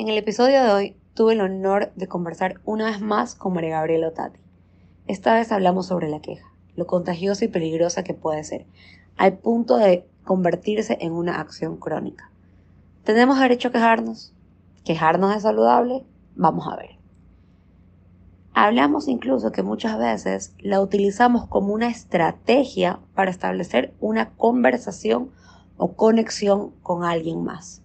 En 0.00 0.08
el 0.08 0.16
episodio 0.16 0.64
de 0.64 0.72
hoy 0.72 0.96
tuve 1.12 1.34
el 1.34 1.42
honor 1.42 1.92
de 1.94 2.08
conversar 2.08 2.58
una 2.64 2.86
vez 2.86 3.02
más 3.02 3.34
con 3.34 3.52
María 3.52 3.76
Gabriela 3.76 4.08
Otati. 4.08 4.40
Esta 5.06 5.34
vez 5.34 5.52
hablamos 5.52 5.88
sobre 5.88 6.08
la 6.08 6.20
queja, 6.20 6.50
lo 6.74 6.86
contagiosa 6.86 7.44
y 7.44 7.48
peligrosa 7.48 8.02
que 8.02 8.14
puede 8.14 8.42
ser, 8.42 8.64
al 9.18 9.36
punto 9.36 9.76
de 9.76 10.08
convertirse 10.24 10.96
en 11.02 11.12
una 11.12 11.38
acción 11.38 11.76
crónica. 11.76 12.32
¿Tenemos 13.04 13.38
derecho 13.38 13.68
a 13.68 13.72
quejarnos? 13.72 14.32
¿Quejarnos 14.84 15.36
es 15.36 15.42
saludable? 15.42 16.02
Vamos 16.34 16.66
a 16.66 16.76
ver. 16.76 16.96
Hablamos 18.54 19.06
incluso 19.06 19.52
que 19.52 19.62
muchas 19.62 19.98
veces 19.98 20.54
la 20.60 20.80
utilizamos 20.80 21.46
como 21.46 21.74
una 21.74 21.88
estrategia 21.88 23.00
para 23.14 23.30
establecer 23.30 23.92
una 24.00 24.30
conversación 24.30 25.30
o 25.76 25.92
conexión 25.92 26.70
con 26.82 27.04
alguien 27.04 27.44
más. 27.44 27.82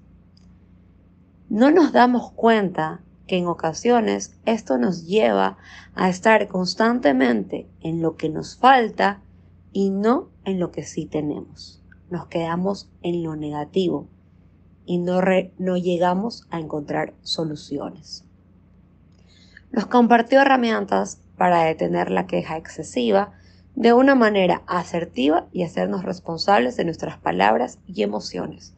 No 1.49 1.69
nos 1.69 1.91
damos 1.91 2.31
cuenta 2.31 3.01
que 3.27 3.37
en 3.37 3.47
ocasiones 3.47 4.35
esto 4.45 4.77
nos 4.77 5.05
lleva 5.05 5.57
a 5.93 6.09
estar 6.09 6.47
constantemente 6.47 7.67
en 7.81 8.01
lo 8.01 8.15
que 8.15 8.29
nos 8.29 8.57
falta 8.57 9.21
y 9.71 9.89
no 9.89 10.29
en 10.43 10.59
lo 10.59 10.71
que 10.71 10.83
sí 10.83 11.05
tenemos. 11.05 11.81
Nos 12.09 12.27
quedamos 12.27 12.89
en 13.01 13.23
lo 13.23 13.35
negativo 13.35 14.07
y 14.85 14.97
no, 14.97 15.21
no 15.57 15.77
llegamos 15.77 16.47
a 16.49 16.59
encontrar 16.59 17.13
soluciones. 17.21 18.25
Nos 19.71 19.87
compartió 19.87 20.41
herramientas 20.41 21.19
para 21.37 21.63
detener 21.63 22.09
la 22.09 22.27
queja 22.27 22.57
excesiva 22.57 23.33
de 23.75 23.93
una 23.93 24.15
manera 24.15 24.63
asertiva 24.67 25.47
y 25.51 25.63
hacernos 25.63 26.03
responsables 26.03 26.77
de 26.77 26.85
nuestras 26.85 27.17
palabras 27.17 27.79
y 27.85 28.03
emociones, 28.03 28.73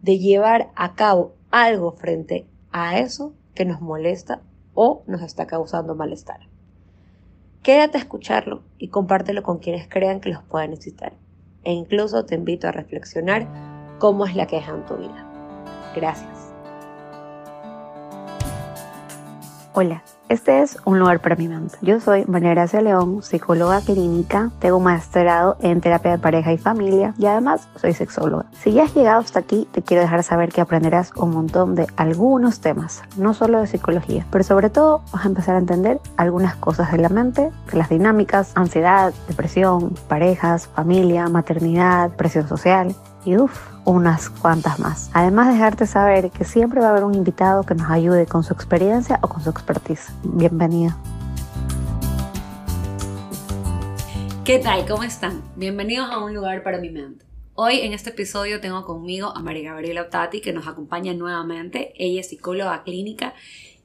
de 0.00 0.18
llevar 0.18 0.70
a 0.76 0.94
cabo 0.94 1.33
algo 1.54 1.92
frente 1.92 2.48
a 2.72 2.98
eso 2.98 3.32
que 3.54 3.64
nos 3.64 3.80
molesta 3.80 4.42
o 4.74 5.04
nos 5.06 5.22
está 5.22 5.46
causando 5.46 5.94
malestar. 5.94 6.40
Quédate 7.62 7.96
a 7.96 8.00
escucharlo 8.00 8.64
y 8.76 8.88
compártelo 8.88 9.44
con 9.44 9.58
quienes 9.58 9.88
crean 9.88 10.20
que 10.20 10.30
los 10.30 10.42
pueden 10.42 10.70
necesitar. 10.70 11.12
E 11.62 11.72
incluso 11.72 12.24
te 12.24 12.34
invito 12.34 12.66
a 12.66 12.72
reflexionar 12.72 13.46
cómo 14.00 14.26
es 14.26 14.34
la 14.34 14.48
queja 14.48 14.74
en 14.74 14.84
tu 14.84 14.96
vida. 14.96 15.30
Gracias. 15.94 16.52
Hola, 19.74 20.02
este 20.28 20.62
es 20.62 20.78
un 20.84 20.98
lugar 20.98 21.20
para 21.20 21.36
mi 21.36 21.48
mente. 21.48 21.76
Yo 21.82 22.00
soy 22.00 22.24
María 22.26 22.50
Gracia 22.50 22.80
León, 22.80 23.22
psicóloga 23.22 23.80
clínica, 23.80 24.50
tengo 24.58 24.78
un 24.78 24.84
maestrado 24.84 25.56
en 25.60 25.80
terapia 25.80 26.12
de 26.12 26.18
pareja 26.18 26.52
y 26.52 26.58
familia 26.58 27.14
y 27.18 27.26
además 27.26 27.68
soy 27.76 27.92
sexóloga. 27.92 28.46
Si 28.52 28.72
ya 28.72 28.84
has 28.84 28.94
llegado 28.94 29.20
hasta 29.20 29.40
aquí, 29.40 29.68
te 29.70 29.82
quiero 29.82 30.02
dejar 30.02 30.22
saber 30.22 30.50
que 30.50 30.60
aprenderás 30.60 31.12
un 31.16 31.30
montón 31.30 31.74
de 31.74 31.86
algunos 31.96 32.60
temas, 32.60 33.02
no 33.16 33.34
solo 33.34 33.60
de 33.60 33.66
psicología, 33.66 34.26
pero 34.30 34.44
sobre 34.44 34.70
todo 34.70 35.02
vas 35.12 35.24
a 35.24 35.28
empezar 35.28 35.56
a 35.56 35.58
entender 35.58 36.00
algunas 36.16 36.56
cosas 36.56 36.90
de 36.92 36.98
la 36.98 37.08
mente, 37.08 37.50
de 37.70 37.78
las 37.78 37.88
dinámicas, 37.88 38.52
ansiedad, 38.54 39.12
depresión, 39.28 39.94
parejas, 40.08 40.68
familia, 40.68 41.28
maternidad, 41.28 42.10
presión 42.16 42.48
social 42.48 42.94
y 43.24 43.36
uff 43.36 43.74
unas 43.84 44.30
cuantas 44.30 44.78
más. 44.78 45.10
Además 45.12 45.48
de 45.48 45.54
dejarte 45.54 45.86
saber 45.86 46.30
que 46.30 46.44
siempre 46.44 46.80
va 46.80 46.88
a 46.88 46.90
haber 46.90 47.04
un 47.04 47.14
invitado 47.14 47.64
que 47.64 47.74
nos 47.74 47.90
ayude 47.90 48.26
con 48.26 48.42
su 48.42 48.52
experiencia 48.54 49.18
o 49.22 49.28
con 49.28 49.42
su 49.42 49.50
expertise. 49.50 50.12
Bienvenido. 50.22 50.94
¿Qué 54.44 54.58
tal? 54.58 54.86
¿Cómo 54.86 55.04
están? 55.04 55.42
Bienvenidos 55.56 56.10
a 56.10 56.22
Un 56.22 56.34
lugar 56.34 56.62
para 56.62 56.78
mi 56.78 56.90
mente. 56.90 57.24
Hoy 57.54 57.80
en 57.80 57.92
este 57.92 58.10
episodio 58.10 58.60
tengo 58.60 58.84
conmigo 58.84 59.32
a 59.34 59.40
María 59.40 59.70
Gabriela 59.70 60.02
Otati 60.02 60.40
que 60.40 60.52
nos 60.52 60.66
acompaña 60.66 61.14
nuevamente. 61.14 61.92
Ella 61.96 62.20
es 62.20 62.28
psicóloga 62.28 62.82
clínica 62.82 63.34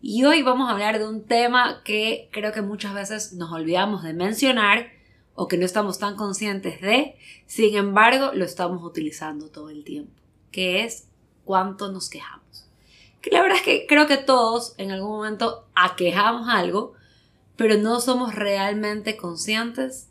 y 0.01 0.23
hoy 0.25 0.41
vamos 0.41 0.69
a 0.69 0.71
hablar 0.71 0.97
de 0.97 1.07
un 1.07 1.23
tema 1.23 1.81
que 1.83 2.29
creo 2.31 2.51
que 2.51 2.61
muchas 2.61 2.93
veces 2.93 3.33
nos 3.33 3.51
olvidamos 3.51 4.03
de 4.03 4.13
mencionar 4.13 4.98
o 5.41 5.47
que 5.47 5.57
no 5.57 5.65
estamos 5.65 5.99
tan 5.99 6.17
conscientes 6.17 6.81
de, 6.81 7.15
sin 7.45 7.73
embargo 7.77 8.31
lo 8.33 8.43
estamos 8.43 8.83
utilizando 8.83 9.49
todo 9.49 9.69
el 9.69 9.85
tiempo, 9.85 10.21
que 10.51 10.83
es 10.83 11.07
cuánto 11.45 11.89
nos 11.93 12.09
quejamos. 12.09 12.67
Que 13.21 13.31
la 13.31 13.41
verdad 13.41 13.59
es 13.59 13.63
que 13.63 13.85
creo 13.87 14.05
que 14.05 14.17
todos 14.17 14.75
en 14.77 14.91
algún 14.91 15.11
momento 15.11 15.65
aquejamos 15.75 16.49
algo, 16.49 16.91
pero 17.55 17.77
no 17.77 18.01
somos 18.01 18.35
realmente 18.35 19.15
conscientes 19.15 20.09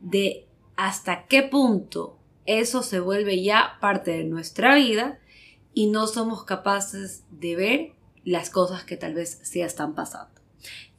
de 0.00 0.46
hasta 0.76 1.24
qué 1.24 1.42
punto 1.44 2.18
eso 2.44 2.82
se 2.82 3.00
vuelve 3.00 3.42
ya 3.42 3.78
parte 3.80 4.10
de 4.10 4.24
nuestra 4.24 4.74
vida 4.74 5.18
y 5.72 5.86
no 5.86 6.06
somos 6.06 6.44
capaces 6.44 7.24
de 7.30 7.56
ver 7.56 7.92
las 8.22 8.50
cosas 8.50 8.84
que 8.84 8.98
tal 8.98 9.14
vez 9.14 9.40
sí 9.44 9.62
están 9.62 9.94
pasando. 9.94 10.37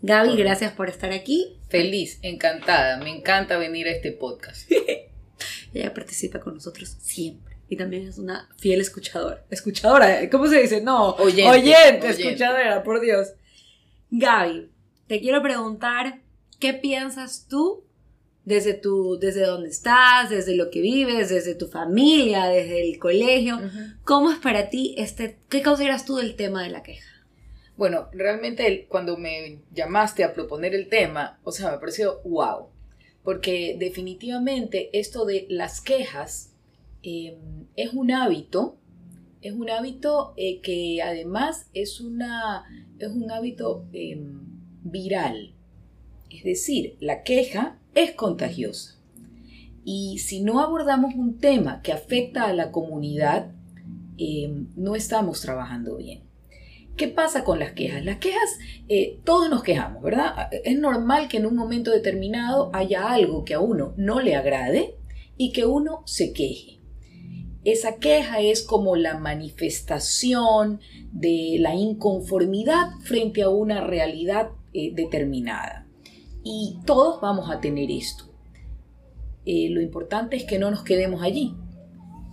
Gaby, 0.01 0.37
gracias 0.37 0.71
por 0.73 0.89
estar 0.89 1.11
aquí. 1.11 1.57
Feliz, 1.67 2.19
encantada, 2.21 2.97
me 2.97 3.09
encanta 3.09 3.57
venir 3.57 3.87
a 3.87 3.91
este 3.91 4.11
podcast. 4.11 4.69
Ella 5.73 5.93
participa 5.93 6.39
con 6.39 6.55
nosotros 6.55 6.97
siempre. 6.99 7.57
Y 7.67 7.75
también 7.75 8.07
es 8.07 8.17
una 8.17 8.49
fiel 8.57 8.81
escuchadora. 8.81 9.45
Escuchadora, 9.49 10.27
¿cómo 10.29 10.47
se 10.47 10.61
dice? 10.61 10.81
No, 10.81 11.11
oyente, 11.11 11.49
oyente, 11.49 12.09
escuchadora, 12.09 12.83
por 12.83 12.99
Dios. 12.99 13.33
Gaby, 14.09 14.69
te 15.07 15.19
quiero 15.19 15.41
preguntar, 15.43 16.21
¿qué 16.59 16.73
piensas 16.73 17.45
tú 17.47 17.83
desde 18.43 18.73
tu, 18.73 19.19
desde 19.19 19.45
dónde 19.45 19.69
estás, 19.69 20.31
desde 20.31 20.55
lo 20.55 20.71
que 20.71 20.81
vives, 20.81 21.29
desde 21.29 21.53
tu 21.53 21.67
familia, 21.67 22.45
desde 22.45 22.89
el 22.89 22.97
colegio? 22.97 23.59
¿Cómo 24.03 24.31
es 24.31 24.39
para 24.39 24.69
ti 24.69 24.95
este, 24.97 25.37
qué 25.49 25.61
consideras 25.61 26.05
tú 26.05 26.15
del 26.15 26.35
tema 26.35 26.63
de 26.63 26.69
la 26.69 26.81
queja? 26.81 27.18
Bueno, 27.79 28.09
realmente 28.11 28.87
cuando 28.89 29.15
me 29.15 29.61
llamaste 29.73 30.25
a 30.25 30.33
proponer 30.33 30.75
el 30.75 30.89
tema, 30.89 31.39
o 31.45 31.53
sea, 31.53 31.71
me 31.71 31.77
pareció 31.77 32.19
wow, 32.25 32.67
porque 33.23 33.77
definitivamente 33.79 34.89
esto 34.99 35.23
de 35.23 35.45
las 35.47 35.79
quejas 35.79 36.51
em, 37.03 37.67
es 37.77 37.93
un 37.93 38.11
hábito, 38.11 38.75
es 39.39 39.53
un 39.53 39.69
hábito 39.69 40.33
eh, 40.35 40.59
que 40.59 41.01
además 41.01 41.69
es, 41.73 42.01
una, 42.01 42.65
es 42.99 43.11
un 43.11 43.31
hábito 43.31 43.87
em, 43.93 44.41
viral. 44.83 45.55
Es 46.29 46.43
decir, 46.43 46.97
la 46.99 47.23
queja 47.23 47.79
es 47.95 48.11
contagiosa. 48.11 48.99
Y 49.85 50.17
si 50.17 50.41
no 50.41 50.59
abordamos 50.59 51.15
un 51.15 51.37
tema 51.37 51.81
que 51.81 51.93
afecta 51.93 52.43
a 52.43 52.53
la 52.53 52.73
comunidad, 52.73 53.53
em, 54.17 54.67
no 54.75 54.97
estamos 54.97 55.39
trabajando 55.39 55.95
bien. 55.95 56.28
¿Qué 56.99 57.07
pasa 57.07 57.45
con 57.45 57.59
las 57.59 57.71
quejas? 57.71 58.03
Las 58.03 58.17
quejas, 58.17 58.59
eh, 58.89 59.19
todos 59.23 59.49
nos 59.49 59.63
quejamos, 59.63 60.03
¿verdad? 60.03 60.49
Es 60.51 60.77
normal 60.77 61.29
que 61.29 61.37
en 61.37 61.45
un 61.45 61.55
momento 61.55 61.91
determinado 61.91 62.71
haya 62.73 63.09
algo 63.09 63.45
que 63.45 63.53
a 63.53 63.61
uno 63.61 63.93
no 63.95 64.19
le 64.19 64.35
agrade 64.35 64.97
y 65.37 65.53
que 65.53 65.65
uno 65.65 66.03
se 66.05 66.33
queje. 66.33 66.81
Esa 67.63 67.99
queja 67.99 68.41
es 68.41 68.63
como 68.63 68.97
la 68.97 69.17
manifestación 69.17 70.81
de 71.13 71.55
la 71.61 71.73
inconformidad 71.73 72.89
frente 73.01 73.43
a 73.43 73.49
una 73.49 73.79
realidad 73.79 74.49
eh, 74.73 74.91
determinada. 74.93 75.87
Y 76.43 76.79
todos 76.85 77.21
vamos 77.21 77.49
a 77.49 77.61
tener 77.61 77.91
esto. 77.91 78.25
Eh, 79.45 79.69
lo 79.69 79.79
importante 79.79 80.35
es 80.35 80.43
que 80.43 80.59
no 80.59 80.69
nos 80.69 80.83
quedemos 80.83 81.21
allí. 81.21 81.55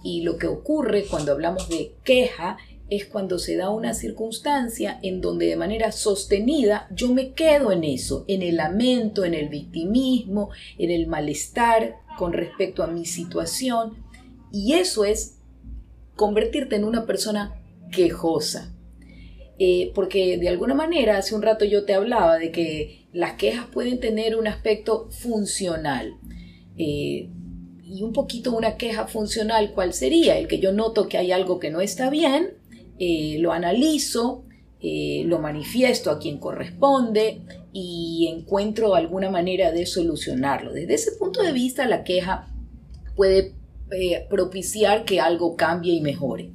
Y 0.02 0.22
lo 0.22 0.38
que 0.38 0.48
ocurre 0.48 1.04
cuando 1.04 1.30
hablamos 1.30 1.68
de 1.68 1.94
queja 2.02 2.56
es 2.88 3.06
cuando 3.06 3.38
se 3.38 3.56
da 3.56 3.70
una 3.70 3.94
circunstancia 3.94 4.98
en 5.02 5.20
donde 5.20 5.46
de 5.46 5.56
manera 5.56 5.90
sostenida 5.90 6.86
yo 6.94 7.12
me 7.12 7.32
quedo 7.32 7.72
en 7.72 7.82
eso, 7.84 8.24
en 8.28 8.42
el 8.42 8.56
lamento, 8.56 9.24
en 9.24 9.34
el 9.34 9.48
victimismo, 9.48 10.50
en 10.78 10.90
el 10.90 11.06
malestar 11.06 11.96
con 12.16 12.32
respecto 12.32 12.82
a 12.82 12.86
mi 12.86 13.04
situación. 13.04 13.96
Y 14.52 14.74
eso 14.74 15.04
es 15.04 15.38
convertirte 16.14 16.76
en 16.76 16.84
una 16.84 17.06
persona 17.06 17.60
quejosa. 17.90 18.72
Eh, 19.58 19.90
porque 19.94 20.36
de 20.38 20.48
alguna 20.48 20.74
manera, 20.74 21.16
hace 21.16 21.34
un 21.34 21.42
rato 21.42 21.64
yo 21.64 21.84
te 21.84 21.94
hablaba 21.94 22.38
de 22.38 22.52
que 22.52 23.06
las 23.12 23.32
quejas 23.32 23.66
pueden 23.72 23.98
tener 23.98 24.36
un 24.36 24.46
aspecto 24.46 25.08
funcional. 25.10 26.14
Eh, 26.78 27.30
y 27.88 28.02
un 28.02 28.12
poquito 28.12 28.52
una 28.52 28.76
queja 28.76 29.06
funcional, 29.06 29.72
¿cuál 29.72 29.92
sería? 29.92 30.38
El 30.38 30.46
que 30.46 30.58
yo 30.58 30.72
noto 30.72 31.08
que 31.08 31.18
hay 31.18 31.32
algo 31.32 31.58
que 31.58 31.70
no 31.70 31.80
está 31.80 32.10
bien 32.10 32.55
eh, 32.98 33.36
lo 33.40 33.52
analizo, 33.52 34.44
eh, 34.80 35.22
lo 35.26 35.38
manifiesto 35.38 36.10
a 36.10 36.18
quien 36.18 36.38
corresponde 36.38 37.42
y 37.72 38.28
encuentro 38.32 38.94
alguna 38.94 39.30
manera 39.30 39.72
de 39.72 39.86
solucionarlo. 39.86 40.72
Desde 40.72 40.94
ese 40.94 41.12
punto 41.12 41.42
de 41.42 41.52
vista, 41.52 41.86
la 41.86 42.04
queja 42.04 42.48
puede 43.14 43.54
eh, 43.90 44.26
propiciar 44.28 45.04
que 45.04 45.20
algo 45.20 45.56
cambie 45.56 45.94
y 45.94 46.00
mejore. 46.00 46.52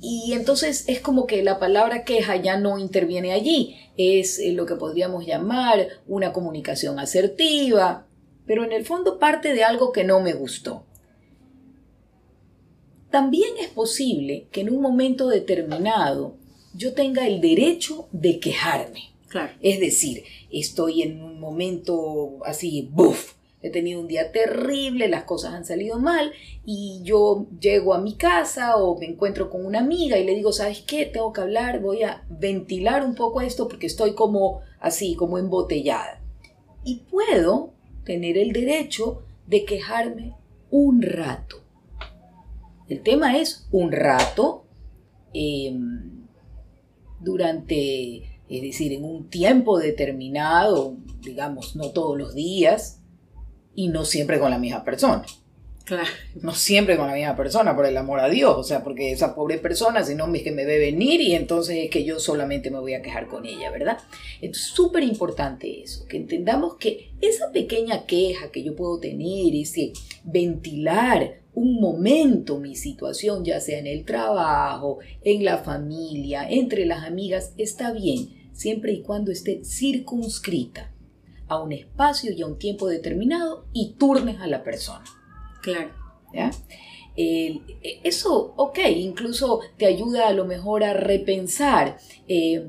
Y 0.00 0.32
entonces 0.32 0.84
es 0.88 1.00
como 1.00 1.26
que 1.26 1.42
la 1.42 1.58
palabra 1.58 2.04
queja 2.04 2.36
ya 2.36 2.58
no 2.58 2.78
interviene 2.78 3.32
allí, 3.32 3.76
es 3.98 4.40
lo 4.54 4.64
que 4.64 4.76
podríamos 4.76 5.26
llamar 5.26 5.88
una 6.06 6.32
comunicación 6.32 6.98
asertiva, 6.98 8.06
pero 8.46 8.64
en 8.64 8.72
el 8.72 8.86
fondo 8.86 9.18
parte 9.18 9.52
de 9.52 9.62
algo 9.62 9.92
que 9.92 10.04
no 10.04 10.20
me 10.20 10.32
gustó. 10.32 10.86
También 13.10 13.50
es 13.60 13.68
posible 13.68 14.46
que 14.52 14.60
en 14.60 14.70
un 14.70 14.80
momento 14.80 15.28
determinado 15.28 16.36
yo 16.74 16.94
tenga 16.94 17.26
el 17.26 17.40
derecho 17.40 18.08
de 18.12 18.38
quejarme. 18.38 19.10
Claro. 19.28 19.52
Es 19.60 19.80
decir, 19.80 20.24
estoy 20.50 21.02
en 21.02 21.22
un 21.22 21.40
momento 21.40 22.38
así, 22.44 22.88
¡buf! 22.92 23.34
He 23.62 23.70
tenido 23.70 24.00
un 24.00 24.08
día 24.08 24.32
terrible, 24.32 25.08
las 25.08 25.24
cosas 25.24 25.52
han 25.52 25.66
salido 25.66 25.98
mal 25.98 26.32
y 26.64 27.00
yo 27.04 27.46
llego 27.60 27.92
a 27.92 28.00
mi 28.00 28.14
casa 28.14 28.76
o 28.76 28.98
me 28.98 29.06
encuentro 29.06 29.50
con 29.50 29.66
una 29.66 29.80
amiga 29.80 30.18
y 30.18 30.24
le 30.24 30.34
digo, 30.34 30.52
¿sabes 30.52 30.80
qué? 30.80 31.04
Tengo 31.04 31.32
que 31.32 31.42
hablar, 31.42 31.80
voy 31.80 32.02
a 32.02 32.24
ventilar 32.30 33.04
un 33.04 33.14
poco 33.14 33.42
esto 33.42 33.68
porque 33.68 33.86
estoy 33.86 34.14
como 34.14 34.62
así, 34.80 35.14
como 35.14 35.36
embotellada. 35.36 36.22
Y 36.84 37.02
puedo 37.10 37.74
tener 38.04 38.38
el 38.38 38.52
derecho 38.52 39.22
de 39.46 39.66
quejarme 39.66 40.34
un 40.70 41.02
rato. 41.02 41.59
El 42.90 43.02
tema 43.02 43.38
es 43.38 43.68
un 43.70 43.92
rato 43.92 44.66
em, 45.32 46.26
durante, 47.20 48.40
es 48.48 48.62
decir, 48.62 48.92
en 48.92 49.04
un 49.04 49.30
tiempo 49.30 49.78
determinado, 49.78 50.96
digamos, 51.20 51.76
no 51.76 51.90
todos 51.90 52.18
los 52.18 52.34
días, 52.34 53.00
y 53.76 53.88
no 53.88 54.04
siempre 54.04 54.40
con 54.40 54.50
la 54.50 54.58
misma 54.58 54.84
persona. 54.84 55.24
Claro. 55.84 56.08
No 56.42 56.52
siempre 56.52 56.96
con 56.96 57.06
la 57.06 57.14
misma 57.14 57.36
persona, 57.36 57.76
por 57.76 57.86
el 57.86 57.96
amor 57.96 58.18
a 58.18 58.28
Dios. 58.28 58.56
O 58.56 58.64
sea, 58.64 58.82
porque 58.82 59.12
esa 59.12 59.36
pobre 59.36 59.58
persona, 59.58 60.02
si 60.02 60.16
no, 60.16 60.32
es 60.34 60.42
que 60.42 60.50
me 60.50 60.64
ve 60.64 60.78
venir 60.78 61.20
y 61.20 61.36
entonces 61.36 61.84
es 61.84 61.90
que 61.90 62.04
yo 62.04 62.18
solamente 62.18 62.72
me 62.72 62.80
voy 62.80 62.94
a 62.94 63.02
quejar 63.02 63.28
con 63.28 63.46
ella, 63.46 63.70
¿verdad? 63.70 63.98
Es 64.40 64.58
súper 64.58 65.04
importante 65.04 65.80
eso, 65.80 66.06
que 66.06 66.16
entendamos 66.16 66.74
que 66.74 67.12
esa 67.20 67.52
pequeña 67.52 68.04
queja 68.06 68.50
que 68.50 68.64
yo 68.64 68.74
puedo 68.74 68.98
tener, 68.98 69.54
ese 69.54 69.92
ventilar 70.24 71.39
un 71.54 71.80
momento 71.80 72.58
mi 72.58 72.76
situación, 72.76 73.44
ya 73.44 73.60
sea 73.60 73.78
en 73.78 73.86
el 73.86 74.04
trabajo, 74.04 74.98
en 75.22 75.44
la 75.44 75.58
familia, 75.58 76.48
entre 76.48 76.86
las 76.86 77.04
amigas, 77.04 77.52
está 77.56 77.92
bien, 77.92 78.50
siempre 78.52 78.92
y 78.92 79.02
cuando 79.02 79.32
esté 79.32 79.64
circunscrita 79.64 80.94
a 81.48 81.60
un 81.60 81.72
espacio 81.72 82.32
y 82.32 82.42
a 82.42 82.46
un 82.46 82.58
tiempo 82.58 82.88
determinado 82.88 83.66
y 83.72 83.94
turnes 83.98 84.40
a 84.40 84.46
la 84.46 84.62
persona. 84.62 85.04
Claro. 85.62 85.90
¿Ya? 86.32 86.50
eso, 87.16 88.54
ok, 88.56 88.78
incluso 88.96 89.60
te 89.76 89.86
ayuda 89.86 90.28
a 90.28 90.32
lo 90.32 90.46
mejor 90.46 90.84
a 90.84 90.94
repensar, 90.94 91.98
eh, 92.28 92.68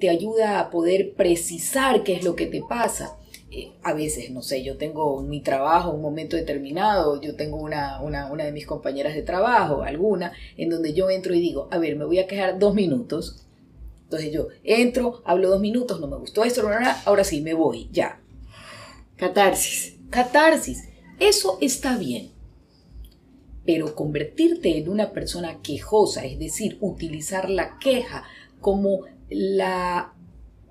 te 0.00 0.08
ayuda 0.08 0.60
a 0.60 0.70
poder 0.70 1.14
precisar 1.14 2.02
qué 2.04 2.14
es 2.14 2.24
lo 2.24 2.36
que 2.36 2.46
te 2.46 2.62
pasa. 2.66 3.18
Eh, 3.54 3.70
a 3.82 3.92
veces, 3.92 4.30
no 4.30 4.40
sé, 4.40 4.64
yo 4.64 4.78
tengo 4.78 5.20
mi 5.22 5.42
trabajo, 5.42 5.90
un 5.90 6.00
momento 6.00 6.36
determinado, 6.36 7.20
yo 7.20 7.36
tengo 7.36 7.58
una, 7.58 8.00
una, 8.00 8.32
una, 8.32 8.44
de 8.44 8.52
mis 8.52 8.66
compañeras 8.66 9.14
de 9.14 9.20
trabajo, 9.20 9.82
alguna, 9.82 10.32
en 10.56 10.70
donde 10.70 10.94
yo 10.94 11.10
entro 11.10 11.34
y 11.34 11.40
digo, 11.40 11.68
a 11.70 11.76
ver, 11.76 11.96
me 11.96 12.06
voy 12.06 12.18
a 12.18 12.26
quejar 12.26 12.58
dos 12.58 12.74
minutos, 12.74 13.44
entonces 14.04 14.32
yo 14.32 14.48
entro, 14.64 15.20
hablo 15.26 15.50
dos 15.50 15.60
minutos, 15.60 16.00
no 16.00 16.06
me 16.06 16.16
gustó 16.16 16.44
esto, 16.44 16.66
ahora 17.04 17.24
sí, 17.24 17.42
me 17.42 17.52
voy, 17.52 17.90
ya. 17.92 18.22
Catarsis. 19.16 19.98
Catarsis. 20.08 20.88
Eso 21.20 21.58
está 21.60 21.96
bien. 21.96 22.30
Pero 23.64 23.94
convertirte 23.94 24.78
en 24.78 24.88
una 24.88 25.12
persona 25.12 25.60
quejosa, 25.62 26.24
es 26.24 26.38
decir, 26.38 26.78
utilizar 26.80 27.48
la 27.48 27.78
queja 27.78 28.24
como 28.60 29.02
la 29.28 30.14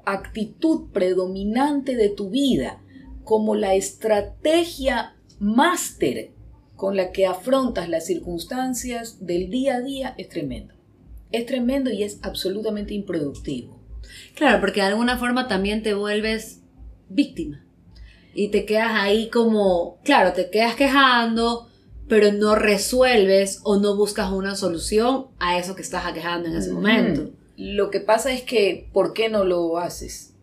actitud 0.06 0.92
predominante 0.92 1.96
de 1.96 2.10
tu 2.10 2.30
vida, 2.30 2.82
como 3.24 3.56
la 3.56 3.76
estrategia 3.76 5.16
máster 5.40 6.32
con 6.76 6.96
la 6.96 7.12
que 7.12 7.28
afrontas 7.28 7.90
las 7.90 8.06
circunstancias 8.06 9.26
del 9.26 9.50
día 9.50 9.76
a 9.76 9.82
día, 9.82 10.16
es 10.18 10.30
tremendo 10.30 10.82
es 11.32 11.46
tremendo 11.46 11.90
y 11.90 12.04
es 12.04 12.20
absolutamente 12.22 12.94
improductivo. 12.94 13.80
Claro, 14.36 14.60
porque 14.60 14.82
de 14.82 14.88
alguna 14.88 15.18
forma 15.18 15.48
también 15.48 15.84
te 15.84 15.94
vuelves 15.94 16.62
víctima. 17.10 17.66
Y 18.34 18.50
te 18.50 18.66
quedas 18.66 18.92
ahí 18.94 19.30
como, 19.30 20.00
claro, 20.04 20.34
te 20.34 20.50
quedas 20.50 20.76
quejando, 20.76 21.68
pero 22.08 22.32
no 22.32 22.56
resuelves 22.56 23.60
o 23.64 23.78
no 23.78 23.96
buscas 23.96 24.32
una 24.32 24.56
solución 24.56 25.28
a 25.40 25.58
eso 25.58 25.76
que 25.76 25.82
estás 25.82 26.12
quejando 26.14 26.50
en 26.50 26.56
ese 26.56 26.72
momento. 26.72 27.32
Lo 27.62 27.92
que 27.92 28.00
pasa 28.00 28.34
es 28.34 28.42
que, 28.42 28.88
¿por 28.92 29.14
qué 29.14 29.30
no 29.30 29.44
lo 29.44 29.78
haces? 29.78 30.34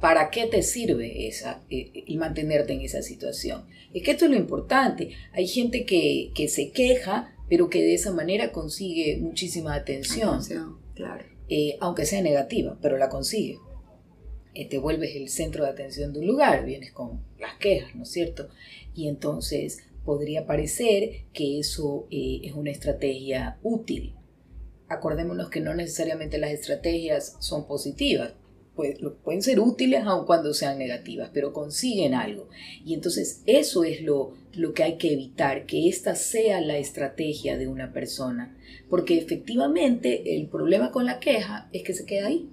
¿Para 0.00 0.30
qué 0.30 0.46
te 0.46 0.62
sirve 0.62 1.28
esa, 1.28 1.62
y 1.68 2.14
eh, 2.14 2.18
mantenerte 2.18 2.72
en 2.72 2.80
esa 2.80 3.02
situación? 3.02 3.66
Es 3.92 4.02
que 4.02 4.12
esto 4.12 4.24
es 4.24 4.30
lo 4.30 4.36
importante. 4.36 5.10
Hay 5.32 5.46
gente 5.46 5.84
que, 5.84 6.30
que 6.34 6.48
se 6.48 6.70
queja 6.70 7.34
pero 7.50 7.68
que 7.68 7.82
de 7.82 7.94
esa 7.94 8.12
manera 8.12 8.52
consigue 8.52 9.18
muchísima 9.18 9.74
atención. 9.74 10.40
claro. 10.94 11.24
Eh, 11.48 11.76
aunque 11.80 12.06
sea 12.06 12.22
negativa, 12.22 12.78
pero 12.80 12.96
la 12.96 13.08
consigue. 13.08 13.58
Eh, 14.54 14.68
te 14.68 14.78
vuelves 14.78 15.16
el 15.16 15.28
centro 15.28 15.64
de 15.64 15.70
atención 15.70 16.12
de 16.12 16.20
un 16.20 16.28
lugar, 16.28 16.64
vienes 16.64 16.92
con 16.92 17.24
las 17.40 17.56
quejas, 17.58 17.96
¿no 17.96 18.04
es 18.04 18.10
cierto? 18.10 18.48
Y 18.94 19.08
entonces 19.08 19.82
podría 20.04 20.46
parecer 20.46 21.24
que 21.32 21.58
eso 21.58 22.06
eh, 22.12 22.40
es 22.44 22.52
una 22.52 22.70
estrategia 22.70 23.58
útil. 23.64 24.14
Acordémonos 24.90 25.48
que 25.48 25.60
no 25.60 25.74
necesariamente 25.74 26.36
las 26.36 26.50
estrategias 26.50 27.36
son 27.38 27.66
positivas 27.66 28.34
pueden 29.22 29.42
ser 29.42 29.60
útiles 29.60 30.04
aun 30.04 30.26
cuando 30.26 30.54
sean 30.54 30.78
negativas, 30.78 31.30
pero 31.32 31.52
consiguen 31.52 32.14
algo. 32.14 32.48
Y 32.84 32.94
entonces 32.94 33.42
eso 33.46 33.84
es 33.84 34.02
lo, 34.02 34.34
lo 34.54 34.72
que 34.72 34.82
hay 34.82 34.96
que 34.96 35.12
evitar, 35.12 35.66
que 35.66 35.88
esta 35.88 36.14
sea 36.14 36.60
la 36.60 36.78
estrategia 36.78 37.58
de 37.58 37.68
una 37.68 37.92
persona. 37.92 38.56
Porque 38.88 39.18
efectivamente 39.18 40.36
el 40.36 40.48
problema 40.48 40.90
con 40.90 41.06
la 41.06 41.20
queja 41.20 41.68
es 41.72 41.82
que 41.82 41.94
se 41.94 42.06
queda 42.06 42.28
ahí. 42.28 42.48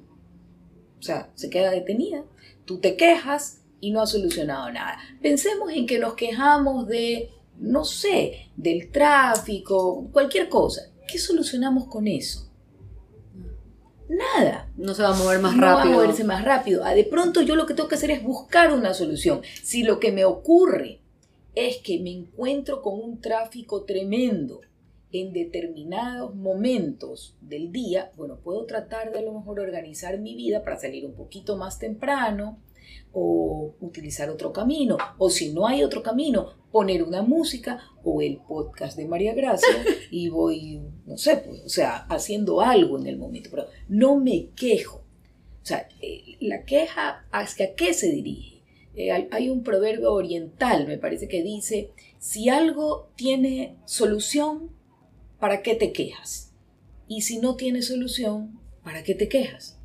O 1.00 1.02
sea, 1.02 1.32
se 1.36 1.50
queda 1.50 1.72
detenida. 1.72 2.24
Tú 2.66 2.80
te 2.80 2.96
quejas 2.96 3.62
y 3.80 3.92
no 3.92 4.02
has 4.02 4.12
solucionado 4.12 4.72
nada. 4.72 4.98
Pensemos 5.22 5.72
en 5.72 5.86
que 5.86 6.00
nos 6.00 6.16
quejamos 6.16 6.88
de, 6.88 7.30
no 7.60 7.86
sé, 7.86 8.50
del 8.56 8.92
tráfico, 8.92 10.10
cualquier 10.12 10.50
cosa. 10.50 10.92
¿Qué 11.08 11.18
solucionamos 11.18 11.88
con 11.88 12.08
eso? 12.08 12.50
Nada. 14.10 14.70
No 14.78 14.94
se 14.94 15.04
va 15.04 15.10
a 15.10 15.18
mover 15.18 15.40
más 15.40 15.56
no 15.56 15.62
rápido. 15.62 15.76
va 15.76 15.82
a 15.82 15.96
moverse 16.02 16.24
más 16.24 16.44
rápido. 16.44 16.84
Ah, 16.84 16.94
de 16.94 17.04
pronto 17.04 17.42
yo 17.42 17.56
lo 17.56 17.66
que 17.66 17.74
tengo 17.74 17.90
que 17.90 17.96
hacer 17.96 18.12
es 18.12 18.24
buscar 18.24 18.72
una 18.72 18.94
solución. 18.94 19.42
Si 19.64 19.84
lo 19.84 20.00
que 20.00 20.12
me 20.12 20.26
ocurre 20.26 21.00
es 21.56 21.78
que 21.78 22.00
me 22.00 22.12
encuentro 22.12 22.82
con 22.82 23.00
un 23.02 23.20
tráfico 23.20 23.84
tremendo 23.84 24.62
en 25.12 25.34
determinados 25.34 26.36
momentos 26.36 27.36
del 27.42 27.72
día, 27.72 28.12
bueno, 28.16 28.38
puedo 28.38 28.66
tratar 28.66 29.12
de 29.12 29.20
a 29.20 29.22
lo 29.22 29.34
mejor 29.34 29.60
organizar 29.60 30.20
mi 30.20 30.36
vida 30.36 30.64
para 30.64 30.78
salir 30.78 31.06
un 31.06 31.14
poquito 31.14 31.58
más 31.58 31.80
temprano, 31.80 32.60
o 33.14 33.76
utilizar 33.80 34.30
otro 34.30 34.54
camino, 34.54 34.98
o 35.18 35.30
si 35.30 35.54
no 35.54 35.68
hay 35.68 35.84
otro 35.84 36.04
camino, 36.04 36.54
poner 36.72 37.04
una 37.04 37.22
música 37.22 37.80
o 38.04 38.22
el 38.22 38.38
podcast 38.38 38.98
de 38.98 39.08
María 39.08 39.34
Gracia 39.34 39.84
y 40.12 40.30
voy, 40.30 40.82
no 41.06 41.18
sé, 41.18 41.38
pues, 41.38 41.62
o 41.62 41.70
sea, 41.70 42.06
haciendo 42.10 42.62
algo 42.62 42.98
en 43.00 43.08
el 43.08 43.18
momento, 43.18 43.50
pero 43.52 43.68
no 43.88 44.18
me 44.18 44.50
quejo. 44.56 44.98
O 45.62 45.66
sea, 45.66 45.88
eh, 46.02 46.38
la 46.40 46.64
queja, 46.64 47.26
¿hacia 47.32 47.76
qué 47.76 47.94
se 47.94 48.12
dirige? 48.12 48.64
Eh, 48.96 49.12
hay 49.12 49.50
un 49.50 49.64
proverbio 49.64 50.14
oriental, 50.14 50.88
me 50.88 50.98
parece 50.98 51.28
que 51.28 51.44
dice, 51.44 51.92
si 52.20 52.50
algo 52.50 53.12
tiene 53.16 53.76
solución, 53.86 54.72
¿para 55.40 55.62
qué 55.62 55.76
te 55.76 55.92
quejas? 55.92 56.54
Y 57.08 57.22
si 57.22 57.40
no 57.40 57.56
tiene 57.56 57.82
solución, 57.82 58.60
¿para 58.84 59.04
qué 59.04 59.14
te 59.14 59.30
quejas? 59.30 59.77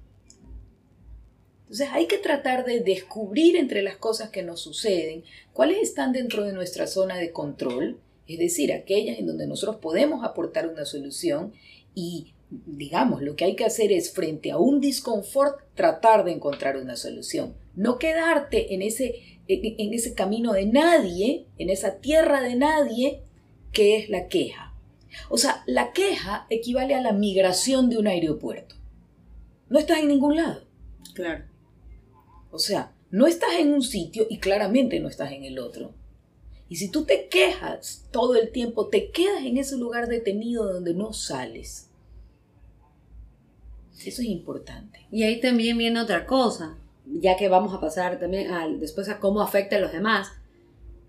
Entonces 1.72 1.88
hay 1.94 2.06
que 2.06 2.18
tratar 2.18 2.66
de 2.66 2.80
descubrir 2.80 3.56
entre 3.56 3.80
las 3.80 3.96
cosas 3.96 4.28
que 4.28 4.42
nos 4.42 4.60
suceden 4.60 5.24
cuáles 5.54 5.78
están 5.78 6.12
dentro 6.12 6.44
de 6.44 6.52
nuestra 6.52 6.86
zona 6.86 7.16
de 7.16 7.32
control, 7.32 7.98
es 8.28 8.38
decir, 8.38 8.74
aquellas 8.74 9.18
en 9.18 9.26
donde 9.26 9.46
nosotros 9.46 9.76
podemos 9.76 10.22
aportar 10.22 10.68
una 10.68 10.84
solución 10.84 11.54
y 11.94 12.34
digamos, 12.50 13.22
lo 13.22 13.36
que 13.36 13.46
hay 13.46 13.56
que 13.56 13.64
hacer 13.64 13.90
es 13.90 14.12
frente 14.12 14.50
a 14.50 14.58
un 14.58 14.82
disconfort 14.82 15.62
tratar 15.74 16.24
de 16.24 16.32
encontrar 16.32 16.76
una 16.76 16.94
solución, 16.94 17.54
no 17.74 17.98
quedarte 17.98 18.74
en 18.74 18.82
ese, 18.82 19.40
en 19.48 19.94
ese 19.94 20.12
camino 20.12 20.52
de 20.52 20.66
nadie, 20.66 21.46
en 21.56 21.70
esa 21.70 22.00
tierra 22.00 22.42
de 22.42 22.54
nadie 22.54 23.22
que 23.72 23.96
es 23.96 24.10
la 24.10 24.28
queja. 24.28 24.74
O 25.30 25.38
sea, 25.38 25.62
la 25.64 25.92
queja 25.92 26.46
equivale 26.50 26.94
a 26.94 27.00
la 27.00 27.12
migración 27.12 27.88
de 27.88 27.96
un 27.96 28.08
aeropuerto. 28.08 28.74
No 29.70 29.78
estás 29.78 30.00
en 30.00 30.08
ningún 30.08 30.36
lado. 30.36 30.64
Claro. 31.14 31.50
O 32.52 32.60
sea, 32.60 32.92
no 33.10 33.26
estás 33.26 33.54
en 33.58 33.72
un 33.72 33.82
sitio 33.82 34.26
y 34.30 34.38
claramente 34.38 35.00
no 35.00 35.08
estás 35.08 35.32
en 35.32 35.44
el 35.44 35.58
otro. 35.58 35.92
Y 36.68 36.76
si 36.76 36.88
tú 36.88 37.04
te 37.04 37.28
quejas 37.28 38.06
todo 38.12 38.36
el 38.36 38.52
tiempo, 38.52 38.86
te 38.86 39.10
quedas 39.10 39.44
en 39.44 39.58
ese 39.58 39.76
lugar 39.76 40.06
detenido 40.06 40.72
donde 40.72 40.94
no 40.94 41.12
sales. 41.12 41.88
Eso 43.98 44.22
es 44.22 44.28
importante. 44.28 45.06
Y 45.10 45.22
ahí 45.24 45.40
también 45.40 45.76
viene 45.76 46.00
otra 46.00 46.26
cosa, 46.26 46.76
ya 47.06 47.36
que 47.36 47.48
vamos 47.48 47.74
a 47.74 47.80
pasar 47.80 48.18
también 48.18 48.48
después 48.80 49.08
a 49.08 49.18
cómo 49.20 49.42
afecta 49.42 49.76
a 49.76 49.80
los 49.80 49.92
demás. 49.92 50.32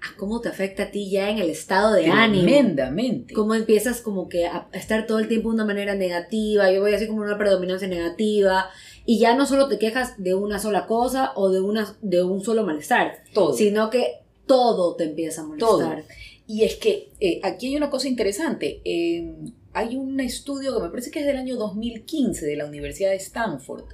a 0.03 0.17
cómo 0.17 0.41
te 0.41 0.49
afecta 0.49 0.83
a 0.83 0.91
ti 0.91 1.09
ya 1.09 1.29
en 1.29 1.37
el 1.37 1.49
estado 1.49 1.93
de 1.93 2.07
ánimo. 2.07 2.43
Tremendamente. 2.43 3.33
Cómo 3.33 3.55
empiezas 3.55 4.01
como 4.01 4.27
que 4.27 4.47
a 4.47 4.67
estar 4.73 5.07
todo 5.07 5.19
el 5.19 5.27
tiempo 5.27 5.49
de 5.49 5.55
una 5.55 5.65
manera 5.65 5.95
negativa, 5.95 6.71
yo 6.71 6.81
voy 6.81 6.93
así 6.93 7.07
como 7.07 7.21
una 7.21 7.37
predominancia 7.37 7.87
negativa, 7.87 8.69
y 9.05 9.19
ya 9.19 9.35
no 9.35 9.45
solo 9.45 9.67
te 9.67 9.79
quejas 9.79 10.21
de 10.21 10.33
una 10.33 10.59
sola 10.59 10.87
cosa 10.87 11.33
o 11.35 11.49
de, 11.49 11.59
una, 11.59 11.97
de 12.01 12.23
un 12.23 12.43
solo 12.43 12.63
malestar, 12.65 13.23
Todo. 13.33 13.53
sino 13.53 13.89
que 13.89 14.19
todo 14.45 14.95
te 14.95 15.05
empieza 15.05 15.41
a 15.41 15.45
molestar. 15.45 16.05
Y 16.47 16.63
es 16.63 16.75
que 16.75 17.09
eh, 17.19 17.39
aquí 17.43 17.67
hay 17.67 17.77
una 17.77 17.89
cosa 17.89 18.07
interesante. 18.07 18.81
Eh, 18.83 19.33
hay 19.73 19.95
un 19.95 20.19
estudio 20.19 20.75
que 20.75 20.83
me 20.83 20.89
parece 20.89 21.11
que 21.11 21.19
es 21.19 21.25
del 21.25 21.37
año 21.37 21.55
2015 21.55 22.45
de 22.45 22.55
la 22.55 22.65
Universidad 22.65 23.11
de 23.11 23.17
Stanford. 23.17 23.85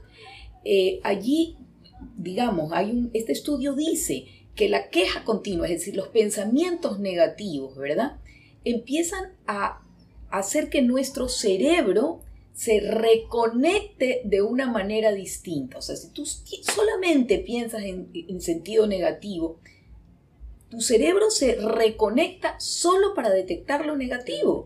Eh, 0.66 1.00
allí, 1.04 1.58
digamos, 2.18 2.72
hay 2.74 2.92
un, 2.92 3.12
este 3.14 3.32
estudio 3.32 3.76
dice 3.76 4.26
que 4.56 4.68
la 4.68 4.90
queja 4.90 5.24
continua, 5.24 5.68
es 5.68 5.80
decir, 5.80 5.96
los 5.96 6.10
pensamientos 6.10 7.00
negativos, 7.00 7.78
¿verdad? 7.78 8.18
Empiezan 8.66 9.32
a 9.48 9.82
hacer 10.30 10.70
que 10.70 10.82
nuestro 10.82 11.30
cerebro 11.30 12.22
se 12.60 12.82
reconecte 12.82 14.20
de 14.26 14.42
una 14.42 14.70
manera 14.70 15.14
distinta. 15.14 15.78
O 15.78 15.82
sea, 15.82 15.96
si 15.96 16.10
tú 16.10 16.26
solamente 16.26 17.40
piensas 17.40 17.84
en, 17.84 18.10
en 18.14 18.42
sentido 18.42 18.86
negativo, 18.86 19.62
tu 20.68 20.82
cerebro 20.82 21.32
se 21.32 21.56
reconecta 21.56 22.60
solo 22.60 23.14
para 23.16 23.30
detectar 23.30 23.86
lo 23.86 23.96
negativo. 23.96 24.66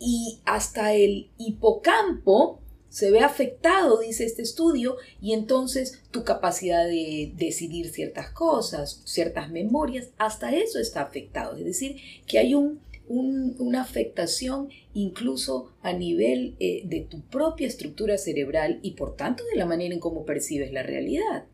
Y 0.00 0.40
hasta 0.46 0.94
el 0.94 1.30
hipocampo 1.38 2.58
se 2.88 3.12
ve 3.12 3.20
afectado, 3.20 4.00
dice 4.00 4.24
este 4.24 4.42
estudio, 4.42 4.96
y 5.20 5.34
entonces 5.34 6.02
tu 6.10 6.24
capacidad 6.24 6.84
de 6.88 7.34
decidir 7.36 7.90
ciertas 7.90 8.30
cosas, 8.30 9.00
ciertas 9.04 9.48
memorias, 9.48 10.08
hasta 10.18 10.52
eso 10.52 10.80
está 10.80 11.02
afectado. 11.02 11.56
Es 11.56 11.64
decir, 11.64 11.98
que 12.26 12.40
hay 12.40 12.56
un, 12.56 12.80
un, 13.08 13.56
una 13.58 13.82
afectación 13.82 14.68
incluso 14.94 15.72
a 15.82 15.92
nivel 15.92 16.56
eh, 16.60 16.82
de 16.84 17.00
tu 17.00 17.22
propia 17.22 17.66
estructura 17.66 18.18
cerebral 18.18 18.80
y 18.82 18.92
por 18.92 19.16
tanto 19.16 19.44
de 19.50 19.56
la 19.56 19.66
manera 19.66 19.94
en 19.94 20.00
cómo 20.00 20.24
percibes 20.24 20.72
la 20.72 20.82
realidad. 20.82 21.46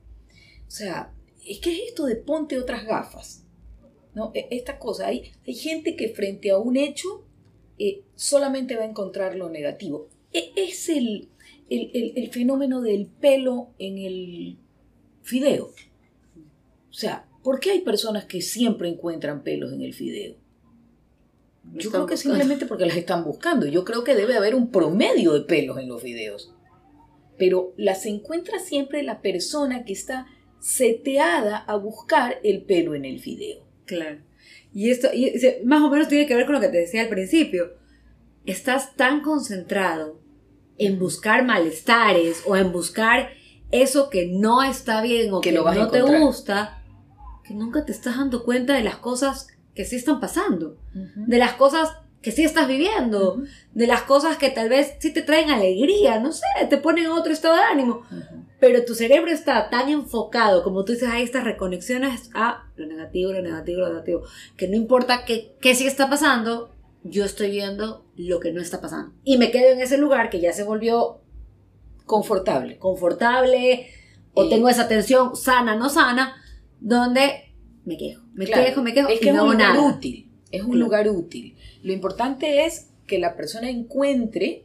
O 0.66 0.70
sea, 0.70 1.12
es 1.46 1.58
que 1.60 1.72
es 1.72 1.88
esto 1.88 2.06
de 2.06 2.16
ponte 2.16 2.58
otras 2.58 2.84
gafas. 2.84 3.44
¿no? 4.14 4.30
E, 4.34 4.48
Esta 4.50 4.78
cosa, 4.78 5.08
hay, 5.08 5.32
hay 5.46 5.54
gente 5.54 5.96
que 5.96 6.08
frente 6.08 6.50
a 6.50 6.58
un 6.58 6.76
hecho 6.76 7.24
eh, 7.78 8.02
solamente 8.14 8.76
va 8.76 8.82
a 8.82 8.88
encontrar 8.88 9.36
lo 9.36 9.50
negativo. 9.50 10.08
E, 10.32 10.52
es 10.56 10.88
el, 10.88 11.28
el, 11.68 11.90
el, 11.94 12.12
el, 12.16 12.30
fenómeno 12.30 12.80
del 12.80 13.06
pelo 13.06 13.70
en 13.78 13.98
el 13.98 14.58
fideo. 15.22 15.66
O 16.90 16.92
sea, 16.92 17.28
¿por 17.42 17.60
qué 17.60 17.72
hay 17.72 17.80
personas 17.80 18.24
que 18.24 18.40
siempre 18.40 18.88
encuentran 18.88 19.42
pelos 19.42 19.72
en 19.72 19.82
el 19.82 19.94
fideo? 19.94 20.36
Yo 21.72 21.90
creo 21.90 22.06
que 22.06 22.16
simplemente 22.16 22.66
porque 22.66 22.86
las 22.86 22.96
están 22.96 23.24
buscando. 23.24 23.66
Yo 23.66 23.84
creo 23.84 24.04
que 24.04 24.14
debe 24.14 24.36
haber 24.36 24.54
un 24.54 24.70
promedio 24.70 25.32
de 25.32 25.40
pelos 25.40 25.78
en 25.78 25.88
los 25.88 26.02
videos. 26.02 26.52
Pero 27.36 27.72
las 27.76 28.06
encuentra 28.06 28.60
siempre 28.60 29.02
la 29.02 29.20
persona 29.20 29.84
que 29.84 29.92
está 29.92 30.26
seteada 30.60 31.58
a 31.58 31.76
buscar 31.76 32.38
el 32.44 32.62
pelo 32.62 32.94
en 32.94 33.04
el 33.04 33.20
fideo. 33.20 33.66
Claro. 33.86 34.20
Y 34.72 34.90
esto 34.90 35.08
y, 35.12 35.32
más 35.64 35.82
o 35.82 35.90
menos 35.90 36.08
tiene 36.08 36.26
que 36.26 36.34
ver 36.34 36.46
con 36.46 36.54
lo 36.54 36.60
que 36.60 36.68
te 36.68 36.78
decía 36.78 37.02
al 37.02 37.08
principio. 37.08 37.74
Estás 38.46 38.94
tan 38.94 39.20
concentrado 39.22 40.20
en 40.78 40.98
buscar 40.98 41.44
malestares 41.44 42.42
o 42.46 42.56
en 42.56 42.72
buscar 42.72 43.30
eso 43.70 44.10
que 44.10 44.26
no 44.26 44.62
está 44.62 45.02
bien 45.02 45.32
o 45.32 45.40
que, 45.40 45.50
que 45.50 45.56
no 45.56 45.90
te 45.90 46.02
gusta, 46.02 46.82
que 47.44 47.54
nunca 47.54 47.84
te 47.84 47.92
estás 47.92 48.16
dando 48.16 48.44
cuenta 48.44 48.74
de 48.74 48.82
las 48.82 48.96
cosas 48.96 49.48
que 49.74 49.84
sí 49.84 49.96
están 49.96 50.20
pasando, 50.20 50.78
uh 50.94 50.98
-huh. 50.98 51.26
de 51.26 51.38
las 51.38 51.54
cosas 51.54 51.90
que 52.22 52.30
sí 52.30 52.42
estás 52.42 52.66
viviendo, 52.68 53.34
uh 53.34 53.38
-huh. 53.38 53.48
de 53.72 53.86
las 53.86 54.02
cosas 54.02 54.38
que 54.38 54.50
tal 54.50 54.68
vez 54.68 54.94
sí 54.98 55.12
te 55.12 55.22
traen 55.22 55.50
alegría, 55.50 56.20
no 56.20 56.32
sé, 56.32 56.46
te 56.70 56.78
ponen 56.78 57.10
otro 57.10 57.32
estado 57.32 57.56
de 57.56 57.62
ánimo. 57.62 58.02
Uh 58.10 58.14
-huh. 58.14 58.44
Pero 58.60 58.84
tu 58.84 58.94
cerebro 58.94 59.30
está 59.30 59.68
tan 59.68 59.88
enfocado, 59.90 60.62
como 60.62 60.84
tú 60.84 60.92
dices, 60.92 61.08
hay 61.10 61.22
estas 61.22 61.44
reconexiones 61.44 62.30
a 62.34 62.64
lo 62.76 62.86
negativo, 62.86 63.32
lo 63.32 63.42
negativo, 63.42 63.80
lo 63.80 63.88
negativo, 63.88 64.22
que 64.56 64.68
no 64.68 64.76
importa 64.76 65.24
qué, 65.26 65.54
qué 65.60 65.74
sí 65.74 65.86
está 65.86 66.08
pasando, 66.08 66.70
yo 67.02 67.24
estoy 67.24 67.50
viendo 67.50 68.06
lo 68.16 68.40
que 68.40 68.52
no 68.52 68.62
está 68.62 68.80
pasando. 68.80 69.12
Y 69.22 69.36
me 69.36 69.50
quedo 69.50 69.72
en 69.72 69.80
ese 69.80 69.98
lugar 69.98 70.30
que 70.30 70.40
ya 70.40 70.52
se 70.52 70.64
volvió 70.64 71.20
confortable. 72.06 72.78
Confortable, 72.78 73.88
o 74.32 74.48
tengo 74.48 74.68
esa 74.68 74.88
tensión 74.88 75.36
sana, 75.36 75.76
no 75.76 75.90
sana, 75.90 76.36
donde 76.80 77.53
me 77.84 77.96
quejo, 77.96 78.22
me 78.34 78.46
claro, 78.46 78.64
quejo, 78.64 78.82
me 78.82 78.94
quejo. 78.94 79.08
Es 79.08 79.20
que 79.20 79.26
y 79.26 79.28
es 79.28 79.34
no 79.34 79.44
un 79.44 79.52
lugar 79.52 79.74
nada. 79.74 79.96
útil, 79.96 80.30
es 80.50 80.62
un 80.62 80.70
claro. 80.70 80.84
lugar 80.84 81.08
útil. 81.10 81.56
Lo 81.82 81.92
importante 81.92 82.64
es 82.64 82.88
que 83.06 83.18
la 83.18 83.36
persona 83.36 83.70
encuentre 83.70 84.64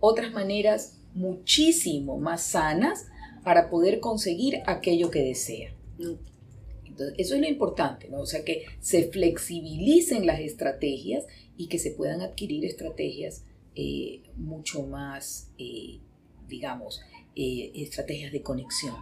otras 0.00 0.32
maneras 0.32 0.98
muchísimo 1.14 2.18
más 2.18 2.42
sanas 2.42 3.06
para 3.44 3.70
poder 3.70 4.00
conseguir 4.00 4.62
aquello 4.66 5.10
que 5.10 5.22
desea. 5.22 5.72
Entonces, 5.98 7.14
eso 7.18 7.34
es 7.34 7.40
lo 7.40 7.46
importante, 7.46 8.08
¿no? 8.08 8.20
O 8.20 8.26
sea, 8.26 8.44
que 8.44 8.64
se 8.80 9.04
flexibilicen 9.04 10.26
las 10.26 10.40
estrategias 10.40 11.26
y 11.56 11.68
que 11.68 11.78
se 11.78 11.90
puedan 11.90 12.20
adquirir 12.22 12.64
estrategias 12.64 13.44
eh, 13.74 14.22
mucho 14.36 14.82
más, 14.82 15.50
eh, 15.58 16.00
digamos, 16.48 17.02
eh, 17.34 17.70
estrategias 17.74 18.32
de 18.32 18.42
conexión 18.42 18.94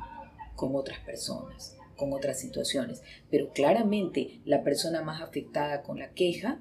con 0.56 0.74
otras 0.74 0.98
personas, 1.00 1.73
con 1.96 2.12
otras 2.12 2.40
situaciones. 2.40 3.02
Pero 3.30 3.52
claramente 3.52 4.40
la 4.44 4.62
persona 4.62 5.02
más 5.02 5.22
afectada 5.22 5.82
con 5.82 5.98
la 5.98 6.10
queja 6.10 6.60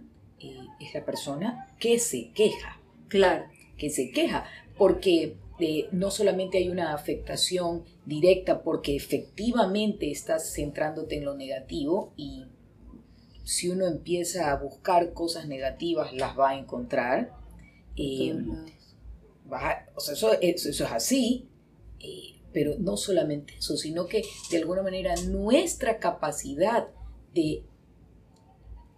es 0.80 0.94
la 0.94 1.06
persona 1.06 1.68
que 1.80 2.00
se 2.00 2.32
queja. 2.32 2.80
Claro. 3.08 3.46
Que 3.78 3.90
se 3.90 4.12
queja, 4.12 4.46
porque 4.78 5.38
eh, 5.60 5.88
no 5.92 6.12
solamente 6.12 6.58
hay 6.58 6.70
una 6.70 6.94
afectación 6.94 7.84
directa 8.06 8.64
porque 8.64 8.96
efectivamente 8.96 10.12
estás 10.12 10.54
centrándote 10.54 11.18
en 11.18 11.26
lo 11.26 11.36
negativo 11.36 12.14
y 12.18 12.46
si 13.44 13.70
uno 13.70 13.88
empieza 13.88 14.52
a 14.52 14.58
buscar 14.58 15.14
cosas 15.14 15.48
negativas 15.48 16.14
las 16.14 16.38
va 16.38 16.52
a 16.52 16.58
encontrar. 16.58 17.32
Eh, 17.96 18.36
va, 19.52 19.86
o 19.96 20.00
sea, 20.00 20.16
eso, 20.16 20.34
eso, 20.42 20.70
eso 20.70 20.84
es 20.86 20.92
así, 20.92 21.48
eh, 22.00 22.33
pero 22.54 22.76
no 22.80 22.98
solamente 22.98 23.56
eso, 23.58 23.78
sino 23.78 24.08
que 24.08 24.24
de 24.52 24.58
alguna 24.58 24.84
manera 24.84 25.16
nuestra 25.28 26.00
capacidad 26.00 26.88
de 27.34 27.64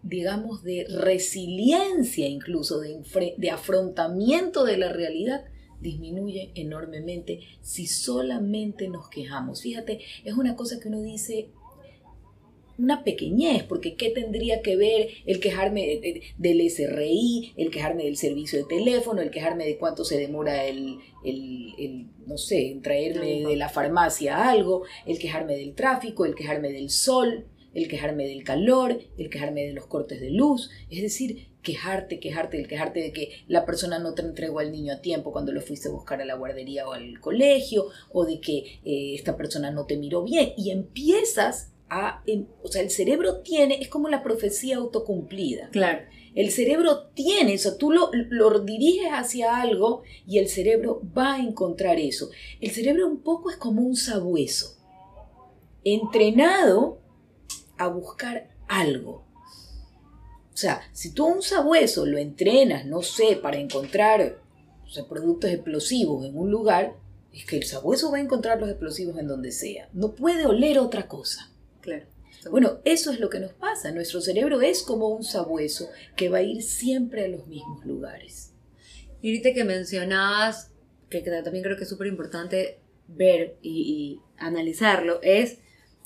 digamos, 0.06 0.62
de 0.62 0.86
resiliencia 0.88 2.28
incluso, 2.28 2.80
de, 2.80 3.02
de 3.38 3.50
afrontamiento 3.50 4.64
de 4.64 4.78
la 4.78 4.94
realidad, 4.94 5.46
disminuye 5.82 6.52
enormemente 6.56 7.42
si 7.62 7.88
solamente 7.88 8.88
nos 8.88 9.10
quejamos. 9.10 9.62
Fíjate, 9.62 10.02
es 10.24 10.34
una 10.36 10.56
cosa 10.56 10.80
que 10.80 10.90
uno 10.90 11.02
dice, 11.02 11.50
una 12.78 13.04
pequeñez, 13.04 13.64
porque 13.64 13.96
¿qué 13.96 14.10
tendría 14.10 14.62
que 14.62 14.76
ver 14.76 15.10
el 15.26 15.40
quejarme 15.40 15.82
de, 15.88 16.00
de, 16.00 16.22
del 16.38 16.70
SRI, 16.70 17.54
el 17.58 17.72
quejarme 17.72 18.04
del 18.04 18.18
servicio 18.18 18.60
de 18.60 18.66
teléfono, 18.66 19.22
el 19.22 19.32
quejarme 19.32 19.66
de 19.66 19.78
cuánto 19.78 20.04
se 20.04 20.18
demora 20.18 20.66
el, 20.66 21.00
el, 21.24 21.74
el 21.78 22.08
no 22.26 22.38
sé, 22.38 22.72
en 22.72 22.82
traerme 22.82 23.44
de 23.44 23.56
la 23.56 23.70
farmacia 23.70 24.50
algo, 24.50 24.84
el 25.06 25.20
quejarme 25.20 25.56
del 25.56 25.74
tráfico, 25.76 26.26
el 26.26 26.36
quejarme 26.36 26.72
del 26.72 26.90
sol, 26.90 27.46
el 27.74 27.88
quejarme 27.88 28.26
del 28.26 28.44
calor, 28.44 29.00
el 29.18 29.30
quejarme 29.30 29.64
de 29.64 29.74
los 29.74 29.86
cortes 29.86 30.20
de 30.22 30.32
luz, 30.32 30.72
es 30.90 31.02
decir, 31.02 31.50
quejarte, 31.62 32.20
quejarte, 32.20 32.60
el 32.60 32.68
quejarte 32.68 33.02
de 33.02 33.12
que 33.12 33.32
la 33.48 33.66
persona 33.66 34.00
no 34.00 34.14
te 34.14 34.22
entregó 34.22 34.60
al 34.60 34.72
niño 34.72 34.94
a 34.94 35.02
tiempo 35.02 35.34
cuando 35.34 35.52
lo 35.52 35.62
fuiste 35.62 35.90
a 35.90 35.92
buscar 35.92 36.22
a 36.22 36.26
la 36.26 36.36
guardería 36.36 36.88
o 36.88 36.94
al 36.94 37.20
colegio, 37.20 37.88
o 38.12 38.26
de 38.26 38.40
que 38.40 38.80
eh, 38.86 39.16
esta 39.16 39.36
persona 39.36 39.72
no 39.72 39.86
te 39.86 39.98
miró 39.98 40.24
bien, 40.24 40.54
y 40.58 40.72
empiezas 40.72 41.74
a, 41.90 42.24
o 42.64 42.68
sea, 42.68 42.82
el 42.82 42.90
cerebro 42.90 43.42
tiene, 43.42 43.82
es 43.82 43.90
como 43.90 44.10
la 44.10 44.24
profecía 44.24 44.78
autocumplida. 44.78 45.70
Claro. 45.70 46.06
El 46.34 46.52
cerebro 46.52 47.08
tiene 47.14 47.54
eso, 47.54 47.78
tú 47.78 47.92
lo, 47.92 48.10
lo 48.12 48.60
diriges 48.60 49.10
hacia 49.12 49.62
algo 49.62 50.04
y 50.28 50.40
el 50.40 50.50
cerebro 50.50 51.02
va 51.18 51.36
a 51.36 51.40
encontrar 51.40 51.98
eso. 51.98 52.30
El 52.60 52.72
cerebro 52.72 53.08
un 53.08 53.22
poco 53.22 53.50
es 53.50 53.56
como 53.56 53.82
un 53.82 53.96
sabueso, 53.96 54.76
entrenado 55.86 57.00
a 57.78 57.88
buscar 57.88 58.50
algo. 58.68 59.26
O 60.54 60.58
sea, 60.58 60.82
si 60.92 61.14
tú 61.14 61.26
a 61.26 61.34
un 61.34 61.42
sabueso 61.42 62.06
lo 62.06 62.18
entrenas, 62.18 62.86
no 62.86 63.02
sé, 63.02 63.38
para 63.42 63.58
encontrar 63.58 64.40
o 64.86 64.90
sea, 64.90 65.06
productos 65.06 65.52
explosivos 65.52 66.26
en 66.26 66.38
un 66.38 66.52
lugar, 66.52 66.96
es 67.34 67.46
que 67.46 67.58
el 67.58 67.64
sabueso 67.64 68.12
va 68.12 68.18
a 68.18 68.22
encontrar 68.22 68.60
los 68.60 68.70
explosivos 68.70 69.18
en 69.18 69.28
donde 69.28 69.52
sea. 69.52 69.90
No 69.94 70.16
puede 70.16 70.46
oler 70.46 70.80
otra 70.80 71.08
cosa. 71.08 71.52
Claro. 71.86 72.06
Bueno, 72.52 72.80
eso 72.84 73.12
es 73.12 73.20
lo 73.20 73.30
que 73.30 73.40
nos 73.40 73.54
pasa. 73.54 73.92
Nuestro 73.92 74.22
cerebro 74.22 74.62
es 74.62 74.84
como 74.84 75.08
un 75.10 75.24
sabueso 75.24 75.90
que 76.16 76.30
va 76.30 76.40
a 76.40 76.44
ir 76.44 76.62
siempre 76.62 77.26
a 77.26 77.28
los 77.28 77.48
mismos 77.48 77.86
lugares. 77.86 78.54
Y 79.22 79.30
ahorita 79.30 79.54
que 79.54 79.64
mencionabas, 79.64 80.72
que 81.10 81.22
también 81.22 81.64
creo 81.64 81.78
que 81.78 81.84
es 81.84 81.90
súper 81.90 82.08
importante 82.08 82.80
ver 83.08 83.56
y, 83.62 83.72
y 83.82 84.22
analizarlo, 84.38 85.20
es 85.24 85.60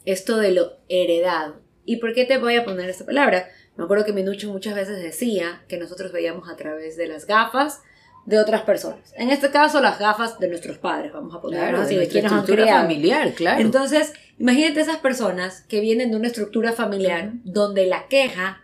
esto 0.06 0.38
de 0.38 0.52
lo 0.52 0.78
heredado. 0.88 1.62
¿Y 1.84 1.98
por 1.98 2.14
qué 2.14 2.26
te 2.26 2.38
voy 2.38 2.56
a 2.56 2.64
poner 2.64 2.90
esta 2.90 3.06
palabra? 3.06 3.50
Me 3.76 3.84
acuerdo 3.84 4.06
que 4.06 4.14
Minucho 4.14 4.52
muchas 4.52 4.76
veces 4.76 5.02
decía 5.02 5.64
que 5.68 5.78
nosotros 5.78 6.12
veíamos 6.12 6.48
a 6.50 6.56
través 6.56 6.96
de 6.98 7.08
las 7.08 7.26
gafas 7.26 7.82
de 8.26 8.38
otras 8.40 8.62
personas. 8.62 9.14
En 9.18 9.30
este 9.32 9.50
caso, 9.50 9.82
las 9.82 9.98
gafas 10.00 10.40
de 10.40 10.50
nuestros 10.50 10.78
padres, 10.78 11.12
vamos 11.12 11.34
a 11.36 11.42
poner 11.42 11.60
Claro, 11.62 11.82
así, 11.82 11.96
de 11.96 12.02
de 12.02 12.08
quienes 12.08 12.32
han 12.32 12.46
criado. 12.46 12.82
familiar, 12.82 13.34
claro. 13.34 13.62
Entonces, 13.62 14.14
imagínate 14.40 14.82
esas 14.82 14.98
personas 14.98 15.62
que 15.62 15.80
vienen 15.80 16.12
de 16.12 16.18
una 16.18 16.28
estructura 16.28 16.74
familiar 16.74 17.34
donde 17.44 17.86
la 17.86 18.08
queja 18.08 18.62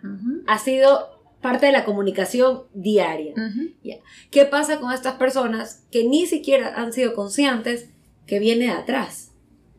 ha 0.47 0.59
sido 0.59 1.15
parte 1.41 1.67
de 1.67 1.71
la 1.71 1.85
comunicación 1.85 2.63
diaria. 2.73 3.33
ujú. 3.33 3.99
¿Qué 4.31 4.45
pasa 4.45 4.79
con 4.79 4.91
estas 4.91 5.15
personas 5.15 5.85
que 5.91 6.03
ni 6.05 6.25
siquiera 6.25 6.73
han 6.75 6.91
sido 6.91 7.13
conscientes 7.13 7.89
que 8.25 8.39
viene 8.39 8.65
de 8.65 8.71
atrás? 8.71 9.31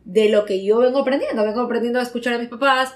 De 0.05 0.29
lo 0.29 0.45
que 0.45 0.63
yo 0.63 0.77
vengo 0.77 0.99
aprendiendo. 0.99 1.43
Vengo 1.43 1.61
aprendiendo 1.61 1.99
a 1.99 2.03
escuchar 2.03 2.35
a 2.35 2.39
mis 2.39 2.47
papás, 2.47 2.93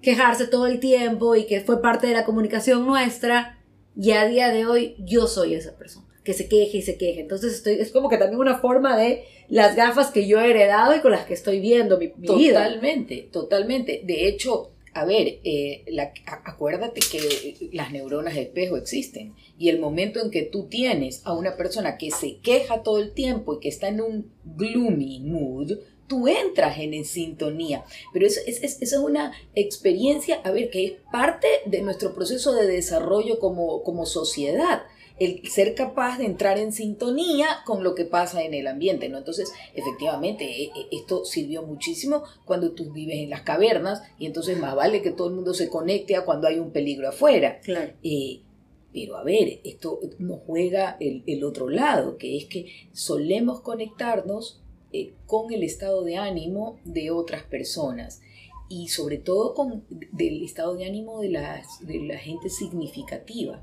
quejarse 0.00 0.46
todo 0.46 0.66
el 0.66 0.80
tiempo 0.80 1.36
y 1.36 1.46
que 1.46 1.60
fue 1.60 1.82
parte 1.82 2.06
de 2.06 2.14
la 2.14 2.24
comunicación 2.24 2.86
nuestra. 2.86 3.58
Y 3.94 4.12
a 4.12 4.26
día 4.26 4.48
de 4.48 4.64
hoy 4.64 4.96
yo 4.98 5.26
soy 5.26 5.54
esa 5.54 5.76
persona 5.76 6.13
que 6.24 6.32
se 6.32 6.48
queje 6.48 6.78
y 6.78 6.82
se 6.82 6.96
queje. 6.96 7.20
Entonces 7.20 7.52
estoy, 7.54 7.74
es 7.74 7.92
como 7.92 8.08
que 8.08 8.16
también 8.16 8.40
una 8.40 8.58
forma 8.58 8.96
de 8.96 9.24
las 9.48 9.76
gafas 9.76 10.10
que 10.10 10.26
yo 10.26 10.40
he 10.40 10.50
heredado 10.50 10.96
y 10.96 11.00
con 11.00 11.10
las 11.12 11.26
que 11.26 11.34
estoy 11.34 11.60
viendo 11.60 11.98
mi, 11.98 12.12
vida. 12.16 12.64
Totalmente, 12.64 13.28
totalmente. 13.30 14.00
De 14.04 14.26
hecho, 14.26 14.70
a 14.94 15.04
ver, 15.04 15.40
eh, 15.44 15.84
acuérdate 16.44 17.00
que 17.10 17.68
las 17.72 17.92
neuronas 17.92 18.34
de 18.34 18.42
espejo 18.42 18.76
existen 18.76 19.34
y 19.58 19.68
el 19.68 19.78
momento 19.80 20.20
en 20.22 20.30
que 20.30 20.42
tú 20.42 20.66
tienes 20.68 21.20
a 21.24 21.34
una 21.34 21.56
persona 21.56 21.98
que 21.98 22.10
se 22.10 22.38
queja 22.38 22.82
todo 22.82 22.98
el 23.00 23.12
tiempo 23.12 23.54
y 23.54 23.60
que 23.60 23.68
está 23.68 23.88
en 23.88 24.00
un 24.00 24.32
gloomy 24.44 25.20
mood, 25.20 25.72
tú 26.06 26.28
entras 26.28 26.78
en, 26.78 27.04
sintonía. 27.04 27.84
Pero 28.12 28.26
eso 28.26 28.40
es, 28.46 28.62
es- 28.62 28.80
es 28.82 28.92
una 28.94 29.32
experiencia, 29.54 30.40
a 30.44 30.50
ver, 30.52 30.70
que 30.70 30.84
es 30.84 30.92
parte 31.12 31.48
de 31.66 31.82
nuestro 31.82 32.14
proceso 32.14 32.52
de 32.54 32.66
desarrollo 32.66 33.38
como, 33.38 33.82
como 33.82 34.06
sociedad. 34.06 34.82
El 35.18 35.48
ser 35.48 35.74
capaz 35.74 36.18
de 36.18 36.24
entrar 36.26 36.58
en 36.58 36.72
sintonía 36.72 37.46
con 37.64 37.84
lo 37.84 37.94
que 37.94 38.04
pasa 38.04 38.42
en 38.42 38.52
el 38.52 38.66
ambiente, 38.66 39.08
¿no? 39.08 39.18
Entonces, 39.18 39.52
efectivamente, 39.74 40.44
e- 40.44 40.64
e- 40.64 40.88
esto 40.90 41.24
sirvió 41.24 41.62
muchísimo 41.62 42.24
cuando 42.44 42.72
tú 42.72 42.92
vives 42.92 43.18
en 43.18 43.30
las 43.30 43.42
cavernas 43.42 44.02
y 44.18 44.26
entonces 44.26 44.58
más 44.58 44.74
vale 44.74 45.02
que 45.02 45.12
todo 45.12 45.28
el 45.28 45.34
mundo 45.34 45.54
se 45.54 45.68
conecte 45.68 46.16
a 46.16 46.24
cuando 46.24 46.48
hay 46.48 46.58
un 46.58 46.72
peligro 46.72 47.08
afuera. 47.08 47.60
Claro. 47.60 47.92
Eh, 48.02 48.40
pero 48.92 49.16
a 49.16 49.24
ver, 49.24 49.60
esto 49.64 50.00
nos 50.18 50.40
juega 50.46 50.96
el, 51.00 51.22
el 51.26 51.44
otro 51.44 51.68
lado, 51.68 52.16
que 52.16 52.36
es 52.36 52.46
que 52.46 52.66
solemos 52.92 53.60
conectarnos 53.60 54.60
eh, 54.92 55.12
con 55.26 55.52
el 55.52 55.64
estado 55.64 56.04
de 56.04 56.16
ánimo 56.16 56.78
de 56.84 57.10
otras 57.10 57.42
personas 57.42 58.20
y 58.68 58.88
sobre 58.88 59.18
todo 59.18 59.54
con 59.54 59.84
del 60.12 60.42
estado 60.42 60.74
de 60.76 60.86
ánimo 60.86 61.20
de, 61.20 61.30
las, 61.30 61.86
de 61.86 62.00
la 62.00 62.18
gente 62.18 62.48
significativa. 62.48 63.60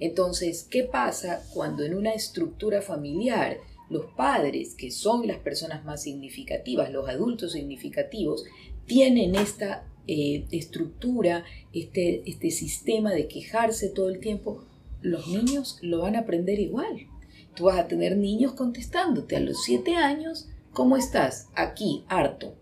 Entonces, 0.00 0.66
¿qué 0.68 0.84
pasa 0.84 1.42
cuando 1.52 1.84
en 1.84 1.94
una 1.94 2.12
estructura 2.12 2.80
familiar 2.80 3.58
los 3.90 4.06
padres, 4.16 4.74
que 4.74 4.90
son 4.90 5.26
las 5.26 5.38
personas 5.38 5.84
más 5.84 6.02
significativas, 6.02 6.90
los 6.90 7.08
adultos 7.08 7.52
significativos, 7.52 8.44
tienen 8.86 9.34
esta 9.34 9.86
eh, 10.06 10.46
estructura, 10.50 11.44
este, 11.74 12.22
este 12.28 12.50
sistema 12.50 13.12
de 13.12 13.28
quejarse 13.28 13.90
todo 13.90 14.08
el 14.08 14.20
tiempo? 14.20 14.64
Los 15.02 15.28
niños 15.28 15.78
lo 15.82 16.00
van 16.00 16.16
a 16.16 16.20
aprender 16.20 16.58
igual. 16.58 17.06
Tú 17.54 17.64
vas 17.64 17.78
a 17.78 17.88
tener 17.88 18.16
niños 18.16 18.52
contestándote 18.52 19.36
a 19.36 19.40
los 19.40 19.62
siete 19.62 19.96
años, 19.96 20.48
¿cómo 20.72 20.96
estás? 20.96 21.48
Aquí, 21.54 22.04
harto. 22.08 22.54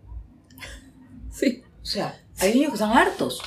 Sí. 1.31 1.63
O 1.81 1.85
sea, 1.85 2.21
hay 2.37 2.53
niños 2.53 2.71
que 2.71 2.75
están 2.75 2.97
hartos. 2.97 3.41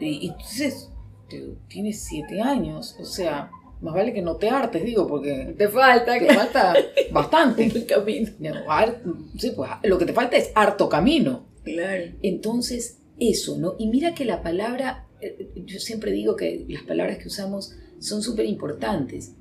Y, 0.00 0.26
y 0.26 0.28
entonces, 0.28 0.87
te- 1.28 1.54
tienes 1.68 2.00
siete 2.04 2.40
años, 2.40 2.96
o 3.00 3.04
sea, 3.04 3.50
más 3.80 3.94
vale 3.94 4.12
que 4.12 4.22
no 4.22 4.36
te 4.36 4.48
hartes, 4.50 4.84
digo, 4.84 5.06
porque 5.06 5.54
Te 5.56 5.68
falta. 5.68 6.18
te 6.18 6.34
falta 6.34 6.74
bastante. 7.12 7.64
el 7.66 7.86
camino. 7.86 8.30
No, 8.40 8.70
har- 8.70 9.02
sí, 9.38 9.52
pues, 9.54 9.70
lo 9.84 9.98
que 9.98 10.06
te 10.06 10.12
falta 10.12 10.36
es 10.36 10.50
harto 10.54 10.88
camino. 10.88 11.46
Claro. 11.62 12.04
Entonces, 12.22 12.98
eso, 13.20 13.58
¿no? 13.58 13.74
Y 13.78 13.88
mira 13.88 14.14
que 14.14 14.24
la 14.24 14.42
palabra, 14.42 15.06
eh, 15.20 15.50
yo 15.66 15.78
siempre 15.80 16.12
digo 16.12 16.34
que 16.36 16.64
las 16.68 16.82
palabras 16.84 17.18
que 17.18 17.28
usamos 17.28 17.72
son 18.00 18.22
súper 18.22 18.46
importantes. 18.46 19.32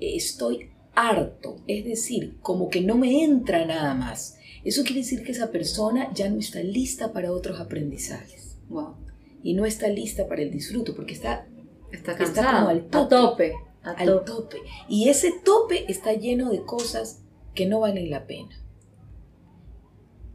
Estoy 0.00 0.70
harto, 0.94 1.56
es 1.66 1.84
decir, 1.84 2.36
como 2.40 2.68
que 2.68 2.80
no 2.80 2.96
me 2.96 3.22
entra 3.24 3.64
nada 3.66 3.94
más. 3.94 4.38
Eso 4.64 4.82
quiere 4.82 5.00
decir 5.00 5.22
que 5.22 5.32
esa 5.32 5.50
persona 5.52 6.10
ya 6.14 6.28
no 6.28 6.38
está 6.38 6.60
lista 6.62 7.12
para 7.12 7.30
otros 7.32 7.60
aprendizajes 7.60 8.56
Wow. 8.68 8.96
Y 9.46 9.54
no 9.54 9.64
está 9.64 9.88
lista 9.88 10.26
para 10.26 10.42
el 10.42 10.50
disfruto 10.50 10.94
porque 10.94 11.14
está 11.14 11.46
Está 11.92 12.12
Está 12.12 12.24
cansado. 12.24 12.56
como 12.58 12.68
al 12.70 12.78
A 12.78 12.90
tope. 12.90 13.08
tope. 13.16 13.52
A 13.84 13.90
al 13.92 14.06
tope. 14.06 14.26
tope. 14.26 14.56
Y 14.88 15.08
ese 15.08 15.32
tope 15.44 15.84
está 15.90 16.12
lleno 16.14 16.50
de 16.50 16.62
cosas 16.62 17.22
que 17.54 17.66
no 17.66 17.78
valen 17.80 18.10
la 18.10 18.26
pena. 18.26 18.60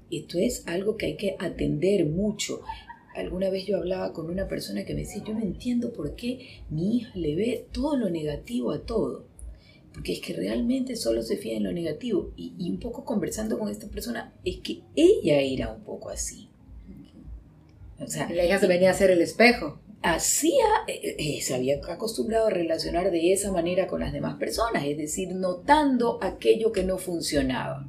Esto 0.10 0.38
es 0.38 0.66
algo 0.68 0.96
que 0.98 1.08
hay 1.08 1.18
que 1.18 1.36
atender 1.40 2.06
mucho. 2.06 2.62
Alguna 3.16 3.50
vez 3.50 3.66
yo 3.66 3.78
hablaba 3.78 4.14
con 4.14 4.30
una 4.30 4.48
persona 4.48 4.86
que 4.86 4.94
me 4.94 5.02
decía, 5.02 5.24
yo 5.26 5.34
no 5.34 5.42
entiendo 5.42 5.92
por 5.92 6.16
qué 6.16 6.64
mi 6.70 6.98
hija 6.98 7.12
le 7.16 7.36
ve 7.36 7.68
todo 7.74 7.98
lo 7.98 8.10
negativo 8.10 8.72
a 8.72 8.86
todo. 8.86 9.26
Porque 9.94 10.14
es 10.14 10.22
que 10.22 10.32
realmente 10.34 10.96
solo 10.96 11.22
se 11.22 11.36
fía 11.36 11.58
en 11.58 11.64
lo 11.64 11.74
negativo. 11.74 12.32
Y, 12.38 12.54
y 12.58 12.70
un 12.70 12.80
poco 12.80 13.04
conversando 13.04 13.60
con 13.60 13.70
esta 13.70 13.88
persona, 13.88 14.34
es 14.46 14.58
que 14.62 14.84
ella 14.96 15.42
era 15.42 15.74
un 15.74 15.84
poco 15.84 16.10
así. 16.10 16.48
O 18.02 18.08
sea, 18.08 18.30
La 18.30 18.46
hija 18.46 18.60
se 18.60 18.68
venía 18.68 18.90
a 18.90 18.92
hacer 18.94 19.12
el 19.12 19.22
espejo. 19.22 19.80
hacía, 20.02 20.66
eh, 20.88 21.16
eh, 21.20 21.42
se 21.42 21.54
había 21.56 21.80
acostumbrado 21.88 22.48
a 22.48 22.50
relacionar 22.50 23.12
de 23.12 23.34
esa 23.34 23.52
manera 23.52 23.88
con 23.88 24.00
las 24.00 24.12
demás 24.14 24.38
personas, 24.38 24.84
es 24.86 24.98
decir, 24.98 25.34
notando 25.36 26.18
aquello 26.24 26.72
que 26.72 26.84
no 26.84 26.98
funcionaba 26.98 27.88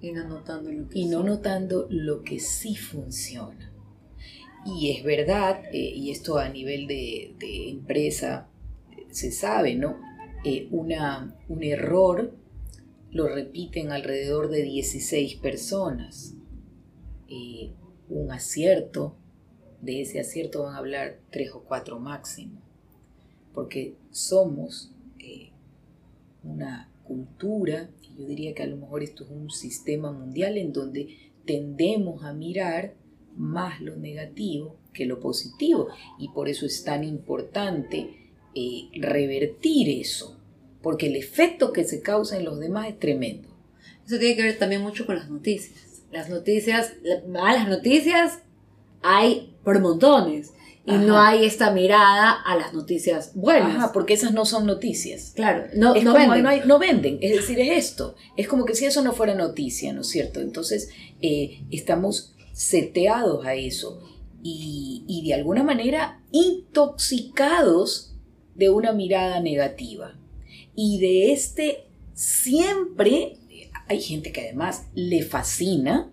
Y 0.00 0.12
no 0.12 0.26
notando 0.28 0.70
lo 0.72 0.88
que 0.88 0.98
y 0.98 1.06
no 1.06 1.20
sí. 1.20 1.26
notando 1.26 1.86
lo 1.90 2.22
que 2.22 2.40
sí 2.40 2.74
funciona. 2.76 3.70
Y 4.66 4.90
es 4.96 5.04
verdad, 5.04 5.62
eh, 5.72 5.76
y 5.94 6.10
esto 6.10 6.38
a 6.38 6.48
nivel 6.48 6.86
de, 6.86 7.34
de 7.38 7.68
empresa 7.70 8.48
eh, 8.96 9.04
se 9.10 9.30
sabe, 9.30 9.74
¿no? 9.74 9.98
Eh, 10.44 10.68
una, 10.70 11.34
un 11.48 11.62
error 11.62 12.34
lo 13.10 13.28
repiten 13.28 13.92
alrededor 13.92 14.48
de 14.50 14.62
16 14.62 15.36
personas. 15.36 16.34
Eh, 17.28 17.70
un 18.08 18.30
acierto, 18.30 19.16
de 19.80 20.00
ese 20.00 20.20
acierto 20.20 20.62
van 20.62 20.74
a 20.74 20.78
hablar 20.78 21.18
tres 21.30 21.52
o 21.52 21.62
cuatro 21.62 21.98
máximo, 22.00 22.60
porque 23.52 23.94
somos 24.10 24.92
eh, 25.18 25.50
una 26.42 26.90
cultura, 27.04 27.90
y 28.02 28.20
yo 28.20 28.26
diría 28.26 28.54
que 28.54 28.62
a 28.62 28.66
lo 28.66 28.76
mejor 28.76 29.02
esto 29.02 29.24
es 29.24 29.30
un 29.30 29.50
sistema 29.50 30.10
mundial 30.10 30.56
en 30.56 30.72
donde 30.72 31.32
tendemos 31.44 32.24
a 32.24 32.32
mirar 32.32 32.94
más 33.36 33.80
lo 33.80 33.96
negativo 33.96 34.76
que 34.92 35.06
lo 35.06 35.20
positivo, 35.20 35.88
y 36.18 36.28
por 36.28 36.48
eso 36.48 36.66
es 36.66 36.82
tan 36.84 37.04
importante 37.04 38.30
eh, 38.54 38.88
revertir 38.94 39.88
eso, 40.00 40.38
porque 40.82 41.08
el 41.08 41.16
efecto 41.16 41.72
que 41.72 41.84
se 41.84 42.00
causa 42.00 42.38
en 42.38 42.44
los 42.44 42.58
demás 42.58 42.88
es 42.88 42.98
tremendo. 42.98 43.48
Eso 44.06 44.18
tiene 44.18 44.36
que 44.36 44.42
ver 44.42 44.58
también 44.58 44.82
mucho 44.82 45.06
con 45.06 45.16
las 45.16 45.30
noticias. 45.30 45.93
Las 46.14 46.28
noticias, 46.30 46.92
las 47.02 47.26
malas 47.26 47.68
noticias 47.68 48.38
hay 49.02 49.54
por 49.64 49.80
montones. 49.80 50.52
Y 50.86 50.90
Ajá. 50.92 51.02
no 51.02 51.18
hay 51.18 51.46
esta 51.46 51.70
mirada 51.70 52.30
a 52.44 52.56
las 52.56 52.74
noticias 52.74 53.32
buenas. 53.34 53.74
Ajá, 53.74 53.92
porque 53.92 54.12
esas 54.12 54.32
no 54.34 54.44
son 54.44 54.66
noticias. 54.66 55.32
Claro, 55.34 55.64
no, 55.74 55.94
es 55.94 56.04
no 56.04 56.12
como, 56.12 56.24
venden. 56.26 56.42
No, 56.42 56.48
hay- 56.50 56.60
no 56.66 56.78
venden, 56.78 57.18
es 57.22 57.34
decir, 57.36 57.58
es 57.58 57.70
esto. 57.86 58.14
Es 58.36 58.46
como 58.48 58.66
que 58.66 58.74
si 58.74 58.84
eso 58.84 59.00
no 59.02 59.12
fuera 59.12 59.34
noticia, 59.34 59.94
¿no 59.94 60.02
es 60.02 60.08
cierto? 60.08 60.40
Entonces, 60.42 60.90
eh, 61.22 61.62
estamos 61.70 62.34
seteados 62.52 63.46
a 63.46 63.54
eso 63.54 64.02
y, 64.42 65.04
y 65.08 65.26
de 65.26 65.32
alguna 65.34 65.62
manera 65.62 66.20
intoxicados 66.32 68.12
de 68.54 68.68
una 68.70 68.92
mirada 68.92 69.40
negativa. 69.40 70.14
Y 70.76 70.98
de 71.00 71.32
este 71.32 71.86
siempre, 72.12 73.38
hay 73.88 74.00
gente 74.00 74.32
que 74.32 74.42
además 74.42 74.86
le 74.94 75.22
fascina 75.22 76.12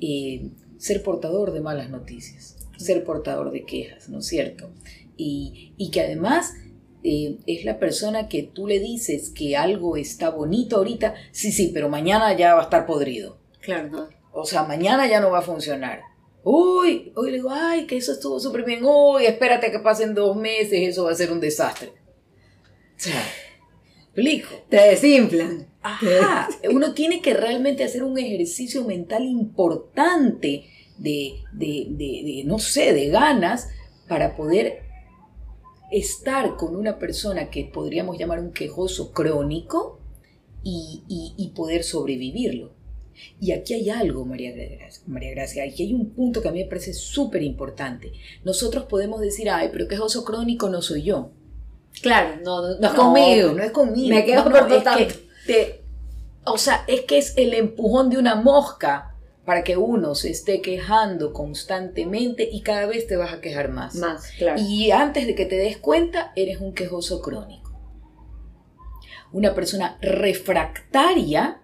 eh, 0.00 0.50
ser 0.78 1.02
portador 1.02 1.52
de 1.52 1.60
malas 1.60 1.90
noticias, 1.90 2.56
ser 2.76 3.04
portador 3.04 3.50
de 3.50 3.64
quejas, 3.64 4.08
¿no 4.08 4.18
es 4.18 4.26
cierto? 4.26 4.70
Y, 5.16 5.72
y 5.76 5.90
que 5.90 6.02
además 6.02 6.54
eh, 7.02 7.38
es 7.46 7.64
la 7.64 7.78
persona 7.78 8.28
que 8.28 8.42
tú 8.42 8.66
le 8.66 8.80
dices 8.80 9.30
que 9.30 9.56
algo 9.56 9.96
está 9.96 10.30
bonito 10.30 10.76
ahorita, 10.76 11.14
sí, 11.30 11.52
sí, 11.52 11.70
pero 11.72 11.88
mañana 11.88 12.36
ya 12.36 12.54
va 12.54 12.62
a 12.62 12.64
estar 12.64 12.84
podrido. 12.84 13.38
Claro, 13.60 13.88
no. 13.88 14.08
O 14.32 14.44
sea, 14.44 14.64
mañana 14.64 15.06
ya 15.06 15.20
no 15.20 15.30
va 15.30 15.38
a 15.38 15.42
funcionar. 15.42 16.00
Uy, 16.42 17.12
hoy 17.16 17.30
le 17.30 17.36
digo, 17.38 17.50
ay, 17.50 17.86
que 17.86 17.96
eso 17.96 18.12
estuvo 18.12 18.38
súper 18.38 18.64
bien. 18.64 18.84
Uy, 18.84 19.24
espérate 19.24 19.70
que 19.70 19.78
pasen 19.78 20.14
dos 20.14 20.36
meses, 20.36 20.80
eso 20.80 21.04
va 21.04 21.12
a 21.12 21.14
ser 21.14 21.32
un 21.32 21.40
desastre. 21.40 21.88
O 21.88 22.98
sea, 22.98 23.22
explico. 24.04 24.48
Te 24.68 24.76
desinflan. 24.76 25.66
Ajá, 25.94 26.48
uno 26.72 26.92
tiene 26.94 27.20
que 27.22 27.34
realmente 27.34 27.84
hacer 27.84 28.02
un 28.02 28.18
ejercicio 28.18 28.84
mental 28.84 29.24
importante 29.24 30.64
de, 30.98 31.34
de, 31.52 31.86
de- 31.90 32.22
de, 32.24 32.42
no 32.44 32.58
sé, 32.58 32.92
de 32.92 33.08
ganas 33.08 33.68
para 34.08 34.36
poder 34.36 34.82
estar 35.90 36.56
con 36.56 36.74
una 36.76 36.98
persona 36.98 37.50
que 37.50 37.64
podríamos 37.64 38.18
llamar 38.18 38.40
un 38.40 38.52
quejoso 38.52 39.12
crónico 39.12 40.00
y, 40.62 41.02
y- 41.08 41.34
y 41.36 41.48
poder 41.50 41.84
sobrevivirlo. 41.84 42.74
Y 43.40 43.52
aquí 43.52 43.72
hay 43.72 43.88
algo, 43.88 44.26
María 44.26 44.52
Gracia, 44.52 45.02
María 45.06 45.30
Gracia, 45.30 45.64
aquí 45.64 45.84
hay 45.84 45.94
un 45.94 46.10
punto 46.10 46.42
que 46.42 46.48
a 46.48 46.52
mí 46.52 46.62
me 46.62 46.68
parece 46.68 46.92
súper 46.92 47.42
importante. 47.42 48.12
Nosotros 48.44 48.84
podemos 48.84 49.20
decir, 49.20 49.48
ay, 49.48 49.70
pero 49.72 49.88
quejoso 49.88 50.24
crónico 50.24 50.68
no 50.68 50.82
soy 50.82 51.02
yo. 51.04 51.30
Claro, 52.02 52.40
no, 52.44 52.60
no, 52.60 52.78
no 52.78 52.86
es 52.88 52.92
conmigo. 52.94 53.52
No 53.52 53.62
es 53.62 53.70
conmigo. 53.70 54.08
Me 54.14 54.24
quedo 54.24 54.44
No, 54.44 54.50
no, 54.50 54.58
corto 54.58 54.76
es 54.76 54.84
tanto. 54.84 55.06
que 55.14 55.25
te- 55.46 55.82
o 56.44 56.58
sea, 56.58 56.84
es 56.86 57.02
que 57.02 57.18
es 57.18 57.34
el 57.36 57.54
empujón 57.54 58.10
de 58.10 58.18
una 58.18 58.34
mosca 58.36 59.14
para 59.44 59.62
que 59.64 59.76
uno 59.76 60.14
se 60.14 60.30
esté 60.30 60.60
quejando 60.60 61.32
constantemente 61.32 62.48
y 62.50 62.62
cada 62.62 62.86
vez 62.86 63.06
te 63.06 63.16
vas 63.16 63.32
a 63.32 63.40
quejar 63.40 63.70
más. 63.70 63.94
Más, 63.96 64.30
claro. 64.38 64.60
Y 64.60 64.90
antes 64.90 65.26
de 65.26 65.34
que 65.34 65.46
te 65.46 65.56
des 65.56 65.76
cuenta, 65.76 66.32
eres 66.36 66.60
un 66.60 66.72
quejoso 66.74 67.20
crónico. 67.22 67.72
Una 69.32 69.54
persona 69.54 69.98
refractaria 70.00 71.60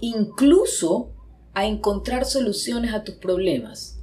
incluso 0.00 1.12
a 1.54 1.66
encontrar 1.66 2.24
soluciones 2.24 2.92
a 2.92 3.04
tus 3.04 3.14
problemas. 3.16 4.00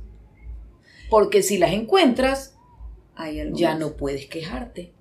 Porque 1.09 1.43
si 1.43 1.57
las 1.57 1.71
encuentras, 1.73 2.55
ya 3.55 3.75
no 3.75 3.97
puedes 3.97 4.25
quejarte. 4.27 4.93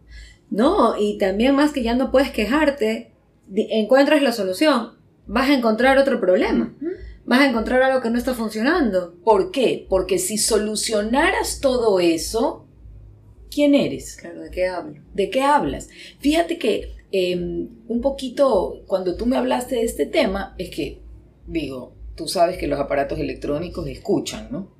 No, 0.50 0.96
y 0.98 1.16
también 1.18 1.54
más 1.54 1.72
que 1.72 1.82
ya 1.82 1.94
no 1.94 2.10
puedes 2.10 2.30
quejarte, 2.32 3.09
encuentras 3.54 4.22
la 4.22 4.32
solución, 4.32 4.98
vas 5.26 5.50
a 5.50 5.54
encontrar 5.54 5.98
otro 5.98 6.20
problema, 6.20 6.76
vas 7.24 7.40
a 7.40 7.48
encontrar 7.48 7.82
algo 7.82 8.00
que 8.00 8.10
no 8.10 8.18
está 8.18 8.34
funcionando. 8.34 9.14
¿Por 9.24 9.50
qué? 9.50 9.86
Porque 9.88 10.18
si 10.18 10.38
solucionaras 10.38 11.60
todo 11.60 12.00
eso, 12.00 12.66
¿quién 13.50 13.74
eres? 13.74 14.16
Claro, 14.16 14.40
¿de 14.42 14.50
qué 14.50 14.66
hablo? 14.66 15.02
¿De 15.14 15.30
qué 15.30 15.42
hablas? 15.42 15.88
Fíjate 16.18 16.58
que 16.58 16.94
eh, 17.12 17.36
un 17.36 18.00
poquito 18.00 18.82
cuando 18.86 19.16
tú 19.16 19.26
me 19.26 19.36
hablaste 19.36 19.76
de 19.76 19.84
este 19.84 20.06
tema, 20.06 20.54
es 20.58 20.70
que, 20.70 21.00
digo, 21.46 21.94
tú 22.14 22.28
sabes 22.28 22.58
que 22.58 22.66
los 22.66 22.78
aparatos 22.78 23.18
electrónicos 23.18 23.88
escuchan, 23.88 24.48
¿no? 24.50 24.70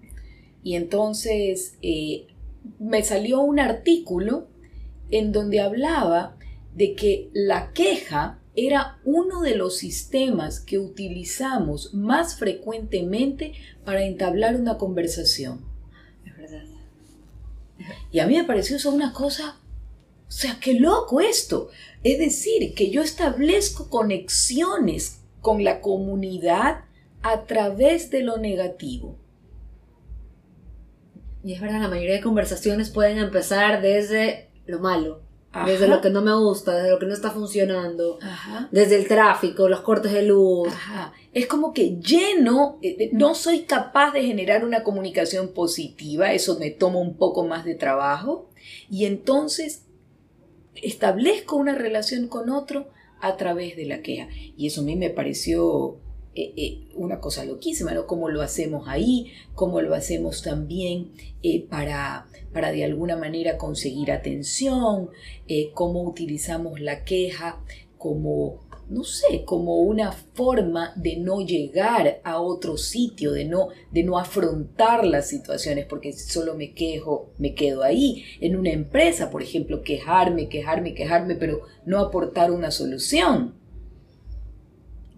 Y 0.63 0.77
entonces 0.77 1.77
eh, 1.83 2.27
me 2.79 3.03
salió 3.03 3.41
un 3.41 3.59
artículo 3.59 4.49
en 5.11 5.33
donde 5.33 5.61
hablaba 5.61 6.37
de 6.75 6.95
que 6.95 7.31
la 7.33 7.73
queja 7.73 8.41
era 8.57 8.99
uno 9.05 9.43
de 9.43 9.57
los 9.57 9.79
sistemas 9.79 10.61
que 10.61 10.79
utilizamos 10.79 11.95
más 11.95 12.37
frecuentemente 12.37 13.53
para 13.85 14.05
entablar 14.05 14.57
una 14.57 14.77
conversación. 14.77 15.65
Es 16.25 16.37
verdad. 16.37 16.65
Y 18.11 18.19
a 18.19 18.27
mí 18.27 18.37
me 18.37 18.45
pareció 18.45 18.77
eso 18.77 18.91
una 18.91 19.13
cosa, 19.13 19.57
o 20.29 20.33
sea, 20.33 20.59
qué 20.61 20.75
loco 20.75 21.21
esto. 21.21 21.71
Es 22.03 22.19
decir, 22.19 22.75
que 22.75 22.91
yo 22.91 23.03
establezco 23.03 23.89
conexiones 23.89 25.21
con 25.41 25.65
la 25.65 25.81
comunidad 25.81 26.85
a 27.23 27.45
través 27.45 28.11
de 28.11 28.23
lo 28.23 28.39
negativo. 28.39 29.17
Y 31.43 31.55
es 31.55 31.61
verdad, 31.61 31.81
la 31.81 31.89
mayoría 31.89 32.17
de 32.17 32.21
conversaciones 32.21 32.91
pueden 32.91 33.19
empezar 33.19 33.81
desde 33.81 34.51
lo 34.67 34.79
malo, 34.79 35.23
Ajá. 35.53 35.67
desde 35.67 35.89
lo 35.89 36.01
que 36.01 36.11
no 36.11 36.23
me 36.23 36.33
gusta, 36.35 36.75
desde 36.75 36.91
lo 36.91 36.99
que 36.99 37.07
no 37.07 37.15
está 37.15 37.31
funcionando, 37.31 38.19
Ajá. 38.23 38.69
desde 38.71 38.97
el 38.97 39.09
tráfico, 39.09 39.69
los 39.69 39.81
cortes 39.81 40.13
de 40.13 40.23
luz. 40.23 40.69
Ajá. 40.69 41.13
Es 41.33 41.47
como 41.47 41.73
que 41.73 41.97
lleno, 41.97 42.79
eh, 42.83 42.97
eh, 42.99 43.11
no 43.13 43.35
soy 43.35 43.63
capaz 43.63 44.13
de 44.13 44.23
generar 44.23 44.65
una 44.65 44.85
comunicación 44.85 45.49
positiva, 45.49 46.33
eso 46.33 46.59
me 46.59 46.71
toma 46.71 46.99
un 46.99 47.17
poco 47.17 47.45
más 47.45 47.65
de 47.65 47.75
trabajo, 47.75 48.49
y 48.89 49.07
entonces 49.07 49.83
establezco 50.75 51.57
una 51.57 51.75
relación 51.75 52.29
con 52.29 52.51
otro 52.51 52.89
a 53.21 53.37
través 53.37 53.77
de 53.77 53.87
la 53.87 54.03
queja. 54.03 54.29
Y 54.57 54.67
eso 54.67 54.81
a 54.81 54.85
mí 54.85 54.97
me 54.97 55.11
pareció 55.11 55.99
eh, 56.35 56.53
eh, 56.57 56.89
una 56.95 57.21
cosa 57.21 57.45
loquísima, 57.45 57.93
¿no? 57.93 58.07
Cómo 58.07 58.29
lo 58.29 58.41
hacemos 58.41 58.89
ahí, 58.89 59.33
cómo 59.55 59.81
lo 59.81 59.95
hacemos 59.95 60.43
también 60.43 61.11
eh, 61.43 61.67
para, 61.69 62.29
para 62.53 62.73
de 62.73 62.85
alguna 62.85 63.17
manera 63.17 63.59
conseguir 63.59 64.11
atención, 64.11 65.11
eh, 65.49 65.71
cómo 65.75 66.03
utilizamos 66.03 66.81
la 66.81 67.05
queja 67.05 67.61
como, 67.97 68.61
no 68.89 69.05
sé, 69.05 69.45
como 69.45 69.77
una 69.77 70.13
forma 70.13 70.93
de 70.97 71.17
no 71.17 71.41
llegar 71.43 72.21
a 72.25 72.41
otro 72.41 72.77
sitio, 72.77 73.33
de 73.33 73.45
no, 73.45 73.69
de 73.93 74.03
no 74.03 74.19
afrontar 74.19 75.07
las 75.07 75.29
situaciones, 75.29 75.87
porque 75.87 76.13
solo 76.13 76.55
me 76.55 76.73
quejo, 76.73 77.31
me 77.39 77.55
quedo 77.55 77.83
ahí. 77.83 78.25
En 78.41 78.57
una 78.57 78.71
empresa, 78.71 79.31
por 79.31 79.43
ejemplo, 79.43 79.83
quejarme, 79.83 80.49
quejarme, 80.49 80.95
quejarme, 80.95 81.37
pero 81.37 81.63
no 81.85 81.99
aportar 81.99 82.51
una 82.51 82.71
solución 82.71 83.61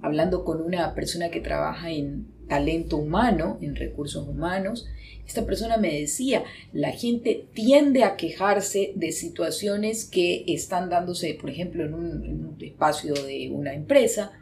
hablando 0.03 0.45
con 0.45 0.61
una 0.61 0.95
persona 0.95 1.31
que 1.31 1.41
trabaja 1.41 1.91
en 1.91 2.27
talento 2.49 2.97
humano, 2.97 3.59
en 3.63 3.77
recursos 3.77 4.29
humanos, 4.29 4.87
esta 5.27 5.47
persona 5.47 5.77
me 5.77 6.01
decía, 6.01 6.45
la 6.73 6.91
gente 6.91 7.47
tiende 7.55 8.05
a 8.05 8.17
quejarse 8.17 8.93
de 8.97 9.13
situaciones 9.13 10.05
que 10.05 10.45
están 10.49 10.91
dándose, 10.91 11.35
por 11.41 11.51
ejemplo, 11.51 11.85
en 11.85 11.95
un, 11.95 12.57
espacio 12.61 13.15
de 13.15 13.51
una 13.51 13.75
empresa, 13.75 14.33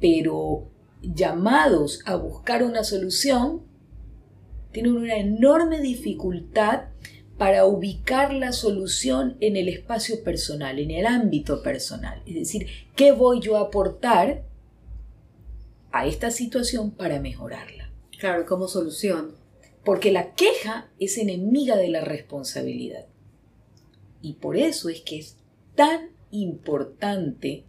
pero 0.00 0.68
llamados 1.02 2.00
a 2.06 2.16
buscar 2.16 2.62
una 2.62 2.84
solución, 2.84 3.62
tienen 4.72 4.96
una 4.96 5.16
enorme 5.16 5.80
dificultad 5.80 6.88
para 7.38 7.64
ubicar 7.64 8.32
la 8.32 8.52
solución 8.52 9.36
en 9.40 9.56
el 9.56 9.68
espacio 9.68 10.22
personal, 10.22 10.78
en 10.78 10.90
el 10.90 11.06
ámbito 11.06 11.62
personal. 11.62 12.22
Es 12.26 12.34
decir, 12.34 12.66
¿qué 12.94 13.12
voy 13.12 13.40
yo 13.40 13.56
a 13.56 13.62
aportar 13.62 14.44
a 15.92 16.06
esta 16.06 16.30
situación 16.30 16.90
para 16.90 17.20
mejorarla? 17.20 17.90
Claro, 18.18 18.46
como 18.46 18.68
solución. 18.68 19.43
Porque 19.84 20.10
la 20.12 20.32
queja 20.32 20.88
es 20.98 21.18
enemiga 21.18 21.76
de 21.76 21.88
la 21.88 22.00
responsabilidad. 22.00 23.06
Y 24.22 24.34
por 24.34 24.56
eso 24.56 24.88
es 24.88 25.00
que 25.02 25.18
es 25.18 25.36
tan 25.74 26.08
importante 26.30 27.64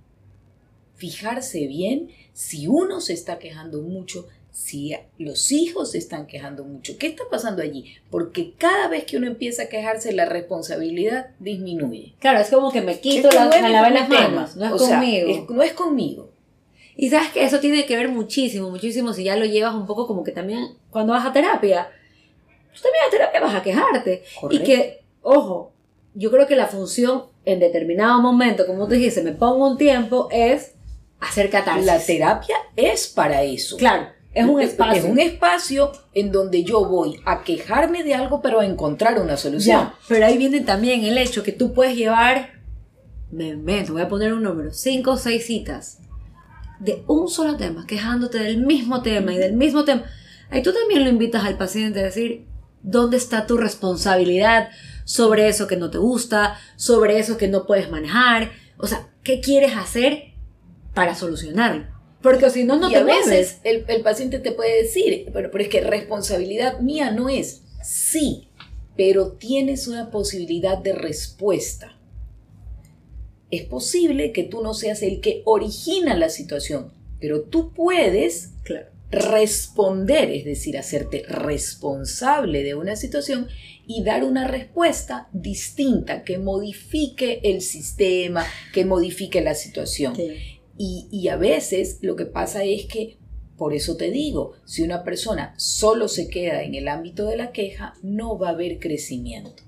fijarse 0.95 1.67
bien 1.67 2.09
si 2.33 2.67
uno 2.67 3.01
se 3.01 3.13
está 3.13 3.37
quejando 3.39 3.81
mucho, 3.81 4.27
si 4.51 4.95
los 5.17 5.51
hijos 5.51 5.91
se 5.91 5.97
están 5.97 6.27
quejando 6.27 6.63
mucho. 6.63 6.97
¿Qué 6.97 7.07
está 7.07 7.23
pasando 7.29 7.61
allí? 7.61 7.95
Porque 8.09 8.53
cada 8.57 8.87
vez 8.87 9.03
que 9.03 9.17
uno 9.17 9.27
empieza 9.27 9.63
a 9.63 9.69
quejarse, 9.69 10.13
la 10.13 10.25
responsabilidad 10.25 11.31
disminuye. 11.39 12.13
Claro, 12.19 12.39
es 12.39 12.49
como 12.49 12.71
que 12.71 12.81
me 12.81 12.99
quito 13.01 13.27
Es 13.27 13.33
que 13.35 13.39
la, 13.39 13.45
no 13.45 13.61
me 13.61 13.69
lavé 13.69 13.89
las 13.93 14.07
manos, 14.09 14.55
no 14.55 14.65
es 14.65 14.71
O 14.71 14.79
sea, 14.79 14.99
conmigo. 14.99 15.29
es- 15.29 15.49
no 15.49 15.61
es 15.61 15.73
conmigo. 15.73 16.31
Y 16.95 17.09
sabes 17.09 17.29
que 17.31 17.43
eso 17.43 17.59
tiene 17.59 17.85
que 17.85 17.97
ver 17.97 18.07
muchísimo, 18.07 18.69
muchísimo 18.71 19.11
si 19.11 19.25
ya 19.25 19.35
lo 19.35 19.43
llevas 19.45 19.75
un 19.75 19.85
poco 19.85 20.07
como 20.07 20.23
que 20.23 20.31
también 20.31 20.77
cuando 20.89 21.11
vas 21.11 21.25
a 21.25 21.33
terapia. 21.33 21.89
Tú 22.75 22.81
también 22.81 23.03
a 23.07 23.09
terapia 23.09 23.41
vas 23.41 23.55
a 23.55 23.63
quejarte. 23.63 24.23
Correcto. 24.39 24.63
Y 24.63 24.65
que, 24.65 25.03
ojo, 25.21 25.71
yo 26.13 26.29
creo 26.31 26.45
que 26.47 26.55
la 26.55 26.67
función 26.67 27.25
en 27.45 27.59
determinado 27.59 28.21
momento, 28.21 28.65
como 28.65 28.87
tú 28.87 28.93
dijiste, 28.93 29.21
me 29.21 29.31
pongo 29.31 29.67
un 29.67 29.77
tiempo, 29.77 30.27
es 30.31 30.73
hacer 31.19 31.49
catarsis. 31.49 31.85
La 31.85 31.99
terapia 31.99 32.55
es 32.75 33.07
para 33.07 33.43
eso. 33.43 33.77
Claro, 33.77 34.07
es 34.33 34.45
un 34.45 34.61
espacio. 34.61 35.03
Es 35.03 35.09
un 35.09 35.19
espacio 35.19 35.91
en 36.13 36.31
donde 36.31 36.63
yo 36.63 36.85
voy 36.85 37.19
a 37.25 37.43
quejarme 37.43 38.03
de 38.03 38.15
algo, 38.15 38.41
pero 38.41 38.59
a 38.59 38.65
encontrar 38.65 39.19
una 39.21 39.37
solución. 39.37 39.81
Ya, 39.81 39.93
pero 40.07 40.25
ahí 40.25 40.37
viene 40.37 40.61
también 40.61 41.03
el 41.03 41.17
hecho 41.17 41.43
que 41.43 41.51
tú 41.51 41.73
puedes 41.73 41.95
llevar, 41.95 42.53
me 43.31 43.49
invento, 43.49 43.93
voy 43.93 44.01
a 44.01 44.09
poner 44.09 44.33
un 44.33 44.43
número, 44.43 44.71
cinco 44.71 45.11
o 45.11 45.17
seis 45.17 45.45
citas 45.45 45.99
de 46.79 47.03
un 47.07 47.29
solo 47.29 47.55
tema, 47.55 47.85
quejándote 47.87 48.39
del 48.39 48.57
mismo 48.57 49.01
tema 49.01 49.33
y 49.33 49.37
del 49.37 49.53
mismo 49.53 49.85
tema. 49.85 50.03
Ahí 50.49 50.61
tú 50.61 50.73
también 50.73 51.03
lo 51.03 51.09
invitas 51.09 51.43
al 51.45 51.57
paciente 51.57 51.99
a 51.99 52.03
decir, 52.03 52.45
¿dónde 52.85 53.17
está 53.17 53.45
tu 53.45 53.57
responsabilidad 53.57 54.69
sobre 55.03 55.47
eso 55.47 55.67
que 55.67 55.75
no 55.75 55.89
te 55.91 55.97
gusta, 55.97 56.57
sobre 56.75 57.19
eso 57.19 57.37
que 57.37 57.47
no 57.47 57.65
puedes 57.65 57.89
manejar? 57.91 58.51
O 58.77 58.87
sea, 58.87 59.09
¿qué 59.23 59.41
quieres 59.41 59.75
hacer 59.75 60.33
para 60.93 61.15
solucionarlo? 61.15 61.87
Porque 62.21 62.49
si 62.49 62.63
no, 62.63 62.77
no 62.77 62.89
y 62.89 62.93
te 62.93 62.99
a 62.99 63.03
veces 63.03 63.59
el, 63.63 63.85
el 63.87 64.01
paciente 64.01 64.39
te 64.39 64.51
puede 64.51 64.83
decir, 64.83 65.29
pero, 65.33 65.51
pero 65.51 65.63
es 65.63 65.69
que 65.69 65.81
responsabilidad 65.81 66.79
mía 66.79 67.11
no 67.11 67.29
es. 67.29 67.63
Sí, 67.83 68.49
pero 68.95 69.33
tienes 69.33 69.87
una 69.87 70.09
posibilidad 70.09 70.77
de 70.77 70.93
respuesta. 70.93 71.99
Es 73.51 73.63
posible 73.63 74.31
que 74.31 74.43
tú 74.43 74.63
no 74.63 74.73
seas 74.73 75.03
el 75.03 75.21
que 75.21 75.43
origina 75.45 76.15
la 76.17 76.29
situación, 76.29 76.91
pero 77.19 77.41
tú 77.41 77.73
puedes 77.73 78.55
Claro. 78.65 78.87
Responder, 79.11 80.31
es 80.31 80.45
decir, 80.45 80.77
hacerte 80.77 81.23
responsable 81.27 82.63
de 82.63 82.75
una 82.75 82.95
situación 82.95 83.47
y 83.87 84.03
dar 84.03 84.23
una 84.23 84.47
respuesta 84.47 85.29
distinta 85.31 86.23
que 86.23 86.39
modifique 86.39 87.39
el 87.43 87.61
sistema, 87.61 88.45
que 88.73 88.83
modifique 88.83 89.41
la 89.41 89.53
situación. 89.53 90.15
Y, 90.77 91.07
y 91.11 91.27
a 91.29 91.37
veces 91.37 91.99
lo 92.01 92.15
que 92.15 92.25
pasa 92.25 92.63
es 92.63 92.85
que 92.85 93.17
Por 93.57 93.73
eso 93.73 93.95
te 93.95 94.11
digo, 94.11 94.53
si 94.65 94.83
una 94.83 95.03
persona 95.03 95.53
solo 95.57 96.07
se 96.09 96.27
queda 96.27 96.63
en 96.63 96.75
el 96.75 96.87
ámbito 96.89 97.25
de 97.25 97.37
la 97.37 97.51
queja, 97.51 97.93
no 98.01 98.37
va 98.37 98.49
a 98.49 98.51
haber 98.51 98.79
crecimiento. 98.79 99.63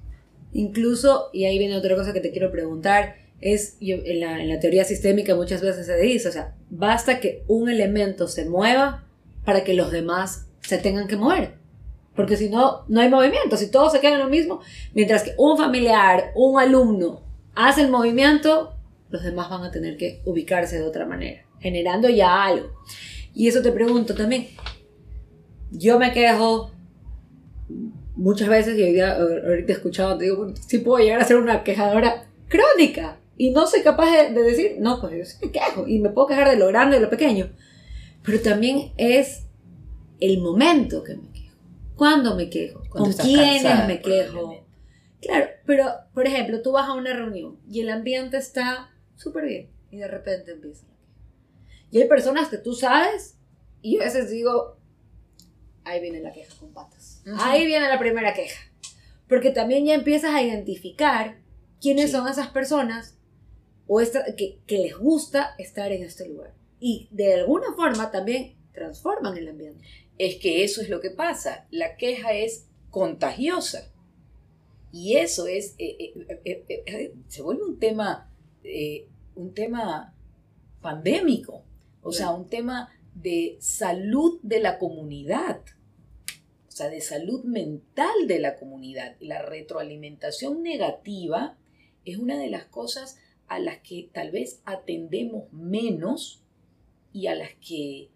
Incluso, 0.52 1.30
y 1.34 1.46
ahí 1.46 1.58
viene 1.58 1.78
otra 1.78 1.96
cosa 1.96 2.12
que 2.12 2.20
te 2.20 2.32
quiero 2.32 2.52
preguntar, 2.52 3.16
es 3.40 3.78
yo, 3.80 3.98
en, 4.04 4.20
la, 4.20 4.42
en 4.42 4.50
la 4.50 4.60
teoría 4.60 4.84
sistémica 4.84 5.36
muchas 5.36 5.62
veces 5.62 5.86
se 5.86 5.96
dice, 5.98 6.28
o 6.28 6.32
sea, 6.32 6.56
basta 6.70 7.20
que 7.20 7.44
un 7.48 7.70
elemento 7.70 8.28
se 8.28 8.46
mueva 8.50 9.07
para 9.48 9.64
que 9.64 9.74
los 9.74 9.94
demás 9.94 10.46
se 10.60 10.78
tengan 10.78 11.08
que 11.08 11.16
mover. 11.16 11.54
Porque 12.18 12.36
si 12.36 12.50
no, 12.50 12.84
no 12.90 13.00
hay 13.00 13.08
movimiento, 13.08 13.56
si 13.56 13.72
todos 13.72 13.94
se 13.94 14.02
quedan 14.02 14.16
en 14.16 14.26
lo 14.26 14.30
mismo, 14.30 14.60
mientras 14.94 15.24
que 15.24 15.36
un 15.38 15.58
familiar, 15.58 16.34
un 16.36 16.60
alumno 16.60 17.22
hace 17.56 17.84
el 17.84 17.90
movimiento, 17.90 18.76
los 19.10 19.24
demás 19.24 19.50
van 19.50 19.64
a 19.64 19.72
tener 19.72 19.96
que 19.96 20.22
ubicarse 20.26 20.78
de 20.78 20.84
otra 20.84 21.06
manera, 21.06 21.46
generando 21.62 22.10
ya 22.10 22.44
algo. 22.44 22.74
Y 23.34 23.48
eso 23.48 23.62
te 23.62 23.72
pregunto 23.72 24.16
también, 24.16 24.50
yo 25.72 25.98
me 25.98 26.12
quejo 26.12 26.72
muchas 28.18 28.50
veces 28.50 28.78
y 28.78 28.84
hoy 28.84 28.92
día, 28.92 29.16
ahorita 29.16 29.72
he 29.72 29.76
escuchado, 29.76 30.18
te 30.18 30.26
digo, 30.26 30.54
sí 30.60 30.80
puedo 30.80 31.02
llegar 31.02 31.22
a 31.22 31.26
ser 31.26 31.38
una 31.38 31.64
quejadora 31.64 32.28
crónica 32.50 33.18
y 33.38 33.52
no 33.52 33.66
soy 33.66 33.82
capaz 33.82 34.12
de, 34.12 34.34
de 34.34 34.42
decir, 34.42 34.76
no, 34.80 35.00
pues 35.00 35.14
yo 35.18 35.24
sí 35.24 35.38
me 35.42 35.52
quejo 35.54 35.88
y 35.88 36.00
me 36.00 36.10
puedo 36.10 36.28
quejar 36.28 36.50
de 36.50 36.58
lo 36.58 36.68
grande 36.68 36.98
y 36.98 37.00
de 37.00 37.06
lo 37.06 37.10
pequeño, 37.10 37.50
pero 38.28 38.40
también 38.42 38.92
es 38.98 39.48
el 40.20 40.40
momento 40.40 41.04
que 41.04 41.16
me 41.16 41.32
quejo. 41.32 41.56
¿Cuándo 41.96 42.36
me 42.36 42.50
quejo? 42.50 42.84
¿Con 42.90 43.12
quiénes 43.14 43.88
me 43.88 44.02
quejo? 44.02 44.64
Claro, 45.22 45.48
pero 45.66 45.86
por 46.14 46.28
ejemplo, 46.28 46.62
tú 46.62 46.74
vas 46.74 46.88
a 46.88 46.94
una 46.94 47.14
reunión 47.14 47.58
y 47.68 47.80
el 47.82 47.90
ambiente 47.90 48.38
está 48.38 48.92
súper 49.16 49.46
bien 49.46 49.70
y 49.90 49.98
de 49.98 50.08
repente 50.08 50.52
empieza 50.52 50.86
la 50.86 50.94
queja. 50.94 51.08
Y 51.90 52.02
hay 52.02 52.08
personas 52.08 52.50
que 52.50 52.58
tú 52.60 52.74
sabes 52.74 53.38
y 53.82 53.96
yo 53.96 54.02
a 54.02 54.06
veces 54.06 54.30
digo, 54.30 54.78
ahí 55.86 56.02
viene 56.02 56.20
la 56.20 56.34
queja 56.34 56.54
con 56.60 56.72
patas. 56.74 57.24
Ahí 57.40 57.66
viene 57.66 57.88
la 57.88 57.98
primera 57.98 58.34
queja. 58.34 58.60
Porque 59.30 59.50
también 59.52 59.86
ya 59.86 59.94
empiezas 59.96 60.36
a 60.36 60.42
identificar 60.44 61.40
quiénes 61.82 62.08
Sí. 62.12 62.18
son 62.18 62.28
esas 62.28 62.50
personas 62.50 63.18
o 63.88 64.02
esta- 64.02 64.36
que, 64.36 64.60
que 64.68 64.80
les 64.80 64.98
gusta 64.98 65.56
estar 65.58 65.92
en 65.92 66.04
este 66.04 66.28
lugar. 66.28 66.54
Y 66.80 67.08
de 67.12 67.34
alguna 67.36 67.74
forma 67.76 68.12
también 68.12 68.56
transforman 68.74 69.38
el 69.38 69.48
ambiente. 69.48 69.84
Es 70.18 70.36
que 70.36 70.64
eso 70.64 70.82
es 70.82 70.90
lo 70.90 71.02
que 71.02 71.12
pasa. 71.12 71.68
La 71.72 71.98
queja 71.98 72.34
es 72.34 72.68
contagiosa. 72.90 73.92
Y 74.92 75.18
eso 75.18 75.48
es, 75.48 75.76
eh, 75.78 76.14
eh, 76.46 76.66
eh, 76.68 77.14
se 77.28 77.42
vuelve 77.42 77.64
un 77.64 77.80
tema, 77.80 78.32
un 79.36 79.54
tema 79.54 80.16
pandémico, 80.82 81.64
o 82.02 82.12
sea, 82.12 82.32
un 82.32 82.48
tema 82.48 82.90
de 83.14 83.58
salud 83.60 84.40
de 84.42 84.60
la 84.60 84.80
comunidad, 84.80 85.62
o 86.68 86.72
sea, 86.72 86.90
de 86.90 87.02
salud 87.02 87.44
mental 87.44 88.28
de 88.28 88.40
la 88.40 88.56
comunidad. 88.56 89.16
La 89.20 89.42
retroalimentación 89.42 90.64
negativa 90.64 91.58
es 92.06 92.18
una 92.18 92.38
de 92.38 92.50
las 92.50 92.66
cosas 92.66 93.20
a 93.48 93.60
las 93.60 93.80
que 93.80 94.10
tal 94.14 94.32
vez 94.32 94.62
atendemos 94.66 95.52
menos 95.52 96.44
y 97.18 97.26
a 97.26 97.34
las 97.34 97.50
que, 97.56 98.10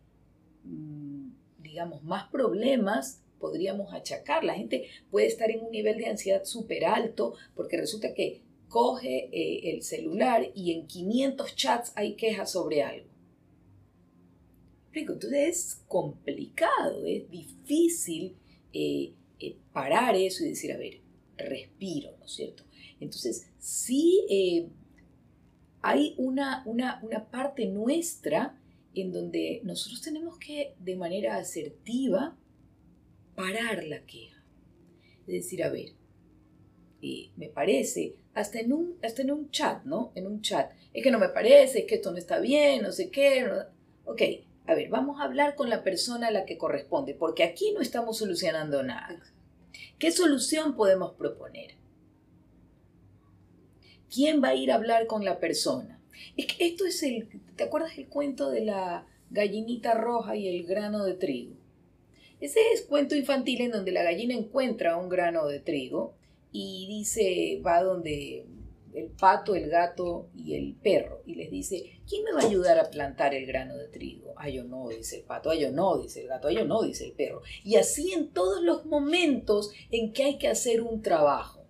mm, 0.64 1.30
digamos, 1.58 2.04
más 2.04 2.30
problemas 2.30 3.24
podríamos 3.40 3.92
achacar. 3.94 4.44
La 4.44 4.54
gente 4.54 4.86
puede 5.10 5.26
estar 5.26 5.50
en 5.50 5.64
un 5.64 5.72
nivel 5.72 5.98
de 5.98 6.06
ansiedad 6.06 6.46
súper 6.46 6.86
alto 6.86 7.34
porque 7.56 7.78
resulta 7.78 8.14
que 8.14 8.44
coge 8.70 9.30
eh, 9.32 9.72
el 9.74 9.82
celular 9.82 10.52
y 10.54 10.74
en 10.74 10.86
500 10.86 11.56
chats 11.56 11.94
hay 11.96 12.14
quejas 12.14 12.52
sobre 12.52 12.84
algo. 12.84 13.08
Entonces 14.94 15.34
es 15.34 15.82
complicado, 15.88 17.04
es 17.06 17.28
difícil 17.32 18.36
eh, 18.72 19.14
eh, 19.40 19.56
parar 19.74 20.16
eso 20.16 20.44
y 20.46 20.50
decir, 20.50 20.74
a 20.74 20.78
ver, 20.78 21.00
respiro, 21.38 22.12
¿no 22.20 22.26
es 22.26 22.34
cierto? 22.34 22.64
Entonces, 23.00 23.48
sí 23.58 24.70
hay 25.82 26.14
una, 26.18 26.62
una, 26.68 27.00
una 27.02 27.26
parte 27.32 27.66
nuestra 27.66 28.61
en 28.94 29.12
donde 29.12 29.62
nosotros 29.64 30.02
tenemos 30.02 30.38
que, 30.38 30.76
de 30.80 30.96
manera 30.96 31.38
asertiva, 31.38 32.36
parar 33.36 33.84
la 33.86 34.02
queja. 34.06 34.44
Es 35.28 35.34
decir, 35.34 35.64
a 35.64 35.70
ver, 35.70 35.94
eh, 37.02 37.32
me 37.38 37.48
parece, 37.50 38.16
hasta 38.34 38.60
en, 38.60 38.74
un, 38.74 38.98
hasta 39.04 39.22
en 39.22 39.32
un 39.32 39.50
chat, 39.52 39.84
¿no? 39.86 40.12
En 40.16 40.28
un 40.28 40.42
chat, 40.42 40.72
es 40.94 41.04
que 41.04 41.12
no 41.12 41.20
me 41.20 41.30
parece, 41.30 41.80
es 41.80 41.86
que 41.86 41.96
esto 41.96 42.12
no 42.12 42.18
está 42.18 42.40
bien, 42.40 42.82
no 42.84 42.92
sé 42.92 43.10
qué. 43.10 43.44
no- 43.44 43.66
Ok, 44.12 44.22
a 44.68 44.74
ver, 44.76 44.90
vamos 44.90 45.20
a 45.20 45.24
hablar 45.24 45.56
con 45.56 45.70
la 45.70 45.84
persona 45.84 46.28
a 46.28 46.32
la 46.32 46.46
que 46.46 46.58
corresponde, 46.58 47.14
porque 47.14 47.44
aquí 47.44 47.72
no 47.74 47.82
estamos 47.82 48.18
solucionando 48.18 48.84
nada. 48.84 49.22
¿Qué 50.00 50.12
solución 50.12 50.76
podemos 50.76 51.14
proponer? 51.14 51.76
¿Quién 54.14 54.44
va 54.44 54.50
a 54.50 54.56
ir 54.56 54.72
a 54.72 54.76
hablar 54.76 55.08
con 55.08 55.24
la 55.24 55.40
persona? 55.40 56.01
Es 56.38 56.48
que 56.48 56.66
esto 56.66 56.86
es 56.86 57.02
el, 57.04 57.28
¿te 57.56 57.64
acuerdas 57.64 57.98
el 57.98 58.08
cuento 58.08 58.50
de 58.50 58.66
la 58.66 59.08
gallinita 59.30 59.94
roja 59.94 60.36
y 60.36 60.48
el 60.48 60.66
grano 60.66 61.04
de 61.04 61.14
trigo? 61.14 61.56
Ese 62.40 62.60
es 62.74 62.82
cuento 62.82 63.16
infantil 63.16 63.62
en 63.62 63.72
donde 63.72 63.92
la 63.92 64.04
gallina 64.04 64.34
encuentra 64.34 64.98
un 64.98 65.10
grano 65.10 65.46
de 65.48 65.60
trigo 65.60 66.16
y 66.52 66.88
dice, 66.88 67.62
va 67.66 67.84
donde 67.84 68.46
el 68.94 69.08
pato, 69.08 69.56
el 69.56 69.70
gato 69.70 70.30
y 70.36 70.56
el 70.56 70.76
perro 70.76 71.22
y 71.26 71.36
les 71.36 71.52
dice, 71.52 72.02
¿quién 72.08 72.24
me 72.24 72.34
va 72.34 72.42
a 72.42 72.48
ayudar 72.48 72.80
a 72.80 72.90
plantar 72.90 73.34
el 73.34 73.46
grano 73.46 73.78
de 73.78 73.88
trigo? 73.88 74.34
Ah, 74.38 74.50
yo 74.50 74.64
no, 74.64 74.90
dice 74.90 75.18
el 75.18 75.24
pato, 75.24 75.52
ah, 75.52 75.56
yo 75.56 75.72
no, 75.72 75.98
dice 75.98 76.22
el 76.22 76.28
gato, 76.28 76.48
ah, 76.48 76.52
yo 76.52 76.66
no, 76.66 76.82
dice 76.82 77.06
el 77.06 77.14
perro. 77.14 77.42
Y 77.64 77.76
así 77.76 78.12
en 78.12 78.30
todos 78.30 78.62
los 78.64 78.86
momentos 78.86 79.72
en 79.92 80.12
que 80.12 80.24
hay 80.24 80.38
que 80.38 80.48
hacer 80.48 80.82
un 80.82 81.02
trabajo. 81.02 81.66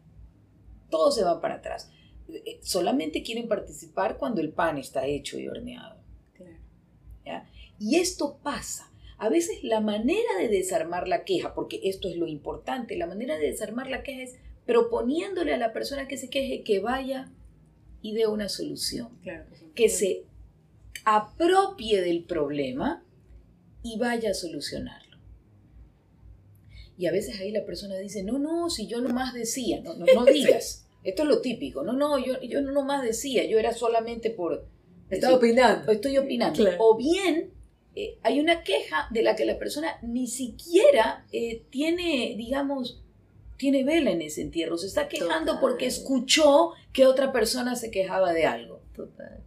Todos 0.90 1.16
se 1.16 1.24
van 1.24 1.42
para 1.42 1.56
atrás. 1.56 1.92
Eh, 2.34 2.60
Solamente 2.62 3.24
quieren 3.24 3.48
participar 3.48 4.18
cuando 4.18 4.42
el 4.42 4.52
pan 4.52 4.78
está 4.78 5.06
hecho 5.06 5.40
y 5.40 5.48
horneado. 5.48 6.02
¿ya? 7.26 7.50
Y 7.80 7.96
esto 7.98 8.40
pasa. 8.44 8.92
A 9.18 9.30
veces 9.30 9.64
la 9.64 9.82
manera 9.82 10.38
de 10.40 10.48
desarmar 10.48 11.08
la 11.08 11.24
queja, 11.24 11.54
porque 11.54 11.80
esto 11.84 12.08
es 12.08 12.16
lo 12.16 12.28
importante, 12.28 12.96
la 12.96 13.06
manera 13.06 13.38
de 13.38 13.48
desarmar 13.48 13.90
la 13.90 14.02
queja 14.02 14.24
es 14.24 14.36
proponiéndole 14.66 15.54
a 15.54 15.58
la 15.58 15.74
persona 15.74 16.08
que 16.08 16.18
se 16.18 16.30
queje 16.30 16.64
que 16.64 16.80
vaya 16.80 17.32
y 18.02 18.14
dé 18.14 18.26
una 18.26 18.50
solución, 18.50 19.10
Claro, 19.22 19.46
que 19.76 19.90
se 19.90 20.24
apropie 21.06 22.02
del 22.02 22.24
problema 22.24 23.04
y 23.84 23.98
vaya 23.98 24.32
a 24.32 24.34
solucionarlo. 24.34 25.18
Y 26.98 27.08
a 27.08 27.12
veces 27.12 27.40
ahí 27.40 27.52
la 27.52 27.66
persona 27.66 27.98
dice, 27.98 28.24
no, 28.24 28.38
no, 28.38 28.70
si 28.70 28.88
yo 28.88 29.02
nomás 29.02 29.34
decía, 29.34 29.82
no, 29.82 29.96
no, 29.96 30.06
no 30.14 30.26
digas. 30.32 30.86
Esto 31.04 31.24
es 31.24 31.30
lo 31.30 31.42
típico, 31.42 31.84
no, 31.84 31.94
no, 31.94 32.20
yo, 32.20 32.40
yo 32.42 32.62
no 32.62 32.72
nomás 32.72 33.04
decía, 33.04 33.46
yo 33.46 33.58
era 33.58 33.74
solamente 33.74 34.30
por... 34.30 34.68
Decir, 35.10 35.30
opinando. 35.30 35.92
estoy 35.92 36.18
opinando. 36.18 36.64
Claro. 36.64 36.78
O 36.80 36.96
bien 36.96 37.52
eh, 37.96 38.18
hay 38.24 38.40
una 38.40 38.64
queja 38.64 39.08
de 39.12 39.22
la 39.22 39.36
que 39.36 39.46
la 39.46 39.60
persona 39.60 39.98
ni 40.02 40.28
siquiera 40.28 41.26
eh, 41.32 41.66
tiene, 41.70 42.36
digamos, 42.38 43.04
tiene 43.58 43.84
vela 43.84 44.12
en 44.12 44.22
ese 44.22 44.42
entierro. 44.42 44.78
Se 44.78 44.88
está 44.88 45.08
quejando 45.10 45.54
Total. 45.54 45.60
porque 45.60 45.86
escuchó 45.88 46.72
que 46.94 47.06
otra 47.06 47.32
persona 47.34 47.76
se 47.76 47.92
quejaba 47.92 48.32
de 48.32 48.46
algo. 48.46 48.82
Total. 48.96 49.44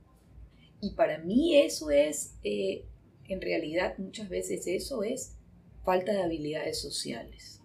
Y 0.80 0.90
para 0.90 1.18
mí 1.18 1.56
eso 1.56 1.90
es, 1.90 2.34
eh, 2.44 2.84
en 3.28 3.40
realidad 3.40 3.96
muchas 3.96 4.28
veces 4.28 4.66
eso 4.66 5.02
es 5.02 5.36
falta 5.82 6.12
de 6.12 6.22
habilidades 6.22 6.78
sociales. 6.78 7.62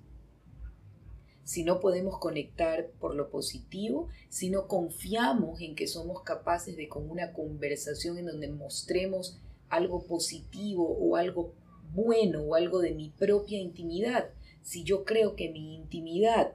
Si 1.50 1.64
no 1.64 1.80
podemos 1.80 2.20
conectar 2.20 2.92
por 3.00 3.16
lo 3.16 3.32
positivo, 3.32 4.08
si 4.30 4.52
no 4.52 4.68
confiamos 4.68 5.62
en 5.62 5.74
que 5.74 5.88
somos 5.88 6.22
capaces 6.22 6.78
de 6.78 6.88
con 6.88 7.10
una 7.10 7.34
conversación 7.34 8.20
en 8.20 8.28
donde 8.28 8.50
mostremos 8.50 9.40
algo 9.68 10.06
positivo 10.06 10.88
o 10.88 11.16
algo 11.16 11.56
bueno 11.92 12.44
o 12.44 12.54
algo 12.54 12.82
de 12.82 12.94
mi 12.94 13.10
propia 13.10 13.58
intimidad, 13.58 14.30
si 14.62 14.84
yo 14.84 15.06
creo 15.06 15.36
que 15.36 15.50
mi 15.50 15.74
intimidad 15.74 16.54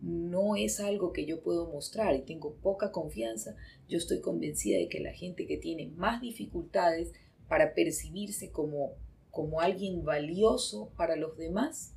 no 0.00 0.56
es 0.56 0.80
algo 0.80 1.12
que 1.12 1.26
yo 1.26 1.42
puedo 1.42 1.70
mostrar 1.70 2.16
y 2.16 2.22
tengo 2.22 2.54
poca 2.54 2.90
confianza, 2.90 3.54
yo 3.86 3.98
estoy 3.98 4.22
convencida 4.22 4.78
de 4.78 4.88
que 4.88 5.00
la 5.00 5.12
gente 5.12 5.46
que 5.46 5.58
tiene 5.58 5.88
más 5.88 6.22
dificultades 6.22 7.12
para 7.48 7.74
percibirse 7.74 8.50
como, 8.50 8.94
como 9.30 9.60
alguien 9.60 10.06
valioso 10.06 10.90
para 10.96 11.16
los 11.16 11.36
demás, 11.36 11.92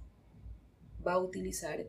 va 1.08 1.14
a 1.14 1.20
utilizar 1.20 1.88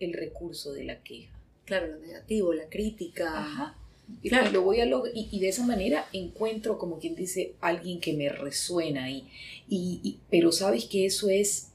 el 0.00 0.12
recurso 0.12 0.72
de 0.72 0.84
la 0.84 1.02
queja. 1.02 1.32
Claro, 1.64 1.88
lo 1.88 1.98
negativo, 1.98 2.52
la 2.54 2.68
crítica. 2.68 3.38
Ajá. 3.38 3.78
Y, 4.22 4.30
Claro. 4.30 4.50
lo 4.52 4.62
voy 4.62 4.80
a 4.80 4.86
log- 4.86 5.10
y, 5.14 5.28
y 5.30 5.38
de 5.40 5.48
esa 5.50 5.66
manera 5.66 6.06
encuentro, 6.14 6.78
como 6.78 6.98
quien 6.98 7.14
dice, 7.14 7.54
alguien 7.60 8.00
que 8.00 8.14
me 8.14 8.28
resuena 8.30 9.04
ahí. 9.04 9.28
Y, 9.68 10.00
y- 10.02 10.18
pero 10.30 10.50
sabes 10.50 10.86
que 10.86 11.04
eso 11.04 11.28
es, 11.28 11.72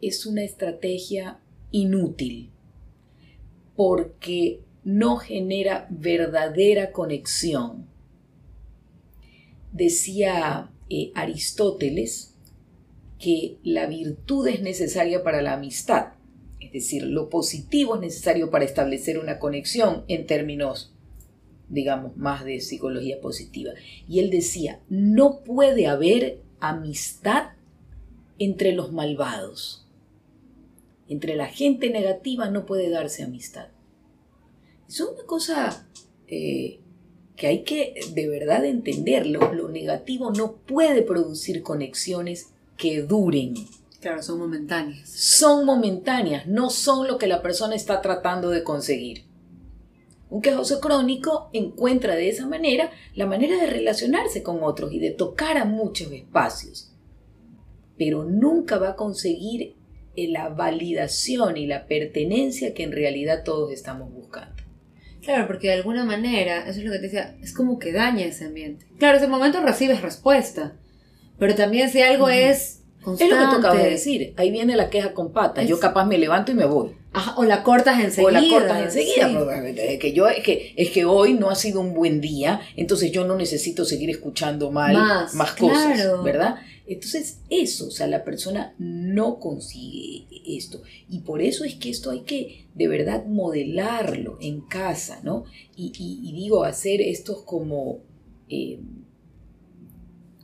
es 0.00 0.24
una 0.24 0.42
estrategia 0.42 1.38
inútil, 1.72 2.48
porque 3.76 4.60
no 4.82 5.18
genera 5.18 5.86
verdadera 5.90 6.90
conexión. 6.92 7.86
Decía 9.72 10.70
eh, 10.88 11.12
Aristóteles 11.14 12.34
que 13.18 13.58
la 13.62 13.86
virtud 13.86 14.48
es 14.48 14.62
necesaria 14.62 15.22
para 15.22 15.42
la 15.42 15.52
amistad, 15.52 16.14
es 16.72 16.84
decir, 16.84 17.02
lo 17.02 17.28
positivo 17.28 17.96
es 17.96 18.00
necesario 18.00 18.48
para 18.50 18.64
establecer 18.64 19.18
una 19.18 19.40
conexión 19.40 20.04
en 20.06 20.24
términos, 20.26 20.92
digamos, 21.68 22.16
más 22.16 22.44
de 22.44 22.60
psicología 22.60 23.20
positiva. 23.20 23.72
Y 24.08 24.20
él 24.20 24.30
decía, 24.30 24.80
no 24.88 25.40
puede 25.40 25.88
haber 25.88 26.38
amistad 26.60 27.54
entre 28.38 28.72
los 28.72 28.92
malvados. 28.92 29.84
Entre 31.08 31.34
la 31.34 31.48
gente 31.48 31.90
negativa 31.90 32.48
no 32.50 32.66
puede 32.66 32.88
darse 32.88 33.24
amistad. 33.24 33.66
Es 34.88 35.00
una 35.00 35.24
cosa 35.24 35.88
eh, 36.28 36.78
que 37.34 37.46
hay 37.48 37.64
que 37.64 37.94
de 38.14 38.28
verdad 38.28 38.64
entenderlo. 38.64 39.52
Lo 39.52 39.68
negativo 39.68 40.30
no 40.30 40.52
puede 40.52 41.02
producir 41.02 41.64
conexiones 41.64 42.50
que 42.76 43.02
duren. 43.02 43.54
Claro, 44.00 44.22
son 44.22 44.38
momentáneas. 44.38 45.08
Son 45.10 45.66
momentáneas, 45.66 46.46
no 46.46 46.70
son 46.70 47.06
lo 47.06 47.18
que 47.18 47.26
la 47.26 47.42
persona 47.42 47.74
está 47.74 48.00
tratando 48.00 48.48
de 48.48 48.64
conseguir. 48.64 49.24
Un 50.30 50.40
quejoso 50.40 50.80
crónico 50.80 51.50
encuentra 51.52 52.14
de 52.14 52.28
esa 52.28 52.46
manera 52.46 52.90
la 53.14 53.26
manera 53.26 53.56
de 53.56 53.66
relacionarse 53.66 54.42
con 54.42 54.62
otros 54.62 54.92
y 54.92 55.00
de 55.00 55.10
tocar 55.10 55.58
a 55.58 55.64
muchos 55.64 56.12
espacios, 56.12 56.94
pero 57.98 58.24
nunca 58.24 58.78
va 58.78 58.90
a 58.90 58.96
conseguir 58.96 59.74
la 60.16 60.48
validación 60.48 61.56
y 61.56 61.66
la 61.66 61.86
pertenencia 61.86 62.74
que 62.74 62.84
en 62.84 62.92
realidad 62.92 63.42
todos 63.44 63.72
estamos 63.72 64.12
buscando. 64.12 64.62
Claro, 65.22 65.46
porque 65.46 65.68
de 65.68 65.74
alguna 65.74 66.04
manera, 66.04 66.68
eso 66.68 66.78
es 66.78 66.84
lo 66.84 66.92
que 66.92 66.98
te 66.98 67.04
decía, 67.04 67.36
es 67.42 67.52
como 67.52 67.78
que 67.78 67.92
daña 67.92 68.24
ese 68.24 68.46
ambiente. 68.46 68.86
Claro, 68.98 69.18
ese 69.18 69.28
momento 69.28 69.60
recibes 69.60 70.00
respuesta, 70.00 70.76
pero 71.38 71.54
también 71.54 71.90
si 71.90 72.02
algo 72.02 72.28
es 72.28 72.79
constante. 73.02 73.34
Es 73.34 73.40
lo 73.40 73.46
que 73.46 73.54
tú 73.54 73.58
acabas 73.60 73.82
de 73.82 73.90
decir. 73.90 74.34
Ahí 74.36 74.50
viene 74.50 74.76
la 74.76 74.90
queja 74.90 75.12
con 75.12 75.32
patas. 75.32 75.66
Yo 75.66 75.78
capaz 75.78 76.04
me 76.04 76.18
levanto 76.18 76.52
y 76.52 76.54
me 76.54 76.64
voy. 76.66 76.90
o 77.36 77.44
la 77.44 77.62
cortas 77.62 78.02
enseguida. 78.02 78.28
O 78.28 78.30
la 78.30 78.48
cortas 78.48 78.82
enseguida. 78.84 79.66
Es, 79.66 79.98
que 79.98 80.12
yo, 80.12 80.28
es, 80.28 80.42
que, 80.42 80.74
es 80.76 80.90
que 80.90 81.04
hoy 81.04 81.34
no 81.34 81.50
ha 81.50 81.54
sido 81.54 81.80
un 81.80 81.94
buen 81.94 82.20
día, 82.20 82.60
entonces 82.76 83.10
yo 83.12 83.24
no 83.24 83.36
necesito 83.36 83.84
seguir 83.84 84.10
escuchando 84.10 84.70
mal 84.70 84.94
más, 85.34 85.52
cosas, 85.52 86.22
¿verdad? 86.22 86.56
Entonces 86.86 87.38
eso, 87.50 87.86
o 87.86 87.90
sea, 87.92 88.08
la 88.08 88.24
persona 88.24 88.74
no 88.78 89.38
consigue 89.38 90.26
esto. 90.44 90.82
Y 91.08 91.20
por 91.20 91.40
eso 91.40 91.64
es 91.64 91.76
que 91.76 91.88
esto 91.88 92.10
hay 92.10 92.22
que 92.22 92.66
de 92.74 92.88
verdad 92.88 93.26
modelarlo 93.26 94.38
en 94.40 94.62
casa, 94.62 95.20
¿no? 95.22 95.44
Y, 95.76 96.32
digo, 96.34 96.64
hacer 96.64 97.00
estos 97.00 97.42
como... 97.42 98.00
Eh, 98.48 98.80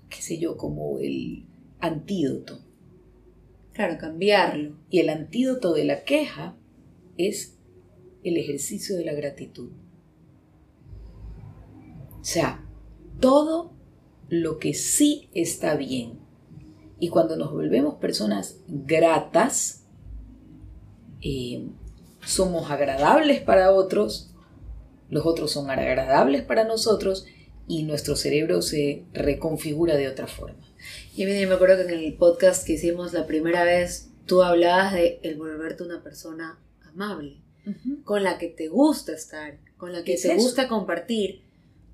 qué 0.08 0.22
sé 0.22 0.38
yo, 0.38 0.56
como 0.56 1.00
el 1.00 1.45
antídoto. 1.80 2.60
Claro, 3.72 3.98
cambiarlo. 3.98 4.76
Y 4.90 5.00
el 5.00 5.10
antídoto 5.10 5.74
de 5.74 5.84
la 5.84 6.04
queja 6.04 6.56
es 7.16 7.58
el 8.24 8.36
ejercicio 8.36 8.96
de 8.96 9.04
la 9.04 9.12
gratitud. 9.12 9.70
O 12.20 12.24
sea, 12.24 12.64
todo 13.20 13.72
lo 14.28 14.58
que 14.58 14.74
sí 14.74 15.28
está 15.34 15.76
bien. 15.76 16.18
Y 16.98 17.08
cuando 17.08 17.36
nos 17.36 17.52
volvemos 17.52 17.96
personas 17.96 18.60
gratas, 18.66 19.84
eh, 21.22 21.68
somos 22.24 22.70
agradables 22.70 23.40
para 23.40 23.72
otros, 23.72 24.34
los 25.08 25.24
otros 25.26 25.52
son 25.52 25.70
agradables 25.70 26.42
para 26.42 26.64
nosotros 26.64 27.26
y 27.68 27.84
nuestro 27.84 28.16
cerebro 28.16 28.62
se 28.62 29.04
reconfigura 29.12 29.96
de 29.96 30.08
otra 30.08 30.26
forma. 30.26 30.58
Y 31.14 31.24
me 31.24 31.44
acuerdo 31.44 31.76
que 31.76 31.92
en 31.92 31.98
el 31.98 32.14
podcast 32.14 32.66
que 32.66 32.74
hicimos 32.74 33.12
la 33.12 33.26
primera 33.26 33.64
vez, 33.64 34.10
tú 34.26 34.42
hablabas 34.42 34.92
de 34.92 35.20
el 35.22 35.36
volverte 35.36 35.82
una 35.82 36.02
persona 36.02 36.58
amable, 36.84 37.42
con 38.04 38.22
la 38.22 38.38
que 38.38 38.48
te 38.48 38.68
gusta 38.68 39.12
estar, 39.12 39.58
con 39.76 39.92
la 39.92 40.04
que 40.04 40.16
te 40.16 40.34
gusta 40.34 40.68
compartir, 40.68 41.42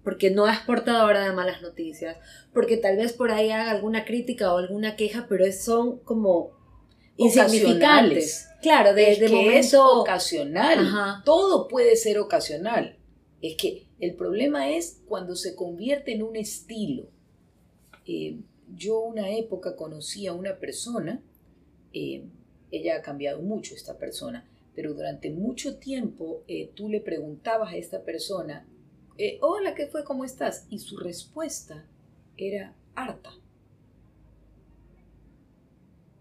porque 0.02 0.30
no 0.30 0.48
es 0.48 0.58
portadora 0.60 1.24
de 1.24 1.32
malas 1.32 1.62
noticias, 1.62 2.16
porque 2.52 2.76
tal 2.76 2.96
vez 2.96 3.12
por 3.12 3.30
ahí 3.30 3.50
haga 3.50 3.70
alguna 3.70 4.04
crítica 4.04 4.52
o 4.52 4.58
alguna 4.58 4.96
queja, 4.96 5.26
pero 5.28 5.50
son 5.52 5.98
como 6.00 6.50
insignificantes. 7.16 8.48
Claro, 8.60 8.94
desde 8.94 9.28
momento... 9.28 9.58
es 9.58 9.74
ocasional. 9.74 11.22
Todo 11.24 11.68
puede 11.68 11.96
ser 11.96 12.18
ocasional. 12.18 12.96
Es 13.40 13.56
que 13.56 13.86
el 13.98 14.14
problema 14.14 14.70
es 14.70 15.00
cuando 15.06 15.36
se 15.36 15.54
convierte 15.54 16.12
en 16.12 16.22
un 16.22 16.36
estilo. 16.36 17.08
Eh, 18.06 18.38
yo 18.76 19.00
una 19.00 19.30
época 19.30 19.76
conocí 19.76 20.26
a 20.26 20.32
una 20.32 20.58
persona, 20.58 21.22
eh, 21.92 22.24
ella 22.70 22.96
ha 22.96 23.02
cambiado 23.02 23.42
mucho 23.42 23.74
esta 23.74 23.98
persona, 23.98 24.48
pero 24.74 24.94
durante 24.94 25.30
mucho 25.30 25.76
tiempo 25.76 26.42
eh, 26.48 26.70
tú 26.74 26.88
le 26.88 27.00
preguntabas 27.00 27.72
a 27.72 27.76
esta 27.76 28.02
persona, 28.04 28.66
hola, 29.40 29.74
¿qué 29.74 29.86
fue? 29.86 30.04
¿Cómo 30.04 30.24
estás? 30.24 30.66
Y 30.68 30.80
su 30.80 30.96
respuesta 30.96 31.86
era 32.36 32.74
harta. 32.94 33.30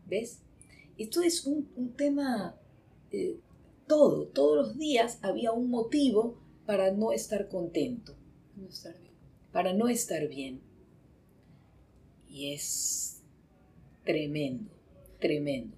¿Ves? 0.06 0.42
Esto 0.98 1.22
es 1.22 1.46
un, 1.46 1.72
un 1.76 1.94
tema, 1.94 2.56
todo, 3.88 4.28
todos 4.28 4.56
los 4.56 4.78
días 4.78 5.20
había 5.24 5.52
un 5.52 5.70
motivo 5.70 6.38
para 6.66 6.92
no 6.92 7.12
estar 7.12 7.50
contento, 7.50 8.16
para 9.52 9.74
no 9.74 9.88
estar 9.90 10.28
bien. 10.28 10.62
Y 12.32 12.54
es 12.54 13.22
tremendo, 14.06 14.72
tremendo. 15.20 15.76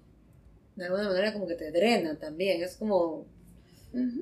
De 0.76 0.84
alguna 0.84 1.08
manera 1.08 1.32
como 1.32 1.46
que 1.46 1.56
te 1.56 1.72
drena 1.72 2.18
también, 2.18 2.62
es 2.62 2.76
como 2.76 3.26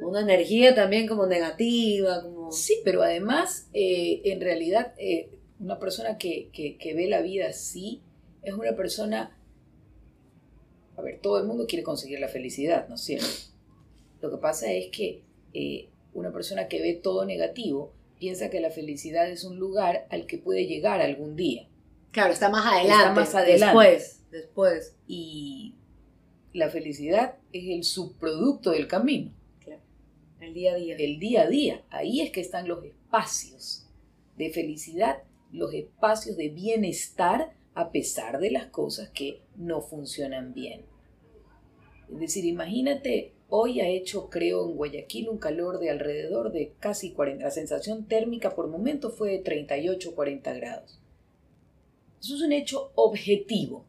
una 0.03 0.21
energía 0.21 0.75
también 0.75 1.07
como 1.07 1.27
negativa. 1.27 2.23
Como... 2.23 2.51
Sí, 2.53 2.81
pero 2.85 3.03
además, 3.03 3.69
eh, 3.73 4.23
en 4.25 4.41
realidad, 4.41 4.95
eh, 4.99 5.31
una 5.61 5.79
persona 5.79 6.19
que, 6.19 6.51
ve 6.95 7.07
la 7.09 7.23
vida 7.23 7.49
así 7.49 8.01
es 8.43 8.55
una 8.55 8.75
persona... 8.75 9.39
A 10.97 11.03
ver, 11.03 11.21
todo 11.21 11.39
el 11.39 11.47
mundo 11.47 11.67
quiere 11.67 11.83
conseguir 11.83 12.21
la 12.21 12.29
felicidad, 12.29 12.89
¿no 12.89 12.97
es 12.97 13.01
cierto? 13.01 13.27
Lo 14.21 14.31
que 14.31 14.37
pasa 14.37 14.71
es 14.73 14.89
que 14.89 15.23
eh, 15.55 15.89
una 16.13 16.33
persona 16.33 16.69
que 16.69 16.81
ve 16.81 16.95
todo 16.95 17.25
negativo 17.25 17.93
piensa 18.19 18.51
que 18.51 18.61
la 18.61 18.71
felicidad 18.71 19.29
es 19.29 19.45
un 19.45 19.59
lugar 19.59 20.07
al 20.11 20.27
que 20.27 20.39
puede 20.39 20.67
llegar 20.67 21.01
algún 21.01 21.35
día. 21.35 21.67
Claro, 22.13 22.33
está 22.33 22.49
más 22.49 22.65
adelante. 22.65 23.21
más 23.21 23.35
adelante. 23.35 23.65
Después, 23.65 24.31
después. 24.31 24.97
Y 25.07 25.75
la 26.53 26.71
felicidad 26.71 27.37
es 27.53 27.65
el 27.69 27.85
subproducto 27.85 28.71
del 28.71 28.87
camino. 28.87 29.33
Claro. 29.61 29.83
El 30.41 30.55
día 30.55 30.73
a 30.73 30.77
día. 30.77 30.97
El 30.97 31.19
día 31.19 31.43
a 31.43 31.49
día. 31.49 31.85
Ahí 31.91 32.21
es 32.21 32.31
que 32.31 32.41
están 32.41 32.69
los 32.69 32.85
espacios 32.85 33.89
de 34.37 34.51
felicidad, 34.51 35.25
los 35.51 35.75
espacios 35.75 36.37
de 36.37 36.49
bienestar 36.49 37.55
a 37.75 37.91
pesar 37.91 38.39
de 38.39 38.51
las 38.51 38.67
cosas 38.67 39.11
que 39.11 39.43
no 39.57 39.81
funcionan 39.81 40.55
bien. 40.55 40.85
Es 42.11 42.21
decir, 42.21 42.45
imagínate 42.45 43.33
Hoy 43.55 43.83
ha 43.83 43.87
hecho, 43.87 44.31
creo, 44.31 44.67
en 44.67 44.77
Guayaquil 44.77 45.29
un 45.29 45.37
calor 45.37 45.79
de 45.79 45.91
alrededor 45.91 46.53
de 46.53 46.73
casi 46.81 47.13
40. 47.13 47.45
La 47.45 47.51
sensación 47.51 48.07
térmica 48.07 48.55
por 48.55 48.67
momento 48.67 49.11
fue 49.11 49.33
de 49.33 49.41
38 49.41 50.15
40 50.15 50.55
grados. 50.55 51.02
Eso 52.23 52.37
es 52.37 52.43
un 52.43 52.53
hecho 52.53 52.93
objetivo. 52.95 53.85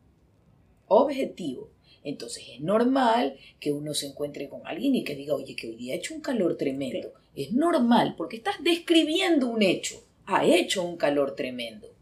Objetivo. 0.88 1.70
Entonces 2.04 2.44
es 2.52 2.62
normal 2.62 3.38
que 3.60 3.72
uno 3.72 3.94
se 3.94 4.08
encuentre 4.08 4.50
con 4.50 4.66
alguien 4.66 4.96
y 4.96 5.04
que 5.04 5.16
diga, 5.16 5.36
oye, 5.36 5.56
que 5.56 5.70
hoy 5.70 5.76
día 5.76 5.94
ha 5.94 5.98
hecho 5.98 6.16
un 6.16 6.22
calor 6.22 6.58
tremendo. 6.58 7.14
Es 7.36 7.54
normal 7.54 8.16
porque 8.18 8.38
estás 8.38 8.56
describiendo 8.64 9.48
un 9.48 9.62
hecho. 9.62 10.04
Ha 10.26 10.46
hecho 10.46 10.84
un 10.84 10.98
calor 10.98 11.36
tremendo. 11.36 11.94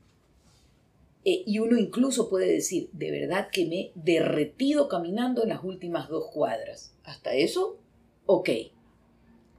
Eh, 1.26 1.44
y 1.46 1.60
uno 1.60 1.78
incluso 1.78 2.30
puede 2.30 2.52
decir, 2.52 2.90
de 2.94 3.12
verdad 3.12 3.50
que 3.52 3.66
me 3.66 3.80
he 3.80 3.92
derretido 3.94 4.88
caminando 4.88 5.44
en 5.44 5.50
las 5.50 5.64
últimas 5.64 6.08
dos 6.08 6.28
cuadras. 6.32 6.96
Hasta 7.04 7.34
eso, 7.34 7.78
ok. 8.26 8.50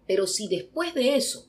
Pero 0.07 0.27
si 0.27 0.49
después 0.49 0.95
de 0.95 1.17
eso 1.17 1.47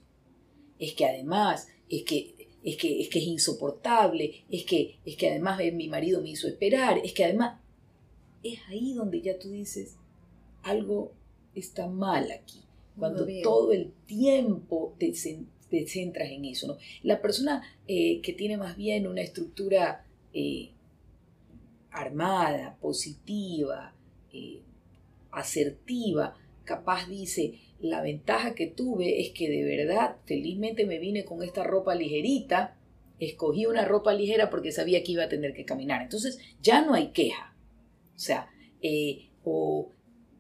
es 0.79 0.93
que 0.93 1.05
además 1.05 1.69
es 1.89 2.03
que 2.03 2.32
es 2.63 2.77
que 2.77 3.01
es 3.01 3.09
que 3.09 3.19
es 3.19 3.25
insoportable, 3.25 4.43
es 4.49 4.63
que 4.65 4.97
es 5.05 5.15
que 5.17 5.29
además 5.29 5.59
mi 5.73 5.87
marido 5.87 6.21
me 6.21 6.29
hizo 6.29 6.47
esperar, 6.47 6.99
es 7.03 7.13
que 7.13 7.25
además 7.25 7.59
es 8.43 8.59
ahí 8.67 8.93
donde 8.93 9.21
ya 9.21 9.37
tú 9.37 9.51
dices 9.51 9.95
algo 10.63 11.11
está 11.55 11.87
mal 11.87 12.31
aquí. 12.31 12.61
Cuando 12.97 13.25
todo 13.41 13.71
el 13.71 13.91
tiempo 14.05 14.95
te, 14.99 15.13
centras 15.15 16.29
en 16.29 16.45
eso, 16.45 16.67
¿no? 16.67 16.77
La 17.01 17.21
persona 17.21 17.63
eh, 17.87 18.21
que 18.21 18.33
tiene 18.33 18.55
más 18.55 18.77
bien 18.77 19.07
una 19.07 19.21
estructura 19.21 20.05
eh, 20.31 20.69
armada, 21.89 22.77
positiva, 22.79 23.95
eh, 24.31 24.61
asertiva, 25.31 26.37
capaz 26.63 27.07
dice, 27.07 27.59
la 27.79 28.01
ventaja 28.01 28.55
que 28.55 28.67
tuve 28.67 29.21
es 29.21 29.31
que 29.31 29.49
de 29.49 29.63
verdad, 29.63 30.17
felizmente 30.25 30.85
me 30.85 30.99
vine 30.99 31.25
con 31.25 31.43
esta 31.43 31.63
ropa 31.63 31.95
ligerita, 31.95 32.77
escogí 33.19 33.65
una 33.65 33.85
ropa 33.85 34.13
ligera 34.13 34.49
porque 34.49 34.71
sabía 34.71 35.03
que 35.03 35.13
iba 35.13 35.23
a 35.23 35.29
tener 35.29 35.53
que 35.53 35.65
caminar. 35.65 36.01
Entonces 36.01 36.39
ya 36.61 36.85
no 36.85 36.93
hay 36.93 37.07
queja. 37.07 37.55
O 38.15 38.19
sea, 38.19 38.49
eh, 38.81 39.29
o 39.43 39.91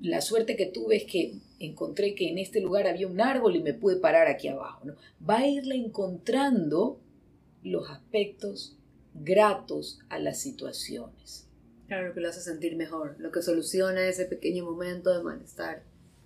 la 0.01 0.21
suerte 0.21 0.55
que 0.55 0.65
tuve 0.65 0.97
es 0.97 1.05
que 1.05 1.35
encontré 1.59 2.15
que 2.15 2.29
en 2.29 2.37
este 2.37 2.61
lugar 2.61 2.87
había 2.87 3.07
un 3.07 3.21
árbol 3.21 3.55
y 3.55 3.63
me 3.63 3.73
pude 3.73 3.97
parar 3.97 4.27
aquí 4.27 4.47
abajo. 4.47 4.85
Va 5.27 5.39
a 5.39 5.47
irle 5.47 5.75
encontrando 5.75 6.99
los 7.63 7.89
aspectos 7.89 8.77
gratos 9.13 9.99
a 10.09 10.19
las 10.19 10.39
situaciones. 10.39 11.47
Claro, 11.87 12.07
lo 12.07 12.13
que 12.13 12.21
lo 12.21 12.29
hace 12.29 12.41
sentir 12.41 12.75
mejor, 12.75 13.15
lo 13.19 13.31
que 13.31 13.41
soluciona 13.41 14.07
ese 14.07 14.25
pequeño 14.25 14.65
momento 14.65 15.15
de 15.15 15.23
malestar. 15.23 15.83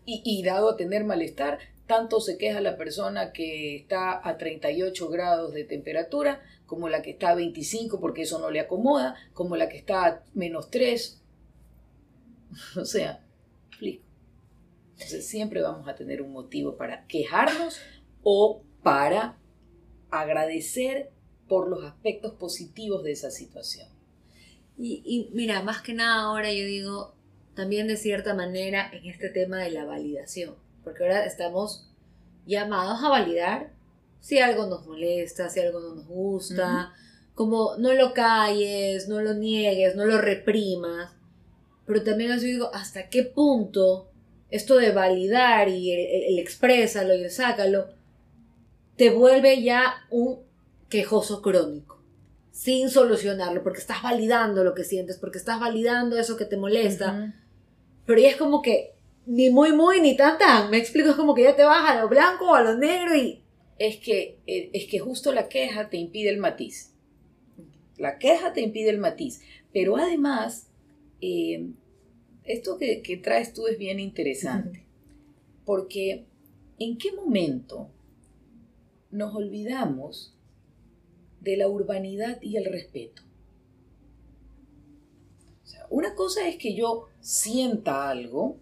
Y, 0.07 0.23
y 0.25 0.41
dado 0.41 0.71
a 0.71 0.77
tener 0.77 1.03
malestar, 1.03 1.59
tanto 1.87 2.19
se 2.19 2.37
queja 2.37 2.61
la 2.61 2.77
persona 2.77 3.31
que 3.31 3.75
está 3.75 4.27
a 4.27 4.37
38 4.37 5.09
grados 5.09 5.53
de 5.53 5.63
temperatura, 5.63 6.41
como 6.65 6.89
la 6.89 7.01
que 7.01 7.11
está 7.11 7.29
a 7.29 7.35
25 7.35 7.99
porque 7.99 8.23
eso 8.23 8.39
no 8.39 8.51
le 8.51 8.59
acomoda, 8.59 9.15
como 9.33 9.55
la 9.55 9.69
que 9.69 9.77
está 9.77 10.05
a 10.05 10.23
menos 10.33 10.69
3. 10.69 11.21
O 12.81 12.85
sea, 12.85 13.23
explico. 13.69 14.03
Entonces 14.93 15.27
siempre 15.27 15.61
vamos 15.61 15.87
a 15.87 15.95
tener 15.95 16.21
un 16.21 16.31
motivo 16.31 16.75
para 16.75 17.05
quejarnos 17.05 17.79
o 18.23 18.63
para 18.81 19.37
agradecer 20.09 21.11
por 21.47 21.69
los 21.69 21.83
aspectos 21.83 22.33
positivos 22.33 23.03
de 23.03 23.11
esa 23.11 23.29
situación. 23.29 23.87
Y, 24.77 25.03
y 25.05 25.29
mira, 25.35 25.61
más 25.61 25.81
que 25.81 25.93
nada 25.93 26.23
ahora 26.23 26.51
yo 26.51 26.65
digo, 26.65 27.13
también 27.57 27.87
de 27.87 27.97
cierta 27.97 28.35
manera 28.35 28.87
en 28.93 29.07
este 29.07 29.29
tema 29.29 29.57
de 29.57 29.71
la 29.71 29.83
validación, 29.83 30.53
porque 30.83 31.03
ahora 31.03 31.25
estamos 31.25 31.89
llamados 32.45 33.03
a 33.03 33.09
validar 33.09 33.71
si 34.19 34.37
algo 34.37 34.67
nos 34.67 34.85
molesta, 34.85 35.49
si 35.49 35.59
algo 35.59 35.79
no 35.79 35.95
nos 35.95 36.05
gusta, 36.05 36.93
como 37.33 37.75
no 37.77 37.93
lo 37.93 38.13
calles, 38.13 39.09
no 39.09 39.21
lo 39.21 39.33
niegues, 39.33 39.95
no 39.95 40.05
lo 40.05 40.19
reprimas, 40.19 41.11
pero 41.87 42.03
también 42.03 42.29
yo 42.37 42.45
digo, 42.45 42.69
¿hasta 42.75 43.09
qué 43.09 43.23
punto 43.23 44.11
esto 44.51 44.75
de 44.75 44.91
validar 44.91 45.67
y 45.67 45.91
el, 45.91 46.33
el 46.33 46.39
exprésalo 46.39 47.15
y 47.15 47.23
el 47.23 47.31
sácalo 47.31 47.87
te 48.97 49.09
vuelve 49.09 49.63
ya 49.63 50.05
un 50.11 50.41
quejoso 50.89 51.41
crónico? 51.41 51.97
sin 52.57 52.89
solucionarlo, 52.89 53.61
porque 53.61 53.79
estás 53.79 54.01
validando 54.01 54.63
lo 54.63 54.73
que 54.73 54.83
sientes, 54.83 55.17
porque 55.17 55.37
estás 55.37 55.59
validando 55.59 56.17
eso 56.17 56.37
que 56.37 56.45
te 56.45 56.57
molesta. 56.57 57.35
Pero 58.07 58.19
ya 58.19 58.29
es 58.29 58.37
como 58.37 58.63
que 58.63 58.93
ni 59.27 59.51
muy, 59.51 59.73
muy, 59.73 60.01
ni 60.01 60.17
tan, 60.17 60.39
tan. 60.39 60.71
Me 60.71 60.77
explico, 60.77 61.11
es 61.11 61.15
como 61.15 61.35
que 61.35 61.43
ya 61.43 61.55
te 61.55 61.63
vas 61.63 61.87
a 61.87 62.01
lo 62.01 62.09
blanco 62.09 62.49
o 62.49 62.55
a 62.55 62.63
lo 62.63 62.75
negro 62.75 63.15
y... 63.15 63.43
Es 63.77 63.97
que, 63.97 64.39
eh, 64.47 64.71
es 64.73 64.87
que 64.87 64.97
justo 64.97 65.31
la 65.31 65.49
queja 65.49 65.91
te 65.91 65.97
impide 65.97 66.31
el 66.31 66.39
matiz. 66.39 66.95
La 67.97 68.17
queja 68.17 68.51
te 68.51 68.61
impide 68.61 68.89
el 68.89 68.97
matiz. 68.97 69.41
Pero 69.71 69.97
además, 69.97 70.71
eh, 71.21 71.67
esto 72.43 72.79
que, 72.79 73.03
que 73.03 73.17
traes 73.17 73.53
tú 73.53 73.67
es 73.67 73.77
bien 73.77 73.99
interesante. 73.99 74.83
Porque, 75.63 76.25
¿en 76.79 76.97
qué 76.97 77.11
momento 77.11 77.91
nos 79.11 79.35
olvidamos 79.35 80.33
de 81.41 81.57
la 81.57 81.67
urbanidad 81.67 82.41
y 82.41 82.57
el 82.57 82.65
respeto. 82.65 83.23
Una 85.89 86.15
cosa 86.15 86.47
es 86.47 86.57
que 86.57 86.75
yo 86.75 87.07
sienta 87.21 88.09
algo 88.09 88.57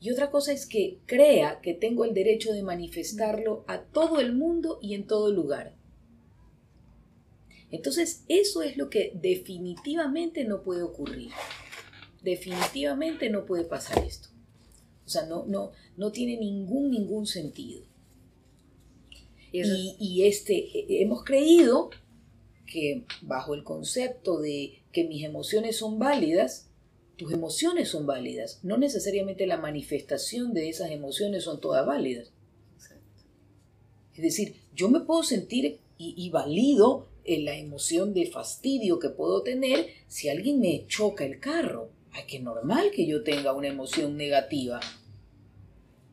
y 0.00 0.10
otra 0.10 0.30
cosa 0.30 0.52
es 0.52 0.66
que 0.66 0.98
crea 1.06 1.60
que 1.60 1.74
tengo 1.74 2.04
el 2.04 2.14
derecho 2.14 2.52
de 2.52 2.62
manifestarlo 2.62 3.64
a 3.66 3.82
todo 3.82 4.20
el 4.20 4.32
mundo 4.32 4.78
y 4.80 4.94
en 4.94 5.06
todo 5.06 5.32
lugar. 5.32 5.74
Entonces, 7.70 8.24
eso 8.28 8.62
es 8.62 8.76
lo 8.76 8.88
que 8.88 9.12
definitivamente 9.14 10.44
no 10.44 10.62
puede 10.62 10.82
ocurrir. 10.82 11.30
Definitivamente 12.22 13.28
no 13.28 13.44
puede 13.44 13.64
pasar 13.64 14.04
esto. 14.04 14.28
O 15.04 15.08
sea, 15.08 15.26
no, 15.26 15.44
no, 15.46 15.72
no 15.96 16.12
tiene 16.12 16.36
ningún, 16.36 16.90
ningún 16.90 17.26
sentido. 17.26 17.82
Y, 19.52 19.96
y, 19.98 20.26
este, 20.26 20.54
e, 20.54 21.02
hemos 21.02 21.24
creído 21.24 21.90
que 22.70 23.04
bajo 23.22 23.54
el 23.54 23.64
concepto 23.64 24.40
de 24.40 24.82
que 24.92 25.04
mis 25.04 25.24
emociones 25.24 25.76
son 25.76 25.98
válidas, 25.98 26.68
tus 27.16 27.32
emociones 27.32 27.88
son 27.88 28.06
válidas. 28.06 28.60
No 28.62 28.76
necesariamente 28.78 29.46
la 29.46 29.56
manifestación 29.56 30.54
de 30.54 30.68
esas 30.68 30.90
emociones 30.90 31.44
son 31.44 31.60
todas 31.60 31.84
válidas. 31.84 32.30
Es 34.14 34.22
decir, 34.22 34.56
yo 34.74 34.88
me 34.88 35.00
puedo 35.00 35.22
sentir 35.22 35.78
y, 35.96 36.14
y 36.16 36.30
valido 36.30 37.08
en 37.24 37.44
la 37.44 37.56
emoción 37.56 38.14
de 38.14 38.26
fastidio 38.26 38.98
que 38.98 39.10
puedo 39.10 39.42
tener 39.42 39.88
si 40.06 40.28
alguien 40.28 40.60
me 40.60 40.86
choca 40.86 41.24
el 41.24 41.38
carro. 41.40 41.90
Ay, 42.12 42.24
qué 42.26 42.40
normal 42.40 42.90
que 42.92 43.06
yo 43.06 43.22
tenga 43.22 43.52
una 43.52 43.68
emoción 43.68 44.16
negativa. 44.16 44.80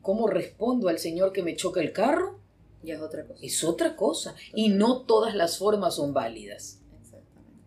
¿Cómo 0.02 0.28
respondo 0.28 0.88
al 0.88 0.98
señor 0.98 1.32
que 1.32 1.42
me 1.42 1.56
choca 1.56 1.80
el 1.80 1.92
carro? 1.92 2.38
Ya 2.86 2.94
es 2.94 3.00
otra 3.00 3.26
cosa. 3.26 3.40
Es 3.42 3.64
otra 3.64 3.96
cosa. 3.96 4.36
Y 4.54 4.68
no 4.68 5.02
todas 5.02 5.34
las 5.34 5.58
formas 5.58 5.96
son 5.96 6.14
válidas. 6.14 6.80
Exactamente. 7.00 7.60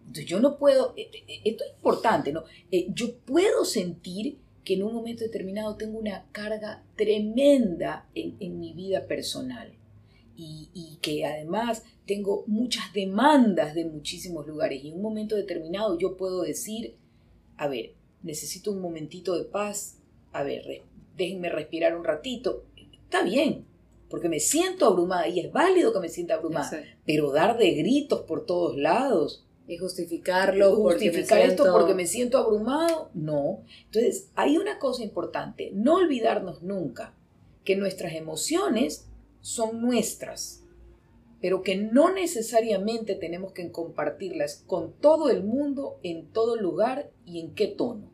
Entonces 0.00 0.26
yo 0.26 0.40
no 0.40 0.58
puedo, 0.58 0.92
eh, 0.94 1.10
eh, 1.26 1.40
esto 1.46 1.64
es 1.64 1.70
importante, 1.76 2.30
¿no? 2.30 2.44
Eh, 2.70 2.88
yo 2.90 3.16
puedo 3.20 3.64
sentir 3.64 4.38
que 4.62 4.74
en 4.74 4.82
un 4.82 4.92
momento 4.92 5.24
determinado 5.24 5.76
tengo 5.76 5.98
una 5.98 6.26
carga 6.32 6.84
tremenda 6.96 8.10
en, 8.14 8.36
en 8.40 8.60
mi 8.60 8.74
vida 8.74 9.06
personal. 9.06 9.72
Y, 10.36 10.68
y, 10.72 10.96
que 11.02 11.26
además 11.26 11.84
tengo 12.06 12.44
muchas 12.46 12.94
demandas 12.94 13.74
de 13.74 13.84
muchísimos 13.84 14.46
lugares. 14.46 14.82
Y 14.84 14.88
en 14.88 14.96
un 14.96 15.02
momento 15.02 15.34
determinado 15.36 15.98
yo 15.98 16.16
puedo 16.16 16.42
decir, 16.42 16.96
a 17.56 17.68
ver, 17.68 17.94
necesito 18.22 18.72
un 18.72 18.80
momentito 18.80 19.36
de 19.36 19.44
paz, 19.44 19.98
a 20.32 20.42
ver, 20.42 20.82
déjenme 21.16 21.50
respirar 21.50 21.96
un 21.96 22.04
ratito. 22.04 22.64
Está 23.04 23.22
bien, 23.22 23.66
porque 24.10 24.28
me 24.28 24.40
siento 24.40 24.86
abrumada 24.86 25.28
y 25.28 25.40
es 25.40 25.52
válido 25.52 25.92
que 25.92 26.00
me 26.00 26.08
sienta 26.08 26.34
abrumada, 26.34 26.66
Exacto. 26.66 27.00
pero 27.06 27.30
dar 27.32 27.56
de 27.56 27.70
gritos 27.70 28.22
por 28.22 28.44
todos 28.44 28.76
lados, 28.76 29.46
Y 29.68 29.78
justificarlo. 29.78 30.76
porque 30.82 31.06
justificar 31.06 31.38
esto 31.40 31.62
siento- 31.62 31.72
porque 31.78 31.94
me 31.94 32.06
siento 32.06 32.38
abrumado, 32.38 33.10
no. 33.14 33.60
Entonces, 33.86 34.28
hay 34.34 34.58
una 34.58 34.78
cosa 34.80 35.04
importante, 35.04 35.70
no 35.72 35.94
olvidarnos 35.94 36.62
nunca 36.62 37.14
que 37.64 37.76
nuestras 37.76 38.14
emociones 38.14 39.06
son 39.42 39.80
nuestras, 39.80 40.64
pero 41.40 41.62
que 41.62 41.76
no 41.76 42.12
necesariamente 42.12 43.14
tenemos 43.14 43.52
que 43.52 43.70
compartirlas 43.70 44.64
con 44.66 44.92
todo 44.92 45.30
el 45.30 45.42
mundo, 45.44 45.98
en 46.02 46.26
todo 46.32 46.56
lugar 46.56 47.10
y 47.24 47.40
en 47.40 47.54
qué 47.54 47.68
tono. 47.68 48.09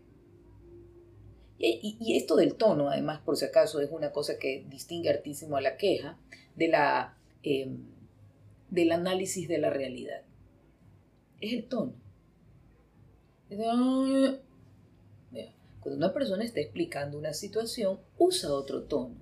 Y, 1.58 1.96
y- 2.00 2.16
esto 2.16 2.36
del 2.36 2.54
tono, 2.54 2.90
además, 2.90 3.20
por 3.24 3.36
si 3.36 3.44
acaso, 3.44 3.80
es 3.80 3.90
una 3.90 4.12
cosa 4.12 4.38
que 4.38 4.64
distingue 4.68 5.08
hartísimo 5.10 5.56
a 5.56 5.60
la 5.60 5.76
queja 5.76 6.18
de 6.54 6.68
la, 6.68 7.16
eh, 7.42 7.68
del 8.70 8.92
análisis 8.92 9.48
de 9.48 9.58
la 9.58 9.70
realidad. 9.70 10.22
Es 11.40 11.52
el 11.52 11.64
tono. 11.64 11.94
Cuando 15.86 16.04
una 16.04 16.12
persona 16.12 16.44
está 16.44 16.60
explicando 16.60 17.16
una 17.16 17.32
situación, 17.32 18.00
usa 18.18 18.52
otro 18.52 18.82
tono. 18.82 19.14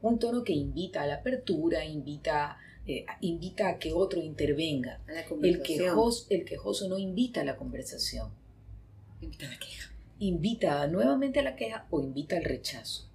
Un 0.00 0.18
tono 0.18 0.42
que 0.42 0.54
invita 0.54 1.02
a 1.02 1.06
la 1.06 1.16
apertura, 1.16 1.84
invita, 1.84 2.58
eh, 2.86 3.04
invita 3.20 3.68
a 3.68 3.78
que 3.78 3.92
otro 3.92 4.20
intervenga. 4.20 5.00
A 5.06 5.12
la 5.12 5.24
El 5.42 5.60
quejoso, 5.62 6.26
el 6.30 6.44
quejoso 6.46 6.88
no 6.88 6.98
invita 6.98 7.42
a 7.42 7.44
la 7.44 7.56
conversación 7.56 8.30
Invita 9.20 9.46
a 9.46 9.50
la 9.50 9.58
queja. 9.58 9.91
Invita 10.22 10.86
nuevamente 10.86 11.40
a 11.40 11.42
la 11.42 11.56
queja 11.56 11.86
o 11.90 12.00
invita 12.00 12.36
al 12.36 12.44
rechazo. 12.44 13.10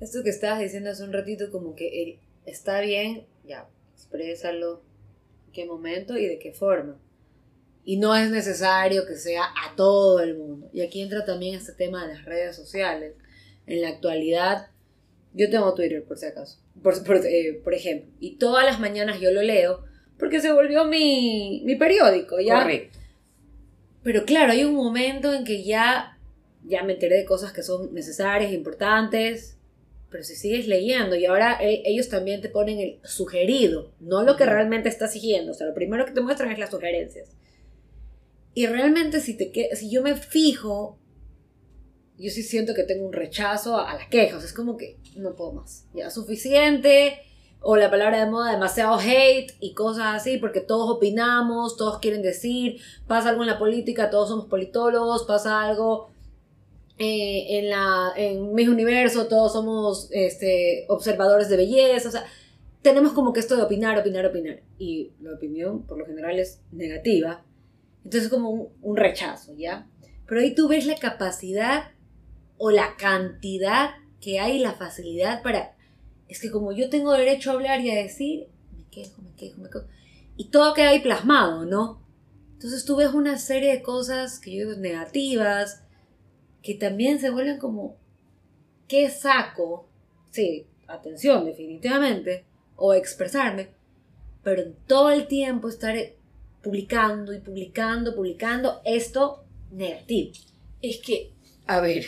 Esto 0.00 0.22
que 0.24 0.30
estabas 0.30 0.60
diciendo 0.60 0.90
hace 0.90 1.04
un 1.04 1.12
ratito, 1.12 1.50
como 1.52 1.74
que 1.74 2.02
él 2.02 2.18
está 2.44 2.80
bien, 2.80 3.26
ya, 3.44 3.68
exprésalo, 3.94 4.82
en 5.46 5.52
qué 5.52 5.64
momento 5.64 6.18
y 6.18 6.26
de 6.26 6.38
qué 6.38 6.52
forma. 6.52 7.00
Y 7.84 7.98
no 7.98 8.16
es 8.16 8.30
necesario 8.30 9.06
que 9.06 9.14
sea 9.14 9.44
a 9.44 9.76
todo 9.76 10.20
el 10.20 10.36
mundo. 10.36 10.68
Y 10.72 10.80
aquí 10.80 11.00
entra 11.00 11.24
también 11.24 11.54
este 11.54 11.72
tema 11.72 12.04
de 12.04 12.14
las 12.14 12.24
redes 12.24 12.56
sociales. 12.56 13.14
En 13.66 13.80
la 13.82 13.90
actualidad, 13.90 14.70
yo 15.32 15.48
tengo 15.50 15.72
Twitter 15.74 16.04
por 16.04 16.18
si 16.18 16.26
acaso, 16.26 16.58
por, 16.82 17.02
por, 17.04 17.24
eh, 17.24 17.60
por 17.62 17.74
ejemplo, 17.74 18.10
y 18.18 18.38
todas 18.38 18.64
las 18.64 18.80
mañanas 18.80 19.20
yo 19.20 19.30
lo 19.30 19.42
leo 19.42 19.84
porque 20.18 20.40
se 20.40 20.52
volvió 20.52 20.84
mi, 20.84 21.62
mi 21.64 21.76
periódico, 21.76 22.40
¿ya? 22.40 22.62
Correcto. 22.62 22.98
Pero 24.06 24.24
claro, 24.24 24.52
hay 24.52 24.62
un 24.62 24.76
momento 24.76 25.34
en 25.34 25.42
que 25.42 25.64
ya, 25.64 26.16
ya 26.64 26.84
me 26.84 26.92
enteré 26.92 27.16
de 27.16 27.24
cosas 27.24 27.52
que 27.52 27.64
son 27.64 27.92
necesarias, 27.92 28.52
importantes, 28.52 29.58
pero 30.12 30.22
si 30.22 30.36
sigues 30.36 30.68
leyendo 30.68 31.16
y 31.16 31.26
ahora 31.26 31.58
eh, 31.60 31.82
ellos 31.84 32.08
también 32.08 32.40
te 32.40 32.48
ponen 32.48 32.78
el 32.78 33.00
sugerido, 33.02 33.90
no 33.98 34.22
lo 34.22 34.36
que 34.36 34.46
realmente 34.46 34.88
estás 34.88 35.12
siguiendo, 35.12 35.50
o 35.50 35.54
sea, 35.56 35.66
lo 35.66 35.74
primero 35.74 36.06
que 36.06 36.12
te 36.12 36.20
muestran 36.20 36.52
es 36.52 36.58
las 36.60 36.70
sugerencias. 36.70 37.30
Y 38.54 38.68
realmente 38.68 39.18
si, 39.18 39.36
te, 39.36 39.74
si 39.74 39.90
yo 39.90 40.02
me 40.02 40.14
fijo, 40.14 41.00
yo 42.16 42.30
sí 42.30 42.44
siento 42.44 42.74
que 42.74 42.84
tengo 42.84 43.04
un 43.04 43.12
rechazo 43.12 43.76
a, 43.76 43.90
a 43.90 43.96
la 43.96 44.08
queja, 44.08 44.36
o 44.36 44.38
sea, 44.38 44.46
es 44.46 44.54
como 44.54 44.76
que 44.76 44.98
no 45.16 45.34
puedo 45.34 45.50
más, 45.50 45.84
ya 45.94 46.10
suficiente, 46.10 47.18
o 47.60 47.76
la 47.76 47.90
palabra 47.90 48.24
de 48.24 48.30
moda 48.30 48.52
demasiado 48.52 48.98
hate 48.98 49.54
y 49.60 49.74
cosas 49.74 50.14
así, 50.14 50.38
porque 50.38 50.60
todos 50.60 50.88
opinamos, 50.88 51.76
todos 51.76 51.98
quieren 51.98 52.22
decir, 52.22 52.80
pasa 53.06 53.30
algo 53.30 53.42
en 53.42 53.48
la 53.48 53.58
política, 53.58 54.10
todos 54.10 54.28
somos 54.28 54.46
politólogos, 54.46 55.24
pasa 55.24 55.62
algo 55.62 56.08
eh, 56.98 57.58
en, 57.58 57.70
la, 57.70 58.12
en 58.16 58.54
mi 58.54 58.68
universo, 58.68 59.26
todos 59.26 59.52
somos 59.52 60.08
este, 60.12 60.86
observadores 60.88 61.48
de 61.48 61.56
belleza, 61.56 62.08
o 62.08 62.12
sea, 62.12 62.24
tenemos 62.82 63.12
como 63.12 63.32
que 63.32 63.40
esto 63.40 63.56
de 63.56 63.62
opinar, 63.62 63.98
opinar, 63.98 64.26
opinar, 64.26 64.62
y 64.78 65.12
la 65.20 65.34
opinión 65.34 65.82
por 65.82 65.98
lo 65.98 66.06
general 66.06 66.38
es 66.38 66.60
negativa, 66.70 67.44
entonces 67.98 68.24
es 68.24 68.28
como 68.28 68.50
un, 68.50 68.68
un 68.80 68.96
rechazo, 68.96 69.54
¿ya? 69.56 69.88
Pero 70.26 70.40
ahí 70.40 70.54
tú 70.54 70.68
ves 70.68 70.86
la 70.86 70.96
capacidad 70.96 71.90
o 72.58 72.70
la 72.70 72.96
cantidad 72.96 73.90
que 74.20 74.40
hay, 74.40 74.58
la 74.58 74.72
facilidad 74.72 75.42
para 75.42 75.75
es 76.28 76.40
que 76.40 76.50
como 76.50 76.72
yo 76.72 76.90
tengo 76.90 77.12
derecho 77.12 77.50
a 77.50 77.54
hablar 77.54 77.80
y 77.80 77.90
a 77.90 78.02
decir, 78.02 78.48
me 78.76 78.84
quejo, 78.90 79.22
me 79.22 79.32
quejo, 79.34 79.60
me 79.60 79.68
quejo. 79.68 79.86
Y 80.36 80.48
todo 80.48 80.74
queda 80.74 80.90
ahí 80.90 81.00
plasmado, 81.00 81.64
¿no? 81.64 82.02
Entonces 82.54 82.84
tú 82.84 82.96
ves 82.96 83.12
una 83.12 83.38
serie 83.38 83.72
de 83.72 83.82
cosas 83.82 84.38
que 84.38 84.54
yo 84.54 84.68
digo 84.68 84.80
negativas, 84.80 85.82
que 86.62 86.74
también 86.74 87.20
se 87.20 87.30
vuelven 87.30 87.58
como, 87.58 87.96
¿qué 88.88 89.08
saco? 89.10 89.88
Sí, 90.30 90.66
atención, 90.86 91.44
definitivamente, 91.44 92.44
o 92.76 92.92
expresarme, 92.94 93.70
pero 94.42 94.62
en 94.62 94.74
todo 94.86 95.10
el 95.10 95.26
tiempo 95.26 95.68
estar 95.68 95.96
publicando 96.62 97.32
y 97.32 97.40
publicando, 97.40 98.14
publicando 98.14 98.80
esto 98.84 99.44
negativo. 99.70 100.32
Es 100.82 100.98
que, 100.98 101.32
a 101.66 101.80
ver, 101.80 102.06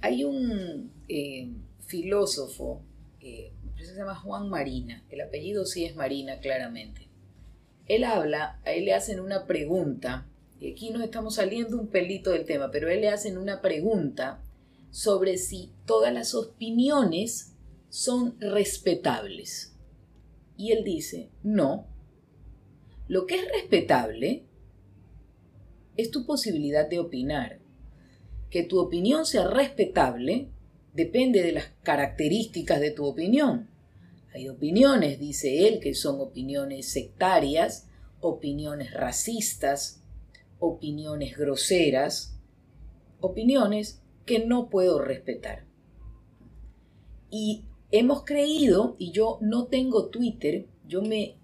hay 0.00 0.24
un 0.24 0.90
eh, 1.08 1.50
filósofo 1.86 2.82
eh, 3.20 3.52
se 3.76 3.94
llama 3.94 4.14
Juan 4.14 4.48
Marina, 4.48 5.04
el 5.10 5.20
apellido 5.20 5.64
sí 5.64 5.84
es 5.84 5.96
Marina 5.96 6.40
claramente. 6.40 7.08
Él 7.86 8.04
habla, 8.04 8.60
a 8.64 8.72
él 8.72 8.84
le 8.84 8.94
hacen 8.94 9.20
una 9.20 9.46
pregunta, 9.46 10.26
y 10.60 10.72
aquí 10.72 10.90
nos 10.90 11.02
estamos 11.02 11.36
saliendo 11.36 11.78
un 11.78 11.88
pelito 11.88 12.30
del 12.30 12.44
tema, 12.44 12.70
pero 12.70 12.88
a 12.88 12.92
él 12.92 13.00
le 13.00 13.08
hacen 13.08 13.38
una 13.38 13.60
pregunta 13.60 14.42
sobre 14.90 15.38
si 15.38 15.70
todas 15.86 16.12
las 16.12 16.34
opiniones 16.34 17.54
son 17.88 18.38
respetables. 18.40 19.74
Y 20.56 20.72
él 20.72 20.84
dice, 20.84 21.30
no, 21.42 21.86
lo 23.06 23.26
que 23.26 23.36
es 23.36 23.48
respetable 23.52 24.44
es 25.96 26.10
tu 26.10 26.26
posibilidad 26.26 26.88
de 26.88 26.98
opinar. 26.98 27.60
Que 28.50 28.62
tu 28.62 28.78
opinión 28.78 29.24
sea 29.26 29.48
respetable 29.48 30.48
depende 30.94 31.42
de 31.42 31.52
las 31.52 31.66
características 31.82 32.80
de 32.80 32.90
tu 32.90 33.04
opinión. 33.06 33.68
Hay 34.34 34.48
opiniones, 34.48 35.18
dice 35.18 35.68
él, 35.68 35.80
que 35.80 35.94
son 35.94 36.20
opiniones 36.20 36.90
sectarias, 36.90 37.88
opiniones 38.20 38.92
racistas, 38.92 40.02
opiniones 40.58 41.36
groseras, 41.36 42.38
opiniones 43.20 44.02
que 44.26 44.44
no 44.44 44.68
puedo 44.68 45.00
respetar. 45.00 45.66
Y 47.30 47.64
hemos 47.90 48.24
creído, 48.24 48.96
y 48.98 49.12
yo 49.12 49.38
no 49.40 49.66
tengo 49.66 50.08
Twitter, 50.08 50.66
yo 50.86 51.02
me, 51.02 51.36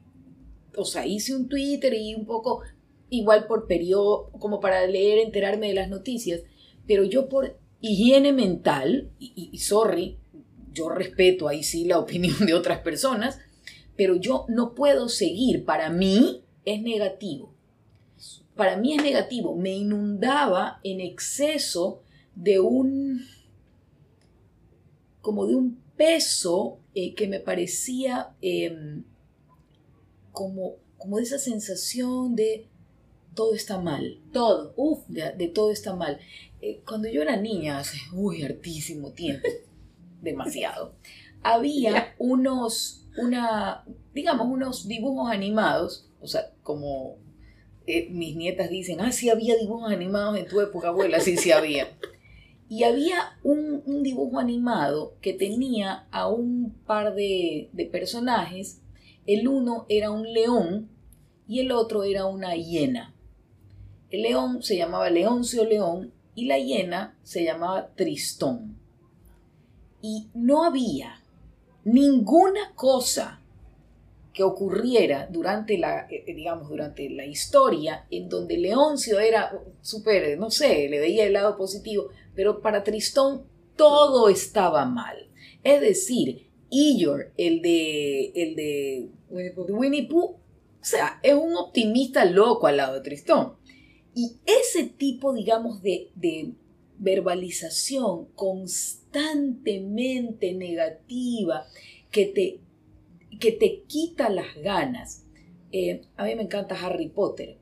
o 0.77 0.85
sea, 0.85 1.07
hice 1.07 1.35
un 1.35 1.49
Twitter 1.49 1.95
y 1.95 2.15
un 2.15 2.27
poco 2.27 2.63
igual 3.11 3.47
por 3.47 3.67
periodo, 3.67 4.31
como 4.39 4.61
para 4.61 4.87
leer, 4.87 5.19
enterarme 5.19 5.69
de 5.69 5.75
las 5.75 5.89
noticias, 5.89 6.43
pero 6.87 7.05
yo 7.05 7.29
por 7.29 7.59
higiene 7.85 8.33
mental, 8.33 9.11
y, 9.19 9.59
sorry, 9.59 10.17
yo 10.73 10.89
respeto 10.89 11.49
ahí 11.49 11.63
sí 11.63 11.85
la 11.85 11.99
opinión 12.05 12.47
de 12.47 12.55
otras 12.55 12.81
personas, 12.81 13.39
pero 13.95 14.17
yo 14.17 14.47
no 14.49 14.75
puedo 14.75 15.09
seguir, 15.09 15.65
para 15.65 15.91
mí 15.91 16.43
es 16.65 16.81
negativo. 16.81 17.53
Para 18.57 18.77
mí 18.77 18.95
es 18.95 19.03
negativo, 19.03 19.55
me 19.55 19.75
inundaba 19.75 20.81
en 20.83 21.01
exceso 21.01 22.03
de 22.35 22.61
un, 22.61 23.27
como 25.21 25.47
de 25.47 25.57
un 25.57 25.79
peso 25.97 26.79
eh, 26.95 27.15
que 27.15 27.27
me 27.27 27.41
parecía 27.41 28.35
em, 28.41 29.05
como, 30.33 30.77
como 30.97 31.19
de 31.19 31.25
esa 31.25 31.39
sensación 31.39 32.35
de 32.35 32.69
todo 33.35 33.55
está 33.55 33.81
mal, 33.81 34.21
todo, 34.33 34.73
uff, 34.77 35.05
de, 35.09 35.49
todo 35.49 35.71
está 35.71 35.95
mal. 35.95 36.19
Eh, 36.67 36.81
cuando 36.87 37.09
yo 37.11 37.21
era 37.21 37.37
niña, 37.37 37.77
hace, 37.79 37.99
uy, 38.15 38.43
hartísimo 38.43 39.13
tiempo, 39.13 39.47
demasiado, 40.23 40.95
había 41.43 42.15
unos, 42.19 43.07
una, 43.19 43.85
digamos, 44.15 44.47
unos 44.47 44.89
dibujos 44.89 45.31
animados, 45.31 46.11
o 46.23 46.27
sea, 46.27 46.55
como 46.63 47.19
eh, 47.87 48.09
mis 48.09 48.35
nietas 48.35 48.71
dicen, 48.71 49.03
ah, 49.03 49.13
sí 49.13 49.29
había 49.29 49.59
dibujos 49.59 49.93
animados 49.93 50.39
en 50.39 50.49
tu 50.49 50.59
época, 50.63 50.89
abuela, 50.89 51.21
sí, 51.21 51.37
sí 51.37 51.53
había. 51.53 51.99
Y 52.71 52.85
había 52.85 53.39
un, 53.43 53.83
un 53.85 54.03
dibujo 54.03 54.39
animado 54.39 55.19
que 55.21 55.35
tenía 55.35 56.07
a 56.13 56.29
un 56.29 56.73
par 56.87 57.15
de, 57.15 57.69
de 57.75 57.85
personajes, 57.85 58.81
el 59.27 59.49
uno 59.49 59.85
era 59.91 60.11
un 60.11 60.33
león 60.33 60.89
y 61.47 61.61
el 61.61 61.73
otro 61.73 62.05
era 62.05 62.25
una 62.25 62.57
hiena. 62.57 63.15
El 64.09 64.23
león 64.23 64.63
se 64.63 64.79
llamaba 64.79 65.11
Leoncio 65.11 65.67
León 65.67 66.15
y 66.35 66.47
la 66.47 66.59
hiena 66.59 67.19
se 67.23 67.45
llamaba 67.45 67.91
Tristón. 67.95 68.79
Y 70.01 70.29
no 70.35 70.65
había 70.65 71.23
ninguna 71.85 72.73
cosa 72.75 73.41
que 74.33 74.43
ocurriera 74.43 75.29
durante 75.31 75.79
la, 75.79 76.09
eh, 76.11 76.25
digamos, 76.35 76.69
durante 76.69 77.09
la 77.09 77.25
historia 77.25 78.07
en 78.11 78.29
donde 78.29 78.59
Leoncio 78.59 79.21
era 79.21 79.53
súper, 79.81 80.37
no 80.39 80.51
sé, 80.51 80.89
le 80.89 80.99
veía 80.99 81.25
el 81.25 81.35
lado 81.35 81.57
positivo, 81.57 82.09
pero 82.35 82.61
para 82.61 82.83
Tristón 82.83 83.47
todo 83.77 84.29
estaba 84.29 84.85
mal. 84.87 85.29
Es 85.63 85.81
decir, 85.81 86.49
Eeyore, 86.71 87.31
el 87.37 87.63
de, 87.63 88.33
el 88.35 88.57
de 88.57 89.09
Winnie 89.31 90.09
Pooh, 90.09 90.37
o 90.85 90.87
sea, 90.87 91.21
es 91.23 91.35
un 91.35 91.57
optimista 91.57 92.25
loco 92.25 92.67
al 92.67 92.77
lado 92.77 92.95
de 92.95 93.01
Tristón. 93.01 93.55
Y 94.15 94.37
ese 94.47 94.85
tipo, 94.85 95.35
digamos, 95.35 95.83
de, 95.83 96.11
verbalización 96.97 98.27
constantemente 98.37 100.55
negativa 100.55 101.67
que 102.13 102.27
te, 102.27 102.61
que 103.41 103.51
te 103.53 103.83
quita 103.89 104.29
las 104.31 104.55
ganas. 104.57 105.25
Eh, 105.73 106.03
a 106.17 106.25
mí 106.25 106.37
me 106.37 106.45
encanta 106.45 106.79
Harry 106.81 107.09
Potter 107.09 107.57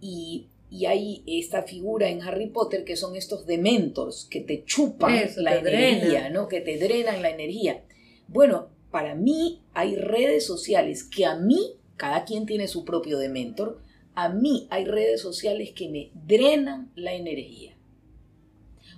y, 0.00 0.48
hay 0.86 1.22
esta 1.26 1.62
figura 1.62 2.10
en 2.10 2.20
Harry 2.20 2.48
Potter 2.48 2.84
que 2.84 2.94
son 2.94 3.16
estos 3.16 3.46
dementors 3.46 4.26
que 4.30 4.42
te 4.42 4.64
chupan 4.64 5.18
la 5.36 5.56
energía, 5.56 6.28
¿no? 6.28 6.46
que 6.46 6.60
te 6.60 6.76
drenan 6.76 7.22
la 7.22 7.30
energía. 7.30 7.84
Bueno, 8.26 8.68
para 8.90 9.14
mí 9.14 9.62
hay 9.72 9.96
redes 9.96 10.44
sociales 10.44 11.04
que 11.04 11.24
a 11.24 11.36
mí, 11.36 11.76
cada 11.96 12.26
quien 12.26 12.44
tiene 12.44 12.68
su 12.68 12.84
propio 12.84 13.18
dementor, 13.18 13.80
a 14.18 14.30
mí 14.30 14.66
hay 14.70 14.84
redes 14.84 15.20
sociales 15.20 15.70
que 15.76 15.88
me 15.88 16.10
drenan 16.26 16.90
la 16.96 17.14
energía. 17.14 17.76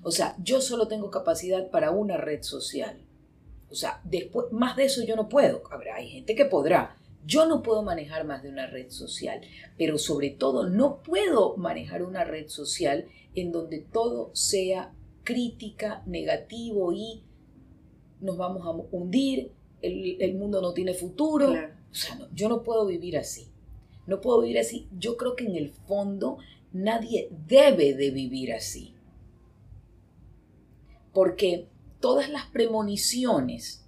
O 0.03 0.11
sea, 0.11 0.35
yo 0.43 0.63
solo 0.63 0.89
tengo 0.89 1.11
capacidad 1.11 1.69
para 1.69 1.91
una 1.91 2.17
red 2.17 2.43
social. 2.43 2.99
O 3.69 3.75
sea, 3.75 4.01
después, 4.05 4.47
más 4.51 4.77
de 4.77 4.85
eso 4.85 5.05
yo 5.05 5.17
no 5.17 5.29
puedo. 5.29 5.63
Habrá, 5.71 5.97
hay 5.97 6.09
gente 6.09 6.35
que 6.35 6.47
podrá. 6.47 6.97
Yo 7.27 7.45
no 7.45 7.63
puedo 7.63 7.83
manejar 7.83 8.25
más 8.25 8.43
de 8.43 8.49
una 8.49 8.67
red 8.67 8.89
social, 8.89 9.43
pero 9.77 9.99
sobre 9.99 10.31
todo 10.31 10.71
no 10.71 11.03
puedo 11.03 11.55
manejar 11.59 12.03
una 12.03 12.25
red 12.25 12.49
social 12.49 13.05
en 13.35 13.53
donde 13.53 13.81
todo 13.81 14.31
sea 14.33 14.95
crítica, 15.23 16.03
negativo 16.07 16.95
y 16.95 17.25
nos 18.23 18.39
vamos 18.39 18.67
a 18.67 18.71
hundir, 18.71 19.53
el, 19.83 20.35
mundo 20.35 20.63
no 20.63 20.73
tiene 20.73 20.95
futuro. 20.95 21.51
O 21.51 21.95
sea, 21.95 22.19
yo 22.33 22.49
no 22.49 22.63
puedo 22.63 22.87
vivir 22.87 23.19
así. 23.19 23.51
No 24.07 24.21
puedo 24.21 24.43
vivir 24.43 24.59
así. 24.59 24.89
Yo 24.99 25.17
creo 25.17 25.37
que 25.37 25.47
en 25.47 25.57
el 25.57 25.71
fondo 25.71 26.39
nadie 26.73 27.29
debe 27.47 27.95
de 27.95 28.11
vivir 28.11 28.53
así. 28.53 28.95
Porque 31.13 31.67
todas 32.01 32.29
las 32.31 32.47
premoniciones 32.47 33.85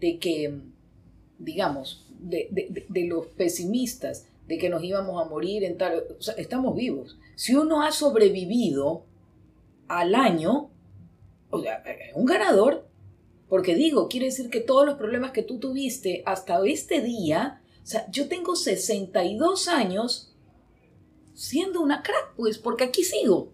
de 0.00 0.18
que, 0.18 0.60
digamos, 1.38 2.06
de, 2.18 2.48
los 3.08 3.26
pesimistas, 3.28 4.26
de 4.46 4.58
que 4.58 4.68
nos 4.68 4.82
íbamos 4.82 5.24
a 5.24 5.28
morir 5.28 5.64
en 5.64 5.76
tal... 5.76 6.04
O 6.18 6.22
sea, 6.22 6.34
estamos 6.34 6.76
vivos. 6.76 7.18
Si 7.34 7.54
uno 7.54 7.82
ha 7.82 7.92
sobrevivido 7.92 9.04
al 9.88 10.14
año, 10.14 10.70
o 11.50 11.60
sea, 11.60 11.76
es 11.76 12.14
un 12.14 12.24
ganador. 12.24 12.86
Porque 13.48 13.74
digo, 13.74 14.08
quiere 14.08 14.26
decir 14.26 14.50
que 14.50 14.60
todos 14.60 14.86
los 14.86 14.96
problemas 14.96 15.32
que 15.32 15.42
tú 15.42 15.58
tuviste 15.58 16.22
hasta 16.26 16.58
este 16.66 17.02
día 17.02 17.62
o 17.84 17.86
sea, 17.86 18.10
yo 18.10 18.28
tengo 18.28 18.56
62 18.56 19.68
años 19.68 20.34
siendo 21.34 21.82
una 21.82 22.02
crack, 22.02 22.34
pues, 22.34 22.56
porque 22.56 22.84
aquí 22.84 23.04
sigo. 23.04 23.52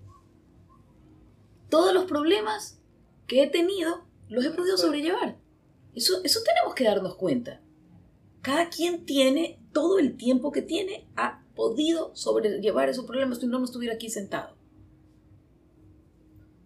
Todos 1.68 1.92
los 1.92 2.04
problemas 2.04 2.78
que 3.26 3.42
he 3.42 3.48
tenido 3.48 4.04
los 4.28 4.44
he 4.44 4.50
podido 4.50 4.76
sobrellevar. 4.78 5.36
Eso, 5.96 6.20
eso 6.22 6.40
tenemos 6.44 6.74
que 6.76 6.84
darnos 6.84 7.16
cuenta. 7.16 7.60
cada 8.40 8.70
quien 8.70 9.04
tiene 9.04 9.58
todo 9.72 9.98
el 9.98 10.16
tiempo 10.16 10.50
que 10.52 10.62
tiene, 10.62 11.06
ha 11.16 11.44
podido 11.54 12.14
sobrellevar 12.14 12.88
esos 12.88 13.04
problemas 13.04 13.38
si 13.38 13.46
no 13.46 13.58
no 13.58 13.64
estuviera 13.64 13.96
aquí 13.96 14.08
sentado. 14.08 14.56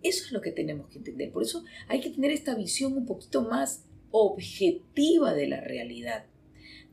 Eso 0.03 0.27
es 0.27 0.33
lo 0.33 0.43
que 0.43 0.53
tenemos 0.53 0.89
que 0.89 0.99
entender. 0.99 1.33
Por 1.33 1.43
eso 1.43 1.65
hay 1.89 2.01
que 2.01 2.11
tener 2.11 2.31
esta 2.31 2.55
visión 2.55 2.93
un 2.93 3.07
poquito 3.07 3.43
más 3.43 3.87
objetiva 4.11 5.33
de 5.33 5.49
la 5.49 5.63
realidad. 5.63 6.27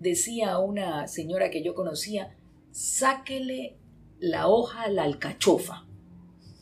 Decía 0.02 0.58
una 0.58 1.08
señora 1.08 1.52
que 1.52 1.62
yo 1.62 1.76
conocía, 1.76 2.36
sáquele 2.72 3.78
la 4.20 4.48
hoja 4.48 4.82
a 4.82 4.90
la 4.90 5.04
alcachofa 5.04 5.86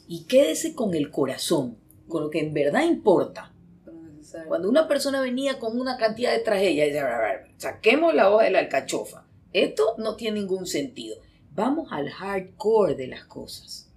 y 0.10 0.26
quédese 0.26 0.76
con 0.76 0.94
el 0.94 1.10
corazón, 1.10 1.78
con 2.10 2.24
lo 2.24 2.30
que 2.32 2.42
en 2.42 2.54
verdad 2.54 2.84
importa. 2.84 3.54
Cuando 4.50 4.68
una 4.68 4.90
persona 4.90 5.22
venía 5.22 5.58
con 5.58 5.80
una 5.80 5.96
cantidad 5.96 6.34
de 6.34 6.40
tragedia, 6.40 6.84
decía, 6.84 7.48
saquemos 7.56 8.14
la 8.14 8.30
hoja 8.30 8.44
de 8.44 8.52
la 8.52 8.60
alcachofa. 8.60 9.26
Esto 9.54 9.96
no 9.98 10.18
tiene 10.18 10.42
ningún 10.42 10.66
sentido. 10.66 11.16
Vamos 11.56 11.88
al 11.94 12.10
hardcore 12.10 12.96
de 12.96 13.08
las 13.08 13.24
cosas. 13.24 13.90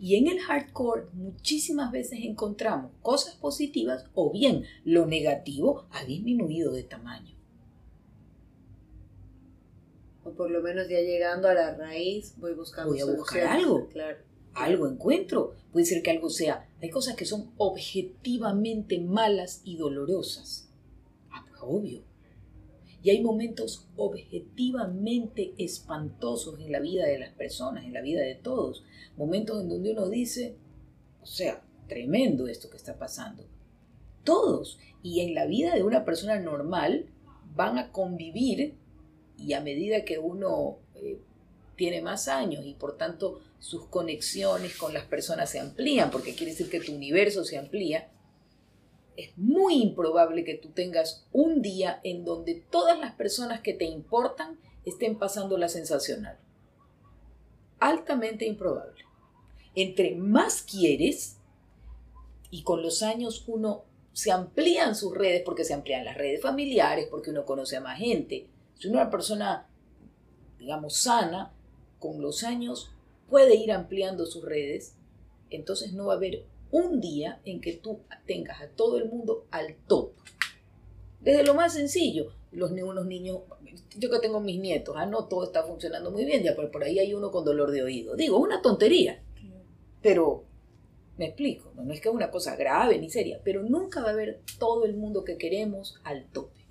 Y 0.00 0.16
en 0.16 0.26
el 0.26 0.40
hardcore 0.40 1.04
muchísimas 1.12 1.92
veces 1.92 2.18
encontramos 2.24 2.90
cosas 3.00 3.36
positivas 3.36 4.06
o 4.14 4.32
bien 4.32 4.64
lo 4.84 5.06
negativo 5.06 5.86
ha 5.92 6.04
disminuido 6.04 6.72
de 6.72 6.82
tamaño. 6.82 7.41
O 10.24 10.30
por 10.30 10.50
lo 10.50 10.62
menos 10.62 10.88
ya 10.88 11.00
llegando 11.00 11.48
a 11.48 11.54
la 11.54 11.74
raíz 11.74 12.34
voy 12.38 12.54
buscando 12.54 12.90
Voy 12.92 13.00
a 13.00 13.06
buscar 13.06 13.46
algo. 13.46 13.88
Claro. 13.88 14.18
Algo 14.54 14.86
encuentro. 14.86 15.54
Puede 15.72 15.86
ser 15.86 16.02
que 16.02 16.10
algo 16.10 16.30
sea. 16.30 16.68
Hay 16.80 16.90
cosas 16.90 17.16
que 17.16 17.24
son 17.24 17.52
objetivamente 17.56 19.00
malas 19.00 19.62
y 19.64 19.76
dolorosas. 19.76 20.68
Ah, 21.30 21.44
pues 21.48 21.60
obvio. 21.62 22.02
Y 23.02 23.10
hay 23.10 23.20
momentos 23.20 23.88
objetivamente 23.96 25.54
espantosos 25.58 26.60
en 26.60 26.70
la 26.70 26.78
vida 26.78 27.04
de 27.06 27.18
las 27.18 27.32
personas, 27.32 27.84
en 27.84 27.92
la 27.92 28.00
vida 28.00 28.20
de 28.22 28.36
todos. 28.36 28.84
Momentos 29.16 29.60
en 29.60 29.68
donde 29.68 29.90
uno 29.90 30.08
dice, 30.08 30.56
o 31.20 31.26
sea, 31.26 31.64
tremendo 31.88 32.46
esto 32.46 32.70
que 32.70 32.76
está 32.76 32.98
pasando. 32.98 33.44
Todos. 34.22 34.78
Y 35.02 35.20
en 35.20 35.34
la 35.34 35.46
vida 35.46 35.74
de 35.74 35.82
una 35.82 36.04
persona 36.04 36.38
normal 36.38 37.06
van 37.56 37.76
a 37.78 37.90
convivir 37.90 38.76
y 39.42 39.52
a 39.54 39.60
medida 39.60 40.04
que 40.04 40.18
uno 40.18 40.78
eh, 40.94 41.18
tiene 41.76 42.00
más 42.00 42.28
años 42.28 42.64
y 42.64 42.74
por 42.74 42.96
tanto 42.96 43.40
sus 43.58 43.86
conexiones 43.86 44.76
con 44.76 44.92
las 44.92 45.04
personas 45.04 45.50
se 45.50 45.60
amplían, 45.60 46.10
porque 46.10 46.34
quiere 46.34 46.52
decir 46.52 46.68
que 46.68 46.80
tu 46.80 46.92
universo 46.92 47.44
se 47.44 47.58
amplía, 47.58 48.10
es 49.16 49.36
muy 49.36 49.82
improbable 49.82 50.44
que 50.44 50.54
tú 50.54 50.70
tengas 50.70 51.26
un 51.32 51.62
día 51.62 52.00
en 52.02 52.24
donde 52.24 52.54
todas 52.70 52.98
las 52.98 53.14
personas 53.14 53.60
que 53.60 53.74
te 53.74 53.84
importan 53.84 54.58
estén 54.84 55.18
pasando 55.18 55.58
la 55.58 55.68
sensacional. 55.68 56.38
Altamente 57.78 58.46
improbable. 58.46 59.04
Entre 59.74 60.14
más 60.14 60.62
quieres, 60.62 61.38
y 62.50 62.62
con 62.62 62.82
los 62.82 63.02
años 63.02 63.44
uno 63.46 63.84
se 64.12 64.30
amplían 64.30 64.94
sus 64.94 65.16
redes, 65.16 65.42
porque 65.44 65.64
se 65.64 65.74
amplían 65.74 66.04
las 66.04 66.16
redes 66.16 66.42
familiares, 66.42 67.08
porque 67.10 67.30
uno 67.30 67.46
conoce 67.46 67.76
a 67.76 67.80
más 67.80 67.98
gente. 67.98 68.46
Si 68.82 68.88
una 68.88 69.10
persona, 69.10 69.68
digamos, 70.58 70.96
sana, 70.96 71.54
con 72.00 72.20
los 72.20 72.42
años 72.42 72.90
puede 73.30 73.54
ir 73.54 73.70
ampliando 73.70 74.26
sus 74.26 74.44
redes, 74.44 74.96
entonces 75.50 75.92
no 75.92 76.06
va 76.06 76.14
a 76.14 76.16
haber 76.16 76.46
un 76.72 77.00
día 77.00 77.40
en 77.44 77.60
que 77.60 77.74
tú 77.74 78.00
tengas 78.26 78.60
a 78.60 78.66
todo 78.70 78.98
el 78.98 79.08
mundo 79.08 79.46
al 79.52 79.76
top. 79.86 80.10
Desde 81.20 81.44
lo 81.44 81.54
más 81.54 81.74
sencillo, 81.74 82.32
los 82.50 82.72
unos 82.72 83.06
niños, 83.06 83.42
yo 83.96 84.10
que 84.10 84.18
tengo 84.18 84.40
mis 84.40 84.58
nietos, 84.58 84.96
ah, 84.98 85.06
no 85.06 85.28
todo 85.28 85.44
está 85.44 85.62
funcionando 85.62 86.10
muy 86.10 86.24
bien, 86.24 86.42
ya 86.42 86.56
por, 86.56 86.68
por 86.72 86.82
ahí 86.82 86.98
hay 86.98 87.14
uno 87.14 87.30
con 87.30 87.44
dolor 87.44 87.70
de 87.70 87.84
oído. 87.84 88.16
Digo, 88.16 88.38
una 88.38 88.62
tontería, 88.62 89.22
pero 90.00 90.42
me 91.18 91.26
explico, 91.26 91.70
no, 91.76 91.84
no 91.84 91.92
es 91.92 92.00
que 92.00 92.08
es 92.08 92.14
una 92.16 92.32
cosa 92.32 92.56
grave 92.56 92.98
ni 92.98 93.10
seria, 93.10 93.40
pero 93.44 93.62
nunca 93.62 94.02
va 94.02 94.08
a 94.08 94.12
haber 94.12 94.40
todo 94.58 94.86
el 94.86 94.96
mundo 94.96 95.22
que 95.22 95.38
queremos 95.38 96.00
al 96.02 96.26
tope. 96.32 96.61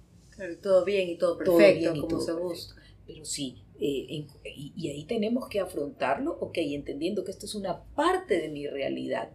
Todo 0.62 0.86
bien 0.86 1.10
y 1.10 1.18
todo 1.18 1.38
Todo 1.44 1.58
perfecto, 1.58 1.80
bien 1.80 1.96
y 1.96 2.00
como 2.00 2.10
todo 2.10 2.22
se 2.22 2.34
perfecto. 2.34 2.54
busca. 2.54 2.82
Pero 3.08 3.26
sí, 3.26 3.64
eh, 3.80 4.06
en- 4.10 4.28
y, 4.46 4.74
y 4.76 4.90
ahí 4.90 5.06
tenemos 5.06 5.48
que 5.50 5.60
afrontarlo, 5.60 6.38
ok, 6.40 6.58
entendiendo 6.58 7.24
que 7.24 7.32
esto 7.32 7.46
es 7.46 7.56
una 7.56 7.84
parte 7.96 8.40
de 8.40 8.50
mi 8.50 8.68
realidad. 8.68 9.30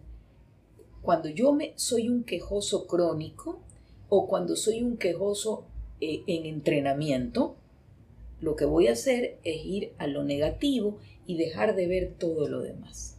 Cuando 1.03 1.29
yo 1.29 1.53
me, 1.53 1.73
soy 1.77 2.09
un 2.09 2.25
quejoso 2.25 2.87
crónico 2.87 3.61
o 4.09 4.27
cuando 4.29 4.57
soy 4.57 4.83
un 4.83 4.97
quejoso 4.99 5.65
eh, 6.01 6.23
en 6.27 6.47
entrenamiento, 6.47 7.57
lo 8.41 8.57
que 8.57 8.65
voy 8.65 8.89
a 8.89 8.93
hacer 8.93 9.39
es 9.45 9.65
ir 9.65 9.93
a 9.99 10.07
lo 10.07 10.25
negativo 10.25 10.99
y 11.27 11.37
dejar 11.39 11.77
de 11.77 11.87
ver 11.87 12.15
todo 12.19 12.49
lo 12.49 12.61
demás. 12.61 13.19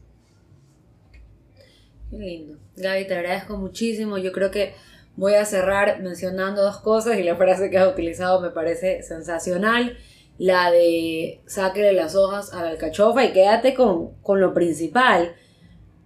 Qué 2.10 2.18
lindo. 2.18 2.58
Gaby, 2.76 3.06
te 3.08 3.16
agradezco 3.16 3.58
muchísimo. 3.58 4.18
Yo 4.18 4.32
creo 4.32 4.50
que 4.52 4.74
voy 5.18 5.34
a 5.34 5.44
cerrar 5.46 6.00
mencionando 6.02 6.64
dos 6.64 6.78
cosas 6.80 7.20
y 7.20 7.24
la 7.24 7.36
frase 7.36 7.70
que 7.70 7.78
has 7.78 7.92
utilizado 7.92 8.40
me 8.40 8.52
parece 8.52 9.04
sensacional. 9.04 9.98
La 10.38 10.72
de 10.72 11.42
sáquele 11.48 11.92
las 11.94 12.16
hojas 12.16 12.54
a 12.54 12.64
la 12.64 12.70
alcachofa 12.70 13.26
y 13.26 13.34
quédate 13.34 13.74
con, 13.74 14.14
con 14.22 14.40
lo 14.40 14.54
principal. 14.54 15.36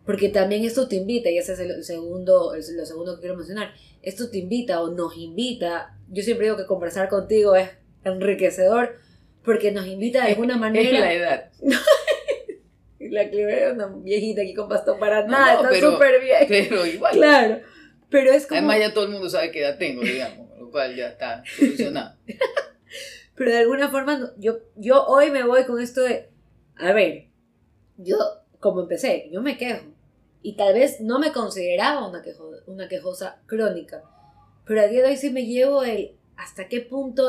Porque 0.05 0.29
también 0.29 0.63
esto 0.65 0.87
te 0.87 0.95
invita, 0.95 1.29
y 1.29 1.37
ese 1.37 1.53
es 1.53 1.59
el 1.59 1.83
segundo, 1.83 2.55
el- 2.55 2.63
lo 2.75 2.85
segundo 2.87 3.15
que 3.15 3.21
quiero 3.21 3.35
mencionar, 3.37 3.71
esto 4.01 4.31
te 4.31 4.39
invita 4.39 4.81
o 4.81 4.89
nos 4.89 5.15
invita, 5.15 5.95
yo 6.09 6.23
siempre 6.23 6.47
digo 6.47 6.57
que 6.57 6.65
conversar 6.65 7.07
contigo 7.07 7.55
es 7.55 7.69
enriquecedor, 8.03 8.95
porque 9.45 9.71
nos 9.71 9.85
invita 9.85 10.23
de 10.25 10.31
alguna 10.31 10.55
Es 10.55 10.59
manera... 10.59 10.99
la 11.01 11.13
edad. 11.13 11.49
La 12.99 13.29
Clive 13.29 13.67
es 13.67 13.73
una 13.73 13.87
viejita 13.87 14.41
aquí 14.41 14.53
con 14.53 14.69
bastón 14.69 14.97
para 14.99 15.25
nada, 15.27 15.61
no, 15.63 15.69
está 15.69 15.91
súper 15.91 16.21
bien. 16.21 16.45
Pero 16.47 16.85
igual. 16.85 17.13
Claro, 17.13 17.59
pero 18.11 18.31
es 18.31 18.45
como... 18.45 18.59
Además 18.59 18.79
ya 18.79 18.93
todo 18.93 19.05
el 19.05 19.11
mundo 19.11 19.29
sabe 19.29 19.51
qué 19.51 19.61
edad 19.61 19.77
tengo, 19.79 20.01
digamos, 20.01 20.59
lo 20.59 20.69
cual 20.69 20.95
ya 20.95 21.07
está 21.07 21.43
solucionado. 21.57 22.15
Pero 23.35 23.51
de 23.51 23.57
alguna 23.57 23.89
forma, 23.89 24.33
yo, 24.37 24.59
yo 24.75 25.05
hoy 25.05 25.31
me 25.31 25.43
voy 25.43 25.63
con 25.63 25.79
esto 25.81 26.01
de, 26.01 26.29
a 26.75 26.91
ver, 26.91 27.29
yo 27.97 28.17
como 28.59 28.81
empecé, 28.81 29.29
yo 29.31 29.41
me 29.41 29.57
quejo. 29.57 29.85
Y 30.43 30.55
tal 30.55 30.73
vez 30.73 30.99
no 31.01 31.19
me 31.19 31.31
consideraba 31.31 32.07
una, 32.07 32.21
quejo, 32.21 32.51
una 32.67 32.87
quejosa 32.87 33.41
crónica. 33.45 34.03
Pero 34.65 34.81
a 34.81 34.87
día 34.87 35.01
de 35.01 35.09
hoy 35.09 35.17
sí 35.17 35.31
me 35.31 35.45
llevo 35.45 35.83
el 35.83 36.17
hasta 36.35 36.67
qué 36.67 36.81
punto 36.81 37.23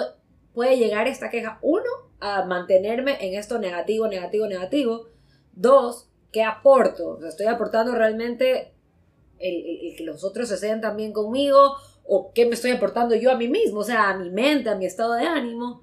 puede 0.52 0.78
llegar 0.78 1.06
esta 1.06 1.30
queja. 1.30 1.58
Uno, 1.62 1.88
a 2.20 2.44
mantenerme 2.44 3.16
en 3.20 3.34
esto 3.38 3.58
negativo, 3.58 4.08
negativo, 4.08 4.46
negativo. 4.46 5.08
Dos, 5.52 6.08
¿qué 6.32 6.42
aporto? 6.42 7.10
O 7.10 7.20
sea, 7.20 7.28
estoy 7.28 7.46
aportando 7.46 7.94
realmente 7.94 8.71
el, 9.42 9.54
el- 9.66 9.86
el 9.90 9.96
que 9.96 10.04
los 10.04 10.24
otros 10.24 10.48
se 10.48 10.56
sean 10.56 10.80
también 10.80 11.12
conmigo 11.12 11.74
o 12.04 12.32
qué 12.34 12.46
me 12.46 12.54
estoy 12.54 12.70
aportando 12.72 13.14
yo 13.14 13.30
a 13.30 13.36
mí 13.36 13.48
mismo, 13.48 13.80
o 13.80 13.84
sea, 13.84 14.10
a 14.10 14.18
mi 14.18 14.30
mente, 14.30 14.68
a 14.70 14.76
mi 14.76 14.86
estado 14.86 15.14
de 15.14 15.24
ánimo. 15.26 15.82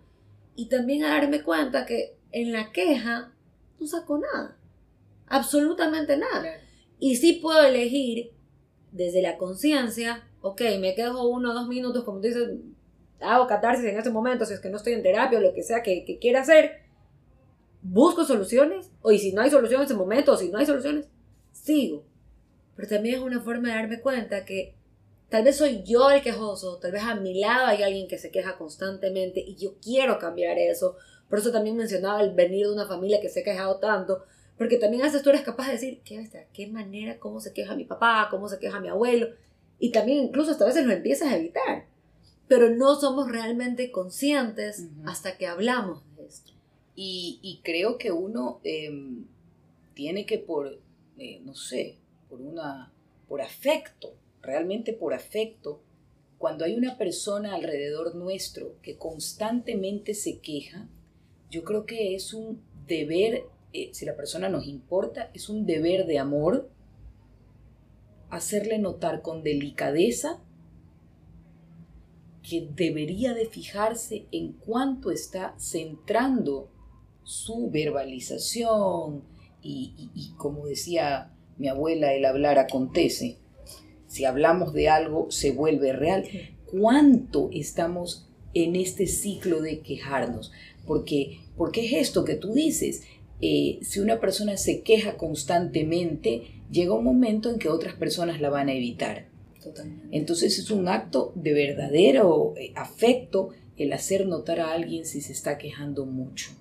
Y 0.56 0.68
también 0.68 1.04
a 1.06 1.10
darme 1.10 1.42
cuenta 1.44 1.86
que 1.86 2.18
en 2.32 2.52
la 2.52 2.72
queja 2.72 3.34
no 3.80 3.88
saco 3.88 4.18
nada. 4.20 4.58
Absolutamente 5.28 6.18
nada. 6.18 6.44
Y 7.00 7.16
sí 7.16 7.34
puedo 7.42 7.62
elegir 7.64 8.32
desde 8.92 9.22
la 9.22 9.38
conciencia, 9.38 10.28
ok, 10.42 10.62
me 10.80 10.96
quejo 10.96 11.28
uno 11.30 11.52
o 11.52 11.54
dos 11.54 11.68
minutos, 11.68 12.04
como 12.04 12.20
tú 12.20 12.28
dices, 12.28 12.50
hago 13.22 13.48
catarsis 13.48 13.86
en 13.86 13.98
este 13.98 14.10
momento, 14.10 14.46
si 14.46 14.54
es 14.54 14.60
que 14.60 14.70
no 14.70 14.78
estoy 14.78 14.94
en 14.94 15.04
terapia 15.04 15.38
o 15.40 15.42
lo 15.42 15.54
que 15.54 15.64
sea 15.64 15.84
que, 15.84 16.04
que 16.06 16.18
quiera 16.20 16.42
hacer, 16.42 16.82
busco 17.82 18.26
soluciones, 18.26 18.92
o 19.02 19.12
y 19.12 19.20
si 19.20 19.32
no 19.32 19.42
hay 19.42 19.50
solución 19.50 19.82
en 19.82 19.86
ese 19.86 19.94
momento, 19.96 20.34
o 20.34 20.38
si 20.38 20.50
no 20.50 20.58
hay 20.58 20.66
soluciones, 20.66 21.08
sigo. 21.52 22.04
Pero 22.80 22.92
también 22.92 23.16
es 23.16 23.22
una 23.22 23.42
forma 23.42 23.68
de 23.68 23.76
darme 23.76 24.00
cuenta 24.00 24.46
que 24.46 24.74
tal 25.28 25.44
vez 25.44 25.58
soy 25.58 25.84
yo 25.84 26.10
el 26.12 26.22
quejoso, 26.22 26.78
tal 26.78 26.94
vez 26.94 27.04
a 27.04 27.14
mi 27.14 27.38
lado 27.38 27.66
hay 27.66 27.84
alguien 27.84 28.08
que 28.08 28.18
se 28.18 28.32
queja 28.32 28.58
constantemente 28.58 29.42
y 29.42 29.58
yo 29.58 29.76
quiero 29.82 30.18
cambiar 30.18 30.58
eso. 30.58 30.96
Por 31.28 31.40
eso 31.40 31.52
también 31.52 31.76
mencionaba 31.76 32.22
el 32.24 32.34
venir 32.34 32.68
de 32.68 32.72
una 32.72 32.88
familia 32.88 33.20
que 33.20 33.28
se 33.28 33.42
ha 33.42 33.44
quejado 33.44 33.80
tanto, 33.80 34.24
porque 34.58 34.78
también 34.78 35.02
a 35.02 35.08
veces 35.08 35.24
tú 35.24 35.30
eres 35.30 35.42
capaz 35.42 35.66
de 35.66 35.74
decir, 35.74 36.00
¿qué, 36.06 36.20
bestia? 36.20 36.48
¿qué 36.54 36.68
manera, 36.68 37.20
cómo 37.20 37.42
se 37.42 37.52
queja 37.52 37.76
mi 37.76 37.84
papá, 37.84 38.30
cómo 38.32 38.48
se 38.48 38.60
queja 38.60 38.80
mi 38.80 38.88
abuelo? 38.88 39.28
Y 39.78 39.92
también 39.92 40.20
incluso 40.20 40.52
hasta 40.52 40.64
a 40.64 40.68
veces 40.68 40.86
lo 40.86 40.94
empiezas 40.94 41.34
a 41.34 41.36
evitar. 41.36 41.86
Pero 42.48 42.70
no 42.70 42.96
somos 42.96 43.30
realmente 43.30 43.92
conscientes 43.92 44.88
hasta 45.06 45.38
que 45.38 45.48
hablamos 45.48 46.02
de 46.16 46.28
esto. 46.28 46.54
Y, 46.96 47.42
y 47.42 47.60
creo 47.62 47.98
que 47.98 48.14
uno 48.14 48.62
em, 48.64 49.26
tiene 49.96 50.26
que 50.26 50.38
por, 50.38 50.80
eh, 51.18 51.42
no 51.44 51.54
sé, 51.56 52.00
por 52.30 52.42
una, 52.42 52.94
por 53.28 53.42
afecto, 53.42 54.16
realmente 54.42 54.94
por 54.94 55.14
afecto, 55.14 55.82
cuando 56.38 56.64
hay 56.64 56.76
una 56.76 56.98
persona 56.98 57.54
alrededor 57.54 58.16
nuestro 58.16 58.76
que 58.82 58.98
constantemente 58.98 60.14
se 60.14 60.40
queja, 60.40 60.88
yo 61.50 61.64
creo 61.64 61.86
que 61.86 62.16
es 62.16 62.34
un 62.34 62.62
deber, 62.88 63.44
eh, 63.74 63.90
si 63.94 64.06
la 64.06 64.16
persona 64.16 64.48
nos 64.48 64.66
importa, 64.66 65.32
es 65.34 65.50
un 65.50 65.66
deber 65.66 66.06
de 66.06 66.20
amor 66.20 66.70
hacerle 68.30 68.78
notar 68.78 69.22
con 69.22 69.44
delicadeza 69.44 70.40
que 72.48 72.70
debería 72.74 73.34
de 73.34 73.48
fijarse 73.48 74.26
en 74.32 74.54
cuánto 74.54 75.12
está 75.12 75.56
centrando 75.60 76.70
su 77.24 77.70
verbalización 77.70 79.24
y, 79.62 80.10
y 80.16 80.32
como 80.38 80.66
decía 80.66 81.34
mi 81.60 81.68
abuela, 81.68 82.14
el 82.14 82.26
hablar 82.26 82.58
acontece. 82.58 83.38
Si 84.08 84.26
hablamos 84.26 84.74
de 84.74 84.90
algo, 84.90 85.30
se 85.30 85.52
vuelve 85.52 85.94
real. 85.94 86.24
¿Cuánto 86.66 87.50
estamos 87.54 88.28
en 88.54 88.76
este 88.76 89.06
ciclo 89.06 89.62
de 89.62 89.82
quejarnos? 89.82 90.52
Porque, 90.88 91.42
porque 91.56 91.86
es 91.86 91.94
esto 91.94 92.26
que 92.26 92.36
tú 92.36 92.54
dices. 92.54 93.04
Eh, 93.42 93.80
si 93.82 94.00
una 94.00 94.20
persona 94.20 94.58
se 94.58 94.82
queja 94.82 95.18
constantemente, 95.18 96.64
llega 96.72 96.94
un 96.94 97.04
momento 97.04 97.52
en 97.52 97.60
que 97.60 97.70
otras 97.70 97.96
personas 97.96 98.42
la 98.42 98.50
van 98.50 98.70
a 98.70 98.74
evitar. 98.74 99.28
Entonces 100.12 100.58
es 100.58 100.72
un 100.72 100.88
acto 100.88 101.34
de 101.36 101.54
verdadero 101.54 102.54
eh, 102.58 102.72
afecto 102.76 103.50
el 103.78 103.92
hacer 103.94 104.26
notar 104.26 104.62
a 104.62 104.72
alguien 104.72 105.06
si 105.06 105.22
se 105.22 105.34
está 105.34 105.58
quejando 105.58 106.06
mucho. 106.06 106.52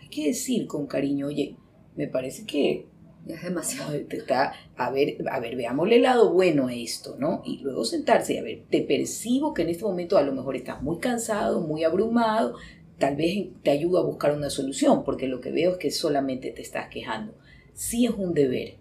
Hay 0.00 0.08
que 0.08 0.26
decir 0.26 0.66
con 0.66 0.86
cariño, 0.86 1.26
oye, 1.26 1.56
me 1.94 2.08
parece 2.08 2.44
que 2.46 2.86
es 3.28 3.42
demasiado. 3.42 3.94
Está, 3.94 4.52
a 4.76 4.90
ver, 4.90 5.16
a 5.30 5.40
ver, 5.40 5.56
veámosle 5.56 5.96
el 5.96 6.02
lado 6.02 6.32
bueno 6.32 6.68
a 6.68 6.74
esto, 6.74 7.16
¿no? 7.18 7.42
Y 7.44 7.58
luego 7.58 7.84
sentarse 7.84 8.34
y 8.34 8.38
a 8.38 8.42
ver, 8.42 8.62
te 8.68 8.82
percibo 8.82 9.54
que 9.54 9.62
en 9.62 9.68
este 9.68 9.84
momento 9.84 10.18
a 10.18 10.22
lo 10.22 10.32
mejor 10.32 10.56
estás 10.56 10.82
muy 10.82 10.98
cansado, 10.98 11.60
muy 11.60 11.84
abrumado, 11.84 12.56
tal 12.98 13.16
vez 13.16 13.48
te 13.62 13.70
ayudo 13.70 13.98
a 13.98 14.04
buscar 14.04 14.32
una 14.36 14.50
solución, 14.50 15.04
porque 15.04 15.28
lo 15.28 15.40
que 15.40 15.52
veo 15.52 15.72
es 15.72 15.76
que 15.78 15.90
solamente 15.90 16.50
te 16.50 16.62
estás 16.62 16.88
quejando. 16.88 17.34
Sí 17.74 18.06
es 18.06 18.12
un 18.12 18.34
deber, 18.34 18.76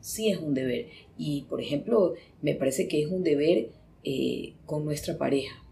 sí 0.00 0.30
es 0.30 0.38
un 0.38 0.54
deber. 0.54 0.86
Y, 1.18 1.46
por 1.48 1.60
ejemplo, 1.60 2.14
me 2.42 2.54
parece 2.54 2.88
que 2.88 3.02
es 3.02 3.10
un 3.10 3.22
deber 3.22 3.70
eh, 4.04 4.54
con 4.66 4.84
nuestra 4.84 5.16
pareja. 5.18 5.62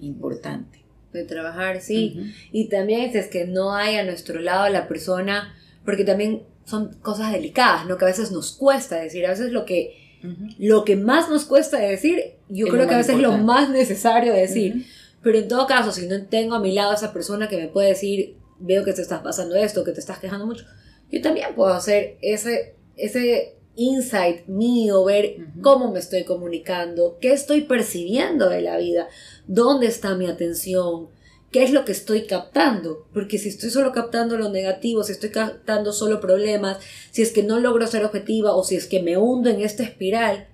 Importante. 0.00 0.84
De 1.12 1.24
trabajar, 1.24 1.80
sí. 1.80 2.32
Y 2.50 2.68
también 2.68 3.10
es 3.14 3.28
que 3.28 3.46
no 3.46 3.74
hay 3.74 3.96
a 3.96 4.04
nuestro 4.04 4.40
lado 4.40 4.68
la 4.68 4.88
persona 4.88 5.54
porque 5.84 6.04
también 6.04 6.44
son 6.64 6.94
cosas 7.00 7.32
delicadas, 7.32 7.86
¿no? 7.86 7.98
Que 7.98 8.04
a 8.04 8.08
veces 8.08 8.32
nos 8.32 8.52
cuesta 8.52 8.96
decir, 8.96 9.26
a 9.26 9.30
veces 9.30 9.52
lo 9.52 9.64
que, 9.64 10.18
lo 10.58 10.84
que 10.84 10.96
más 10.96 11.28
nos 11.28 11.44
cuesta 11.44 11.78
decir, 11.78 12.34
yo 12.48 12.66
creo 12.68 12.86
que 12.86 12.94
a 12.94 12.98
veces 12.98 13.16
es 13.16 13.20
lo 13.20 13.36
más 13.38 13.68
necesario 13.70 14.32
decir. 14.32 14.86
Pero 15.22 15.38
en 15.38 15.48
todo 15.48 15.66
caso, 15.66 15.92
si 15.92 16.06
no 16.06 16.26
tengo 16.26 16.54
a 16.54 16.60
mi 16.60 16.72
lado 16.72 16.92
a 16.92 16.94
esa 16.94 17.12
persona 17.12 17.48
que 17.48 17.56
me 17.56 17.68
puede 17.68 17.88
decir, 17.88 18.36
veo 18.58 18.84
que 18.84 18.92
te 18.92 19.02
estás 19.02 19.22
pasando 19.22 19.56
esto, 19.56 19.84
que 19.84 19.92
te 19.92 20.00
estás 20.00 20.18
quejando 20.18 20.46
mucho, 20.46 20.64
yo 21.10 21.20
también 21.20 21.54
puedo 21.54 21.72
hacer 21.72 22.18
ese, 22.22 22.74
ese 22.96 23.56
insight 23.76 24.46
mío, 24.46 25.04
ver 25.04 25.36
cómo 25.62 25.90
me 25.90 25.98
estoy 25.98 26.24
comunicando, 26.24 27.18
qué 27.20 27.32
estoy 27.32 27.62
percibiendo 27.62 28.48
de 28.48 28.62
la 28.62 28.76
vida, 28.76 29.08
dónde 29.46 29.86
está 29.86 30.14
mi 30.14 30.26
atención, 30.26 31.08
qué 31.54 31.62
es 31.62 31.70
lo 31.70 31.84
que 31.84 31.92
estoy 31.92 32.26
captando, 32.26 33.06
porque 33.12 33.38
si 33.38 33.48
estoy 33.48 33.70
solo 33.70 33.92
captando 33.92 34.36
lo 34.36 34.50
negativo, 34.50 35.04
si 35.04 35.12
estoy 35.12 35.30
captando 35.30 35.92
solo 35.92 36.20
problemas, 36.20 36.78
si 37.12 37.22
es 37.22 37.30
que 37.30 37.44
no 37.44 37.60
logro 37.60 37.86
ser 37.86 38.04
objetiva 38.04 38.56
o 38.56 38.64
si 38.64 38.74
es 38.74 38.88
que 38.88 39.00
me 39.00 39.16
hundo 39.16 39.50
en 39.50 39.60
esta 39.60 39.84
espiral, 39.84 40.48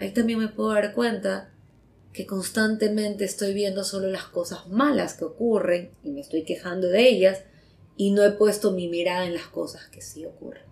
ahí 0.00 0.10
también 0.10 0.40
me 0.40 0.48
puedo 0.48 0.70
dar 0.70 0.92
cuenta 0.92 1.52
que 2.12 2.26
constantemente 2.26 3.24
estoy 3.24 3.54
viendo 3.54 3.84
solo 3.84 4.08
las 4.08 4.24
cosas 4.24 4.66
malas 4.66 5.14
que 5.14 5.24
ocurren 5.24 5.92
y 6.02 6.10
me 6.10 6.20
estoy 6.20 6.42
quejando 6.42 6.88
de 6.88 7.08
ellas 7.08 7.44
y 7.96 8.10
no 8.10 8.24
he 8.24 8.32
puesto 8.32 8.72
mi 8.72 8.88
mirada 8.88 9.26
en 9.26 9.34
las 9.34 9.46
cosas 9.46 9.86
que 9.86 10.00
sí 10.00 10.26
ocurren. 10.26 10.64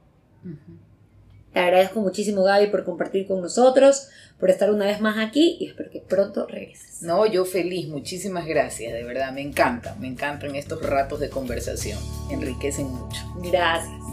Te 1.58 1.64
agradezco 1.64 2.00
muchísimo 2.00 2.44
Gaby 2.44 2.68
por 2.68 2.84
compartir 2.84 3.26
con 3.26 3.42
nosotros 3.42 4.10
por 4.38 4.48
estar 4.48 4.70
una 4.70 4.84
vez 4.84 5.00
más 5.00 5.18
aquí 5.18 5.56
y 5.58 5.66
espero 5.66 5.90
que 5.90 6.00
pronto 6.00 6.46
regreses. 6.46 7.02
No, 7.02 7.26
yo 7.26 7.44
feliz, 7.44 7.88
muchísimas 7.88 8.46
gracias, 8.46 8.92
de 8.92 9.02
verdad, 9.02 9.32
me 9.32 9.40
encanta, 9.42 9.96
me 9.98 10.06
encantan 10.06 10.54
estos 10.54 10.80
ratos 10.80 11.18
de 11.18 11.30
conversación, 11.30 11.98
enriquecen 12.30 12.86
mucho. 12.86 13.22
Gracias. 13.42 14.07